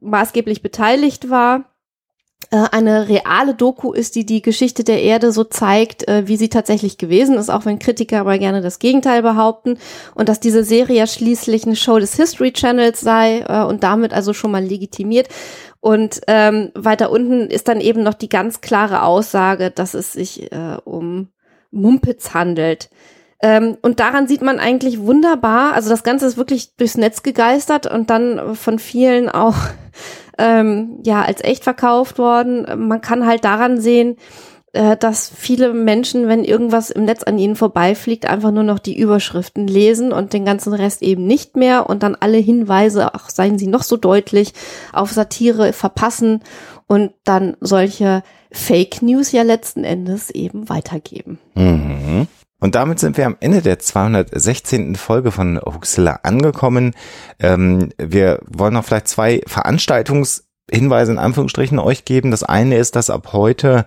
maßgeblich 0.00 0.62
beteiligt 0.62 1.30
war, 1.30 1.66
äh, 2.50 2.56
eine 2.72 3.08
reale 3.08 3.54
Doku 3.54 3.92
ist, 3.92 4.16
die 4.16 4.26
die 4.26 4.42
Geschichte 4.42 4.82
der 4.82 5.00
Erde 5.00 5.30
so 5.30 5.44
zeigt, 5.44 6.08
äh, 6.08 6.26
wie 6.26 6.36
sie 6.36 6.48
tatsächlich 6.48 6.98
gewesen 6.98 7.36
ist, 7.36 7.48
auch 7.48 7.64
wenn 7.64 7.78
Kritiker 7.78 8.18
aber 8.18 8.36
gerne 8.38 8.62
das 8.62 8.80
Gegenteil 8.80 9.22
behaupten 9.22 9.78
und 10.16 10.28
dass 10.28 10.40
diese 10.40 10.64
Serie 10.64 10.96
ja 10.96 11.06
schließlich 11.06 11.66
eine 11.66 11.76
Show 11.76 12.00
des 12.00 12.16
History 12.16 12.52
Channels 12.52 13.00
sei 13.00 13.44
äh, 13.46 13.62
und 13.62 13.84
damit 13.84 14.12
also 14.12 14.32
schon 14.32 14.50
mal 14.50 14.64
legitimiert. 14.64 15.28
Und 15.80 16.20
ähm, 16.26 16.70
weiter 16.74 17.10
unten 17.10 17.48
ist 17.48 17.68
dann 17.68 17.80
eben 17.80 18.02
noch 18.02 18.14
die 18.14 18.28
ganz 18.28 18.60
klare 18.60 19.02
Aussage, 19.02 19.70
dass 19.70 19.94
es 19.94 20.12
sich 20.12 20.52
äh, 20.52 20.76
um 20.84 21.28
Mumpitz 21.70 22.34
handelt. 22.34 22.90
Ähm, 23.42 23.78
und 23.80 24.00
daran 24.00 24.26
sieht 24.26 24.42
man 24.42 24.58
eigentlich 24.58 25.00
wunderbar, 25.00 25.72
also 25.72 25.88
das 25.88 26.02
Ganze 26.02 26.26
ist 26.26 26.36
wirklich 26.36 26.76
durchs 26.76 26.98
Netz 26.98 27.22
gegeistert 27.22 27.86
und 27.86 28.10
dann 28.10 28.54
von 28.54 28.78
vielen 28.78 29.30
auch 29.30 29.56
ähm, 30.38 30.98
ja 31.04 31.22
als 31.22 31.42
echt 31.42 31.64
verkauft 31.64 32.18
worden. 32.18 32.66
Man 32.86 33.00
kann 33.00 33.26
halt 33.26 33.44
daran 33.44 33.80
sehen, 33.80 34.16
dass 34.72 35.32
viele 35.34 35.74
Menschen, 35.74 36.28
wenn 36.28 36.44
irgendwas 36.44 36.90
im 36.90 37.04
Netz 37.04 37.24
an 37.24 37.38
ihnen 37.38 37.56
vorbeifliegt, 37.56 38.26
einfach 38.26 38.52
nur 38.52 38.62
noch 38.62 38.78
die 38.78 38.98
Überschriften 38.98 39.66
lesen 39.66 40.12
und 40.12 40.32
den 40.32 40.44
ganzen 40.44 40.72
Rest 40.72 41.02
eben 41.02 41.26
nicht 41.26 41.56
mehr 41.56 41.88
und 41.90 42.02
dann 42.02 42.14
alle 42.14 42.38
Hinweise, 42.38 43.14
auch 43.14 43.28
seien 43.28 43.58
sie 43.58 43.66
noch 43.66 43.82
so 43.82 43.96
deutlich, 43.96 44.52
auf 44.92 45.10
Satire 45.10 45.72
verpassen 45.72 46.42
und 46.86 47.12
dann 47.24 47.56
solche 47.60 48.22
Fake 48.52 49.02
News 49.02 49.32
ja 49.32 49.42
letzten 49.42 49.84
Endes 49.84 50.30
eben 50.30 50.68
weitergeben. 50.68 51.38
Mhm. 51.54 52.28
Und 52.60 52.74
damit 52.74 52.98
sind 52.98 53.16
wir 53.16 53.26
am 53.26 53.36
Ende 53.40 53.62
der 53.62 53.78
216. 53.78 54.94
Folge 54.94 55.30
von 55.30 55.58
Huxilla 55.64 56.20
angekommen. 56.22 56.92
Ähm, 57.38 57.88
wir 57.96 58.40
wollen 58.46 58.74
noch 58.74 58.84
vielleicht 58.84 59.08
zwei 59.08 59.40
Veranstaltungs 59.46 60.49
Hinweise 60.70 61.12
in 61.12 61.18
Anführungsstrichen 61.18 61.78
euch 61.78 62.04
geben. 62.04 62.30
Das 62.30 62.42
eine 62.42 62.76
ist, 62.76 62.96
dass 62.96 63.10
ab 63.10 63.30
heute 63.32 63.86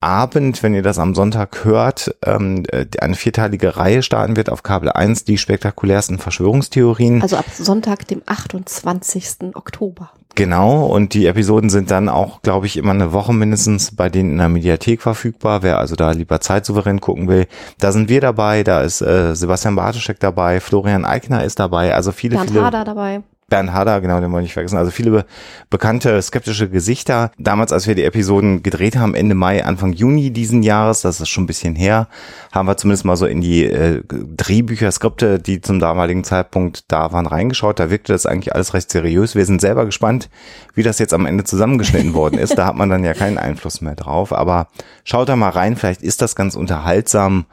Abend, 0.00 0.62
wenn 0.62 0.74
ihr 0.74 0.82
das 0.82 0.98
am 0.98 1.14
Sonntag 1.14 1.64
hört, 1.64 2.14
ähm, 2.24 2.64
eine 3.00 3.14
vierteilige 3.14 3.76
Reihe 3.76 4.02
starten 4.02 4.36
wird 4.36 4.50
auf 4.50 4.62
Kabel 4.62 4.90
1, 4.90 5.24
die 5.24 5.38
spektakulärsten 5.38 6.18
Verschwörungstheorien. 6.18 7.22
Also 7.22 7.36
ab 7.36 7.46
Sonntag, 7.52 8.06
dem 8.08 8.22
28. 8.26 9.54
Oktober. 9.54 10.10
Genau, 10.36 10.86
und 10.86 11.12
die 11.12 11.26
Episoden 11.26 11.70
sind 11.70 11.90
dann 11.90 12.08
auch, 12.08 12.40
glaube 12.40 12.66
ich, 12.66 12.76
immer 12.76 12.92
eine 12.92 13.12
Woche 13.12 13.34
mindestens 13.34 13.94
bei 13.94 14.08
denen 14.08 14.32
in 14.32 14.38
der 14.38 14.48
Mediathek 14.48 15.02
verfügbar. 15.02 15.62
Wer 15.62 15.78
also 15.78 15.96
da 15.96 16.12
lieber 16.12 16.40
zeitsouverän 16.40 17.00
gucken 17.00 17.28
will, 17.28 17.46
da 17.78 17.92
sind 17.92 18.08
wir 18.08 18.20
dabei, 18.20 18.62
da 18.62 18.80
ist 18.80 19.02
äh, 19.02 19.34
Sebastian 19.34 19.76
Bartoschek 19.76 20.20
dabei, 20.20 20.60
Florian 20.60 21.04
Eigner 21.04 21.44
ist 21.44 21.58
dabei, 21.58 21.94
also 21.94 22.12
viele, 22.12 22.36
Bernd 22.36 22.50
viele. 22.50 22.64
Hader 22.64 22.84
dabei. 22.84 23.22
Bernd 23.50 23.72
Hader, 23.72 24.00
genau, 24.00 24.20
den 24.20 24.32
wollte 24.32 24.46
ich 24.46 24.54
vergessen. 24.54 24.78
Also 24.78 24.90
viele 24.90 25.10
be 25.10 25.24
bekannte 25.68 26.20
skeptische 26.22 26.68
Gesichter. 26.70 27.30
Damals, 27.38 27.72
als 27.72 27.86
wir 27.86 27.94
die 27.94 28.04
Episoden 28.04 28.62
gedreht 28.62 28.96
haben, 28.96 29.14
Ende 29.14 29.34
Mai, 29.34 29.64
Anfang 29.64 29.92
Juni 29.92 30.30
diesen 30.30 30.62
Jahres, 30.62 31.02
das 31.02 31.20
ist 31.20 31.28
schon 31.28 31.44
ein 31.44 31.46
bisschen 31.46 31.74
her, 31.74 32.08
haben 32.52 32.66
wir 32.66 32.76
zumindest 32.76 33.04
mal 33.04 33.16
so 33.16 33.26
in 33.26 33.40
die 33.40 33.64
äh, 33.64 34.02
Drehbücher, 34.08 34.90
Skripte, 34.90 35.38
die 35.38 35.60
zum 35.60 35.78
damaligen 35.78 36.24
Zeitpunkt 36.24 36.84
da 36.88 37.12
waren, 37.12 37.26
reingeschaut. 37.26 37.78
Da 37.78 37.90
wirkte 37.90 38.12
das 38.12 38.26
eigentlich 38.26 38.54
alles 38.54 38.72
recht 38.72 38.90
seriös. 38.90 39.34
Wir 39.34 39.44
sind 39.44 39.60
selber 39.60 39.84
gespannt, 39.84 40.30
wie 40.74 40.82
das 40.82 40.98
jetzt 40.98 41.12
am 41.12 41.26
Ende 41.26 41.44
zusammengeschnitten 41.44 42.14
worden 42.14 42.38
ist. 42.38 42.56
Da 42.56 42.66
hat 42.66 42.76
man 42.76 42.88
dann 42.88 43.04
ja 43.04 43.14
keinen 43.14 43.38
Einfluss 43.38 43.80
mehr 43.80 43.96
drauf. 43.96 44.32
Aber 44.32 44.68
schaut 45.04 45.28
da 45.28 45.36
mal 45.36 45.50
rein, 45.50 45.76
vielleicht 45.76 46.02
ist 46.02 46.22
das 46.22 46.34
ganz 46.34 46.56
unterhaltsam 46.56 47.46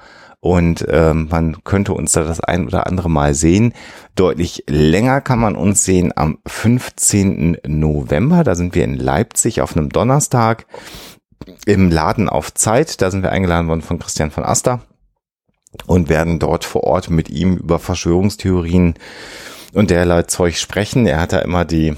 und 0.48 0.86
ähm, 0.90 1.28
man 1.30 1.62
könnte 1.66 1.94
uns 1.94 2.14
da 2.14 2.24
das 2.24 2.40
ein 2.40 2.68
oder 2.68 2.88
andere 2.88 3.10
Mal 3.10 3.34
sehen. 3.34 3.74
Deutlich 4.16 4.64
länger 4.70 5.20
kann 5.20 5.40
man 5.40 5.58
uns 5.58 5.84
sehen 5.84 6.14
am 6.16 6.38
15. 6.48 7.58
November. 7.68 8.46
Da 8.46 8.56
sind 8.56 8.74
wir 8.74 8.86
in 8.86 8.96
Leipzig 8.96 9.60
auf 9.60 9.76
einem 9.76 9.90
Donnerstag 9.90 10.66
im 11.66 11.92
Laden 11.92 12.30
auf 12.30 12.54
Zeit. 12.54 13.02
Da 13.02 13.12
sind 13.12 13.24
wir 13.24 13.34
eingeladen 13.34 13.68
worden 13.68 13.82
von 13.82 14.00
Christian 14.00 14.32
von 14.32 14.46
Aster 14.46 14.80
und 15.86 16.08
werden 16.08 16.40
dort 16.40 16.64
vor 16.64 16.86
Ort 16.86 17.10
mit 17.10 17.30
ihm 17.30 17.58
über 17.58 17.78
Verschwörungstheorien 17.78 18.94
und 19.74 19.90
derlei 19.90 20.24
Zeug 20.24 20.58
sprechen. 20.58 21.06
Er 21.08 21.20
hat 21.20 21.34
da 21.34 21.40
immer 21.40 21.66
die 21.66 21.94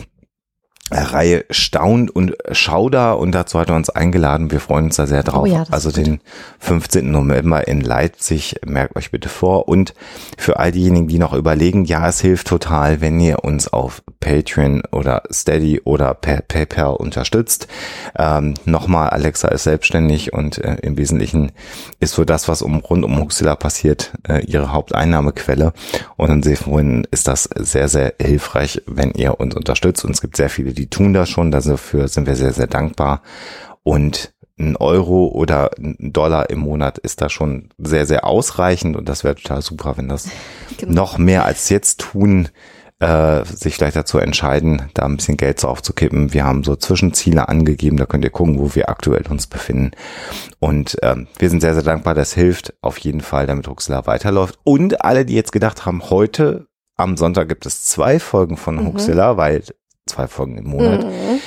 Reihe 0.92 1.46
Staun 1.50 2.10
und 2.10 2.36
Schauder 2.52 3.18
und 3.18 3.32
dazu 3.34 3.60
hat 3.60 3.70
er 3.70 3.76
uns 3.76 3.90
eingeladen. 3.90 4.52
Wir 4.52 4.60
freuen 4.60 4.86
uns 4.86 4.96
da 4.96 5.08
sehr 5.08 5.24
drauf. 5.24 5.44
Oh 5.44 5.46
ja, 5.46 5.64
also 5.72 5.92
den 5.92 6.20
15. 6.60 7.12
November 7.12 7.68
in 7.68 7.82
Leipzig, 7.82 8.56
merkt 8.66 8.96
euch 8.96 9.12
bitte 9.12 9.30
vor. 9.30 9.68
Und 9.68 9.94
für 10.38 10.60
all 10.60 10.72
diejenigen, 10.72 11.08
die 11.08 11.20
noch 11.20 11.34
überlegen, 11.34 11.86
ja, 11.86 12.08
es 12.08 12.22
hilft 12.22 12.48
total, 12.48 13.02
wenn 13.02 13.20
ihr 13.20 13.44
uns 13.44 13.68
auf 13.68 14.02
Patreon 14.20 14.82
oder 14.92 15.24
Steady 15.32 15.82
oder 15.84 16.14
per 16.14 16.42
PayPal 16.42 16.96
unterstützt. 16.96 17.68
Ähm, 18.18 18.56
Nochmal, 18.66 19.10
Alexa 19.10 19.48
ist 19.50 19.64
selbstständig 19.64 20.34
und 20.34 20.58
äh, 20.58 20.78
im 20.82 20.98
Wesentlichen 20.98 21.52
ist 22.00 22.14
so 22.14 22.26
das, 22.26 22.48
was 22.48 22.62
um 22.62 22.78
rund 22.78 23.04
um 23.06 23.20
Huxilla 23.20 23.56
passiert, 23.56 24.14
äh, 24.28 24.44
ihre 24.46 24.74
Haupteinnahmequelle. 24.74 25.74
Und 26.18 26.30
insofern 26.30 27.06
ist 27.12 27.28
das 27.28 27.50
sehr, 27.56 27.88
sehr 27.88 28.14
hilfreich, 28.22 28.82
wenn 28.86 29.12
ihr 29.12 29.40
uns 29.40 29.56
unterstützt. 29.56 30.04
Und 30.06 30.12
es 30.12 30.22
gibt 30.22 30.36
sehr 30.36 30.50
viele, 30.50 30.74
die 30.80 30.90
tun 30.90 31.14
das 31.14 31.30
schon. 31.30 31.52
Dafür 31.52 32.08
sind 32.08 32.26
wir 32.26 32.36
sehr, 32.36 32.54
sehr 32.54 32.68
dankbar. 32.68 33.22
Und 33.84 34.34
ein 34.58 34.76
Euro 34.76 35.28
oder 35.28 35.72
ein 35.78 36.12
Dollar 36.14 36.50
im 36.50 36.60
Monat 36.60 36.98
ist 36.98 37.22
da 37.22 37.30
schon 37.30 37.70
sehr, 37.78 38.06
sehr 38.06 38.26
ausreichend. 38.26 38.96
Und 38.96 39.08
das 39.08 39.24
wäre 39.24 39.36
total 39.36 39.62
super, 39.62 39.98
wenn 39.98 40.10
das 40.10 40.30
genau. 40.78 40.94
noch 40.94 41.18
mehr 41.18 41.46
als 41.46 41.70
jetzt 41.70 42.00
tun, 42.00 42.50
äh, 43.00 43.46
sich 43.46 43.76
vielleicht 43.76 43.96
dazu 43.96 44.18
entscheiden, 44.18 44.90
da 44.94 45.06
ein 45.06 45.18
bisschen 45.18 45.38
Geld 45.38 45.64
drauf 45.64 45.82
zu 45.82 45.94
kippen. 45.94 46.34
Wir 46.34 46.44
haben 46.44 46.64
so 46.64 46.76
Zwischenziele 46.76 47.48
angegeben, 47.48 47.98
da 47.98 48.06
könnt 48.06 48.26
ihr 48.26 48.30
gucken, 48.30 48.60
wo 48.60 48.76
wir 48.76 48.90
aktuell 48.90 49.26
uns 49.30 49.48
befinden. 49.48 49.92
Und 50.60 50.98
ähm, 51.02 51.28
wir 51.38 51.50
sind 51.50 51.62
sehr, 51.62 51.74
sehr 51.74 51.84
dankbar, 51.84 52.14
das 52.14 52.34
hilft 52.34 52.74
auf 52.82 52.98
jeden 52.98 53.22
Fall, 53.22 53.48
damit 53.48 53.68
Huxler 53.68 54.06
weiterläuft. 54.06 54.60
Und 54.66 55.02
alle, 55.06 55.26
die 55.26 55.36
jetzt 55.36 55.54
gedacht 55.54 55.86
haben, 55.86 56.10
heute 56.10 56.68
am 56.98 57.16
Sonntag 57.16 57.48
gibt 57.48 57.66
es 57.66 57.86
zwei 57.86 58.20
Folgen 58.20 58.58
von 58.58 58.76
mhm. 58.76 58.88
Huxilla, 58.88 59.38
weil 59.38 59.64
zwei 60.10 60.28
Folgen 60.28 60.58
im 60.58 60.70
Monat. 60.70 61.06
Mhm. 61.06 61.40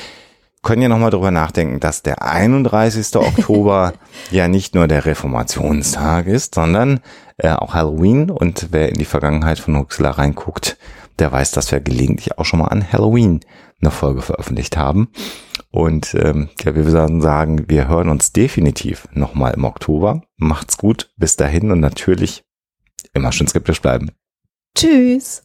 Können 0.62 0.82
ja 0.82 0.88
nochmal 0.88 1.10
drüber 1.10 1.32
nachdenken, 1.32 1.80
dass 1.80 2.02
der 2.02 2.22
31. 2.22 3.16
Oktober 3.16 3.94
ja 4.30 4.48
nicht 4.48 4.74
nur 4.74 4.86
der 4.86 5.04
Reformationstag 5.04 6.26
ist, 6.26 6.54
sondern 6.54 7.00
äh, 7.36 7.50
auch 7.50 7.74
Halloween. 7.74 8.30
Und 8.30 8.68
wer 8.70 8.88
in 8.88 8.98
die 8.98 9.04
Vergangenheit 9.04 9.58
von 9.58 9.76
Huxler 9.76 10.10
reinguckt, 10.10 10.78
der 11.18 11.32
weiß, 11.32 11.50
dass 11.50 11.72
wir 11.72 11.80
gelegentlich 11.80 12.38
auch 12.38 12.44
schon 12.44 12.60
mal 12.60 12.68
an 12.68 12.92
Halloween 12.92 13.40
eine 13.80 13.90
Folge 13.90 14.22
veröffentlicht 14.22 14.76
haben. 14.76 15.08
Und 15.70 16.14
ähm, 16.14 16.50
ja, 16.60 16.74
wir 16.74 16.86
würden 16.86 17.20
sagen, 17.20 17.68
wir 17.68 17.88
hören 17.88 18.08
uns 18.08 18.32
definitiv 18.32 19.08
nochmal 19.12 19.54
im 19.54 19.64
Oktober. 19.64 20.22
Macht's 20.36 20.78
gut, 20.78 21.10
bis 21.16 21.36
dahin 21.36 21.70
und 21.70 21.80
natürlich 21.80 22.44
immer 23.14 23.32
schön 23.32 23.48
skeptisch 23.48 23.80
bleiben. 23.80 24.10
Tschüss. 24.76 25.44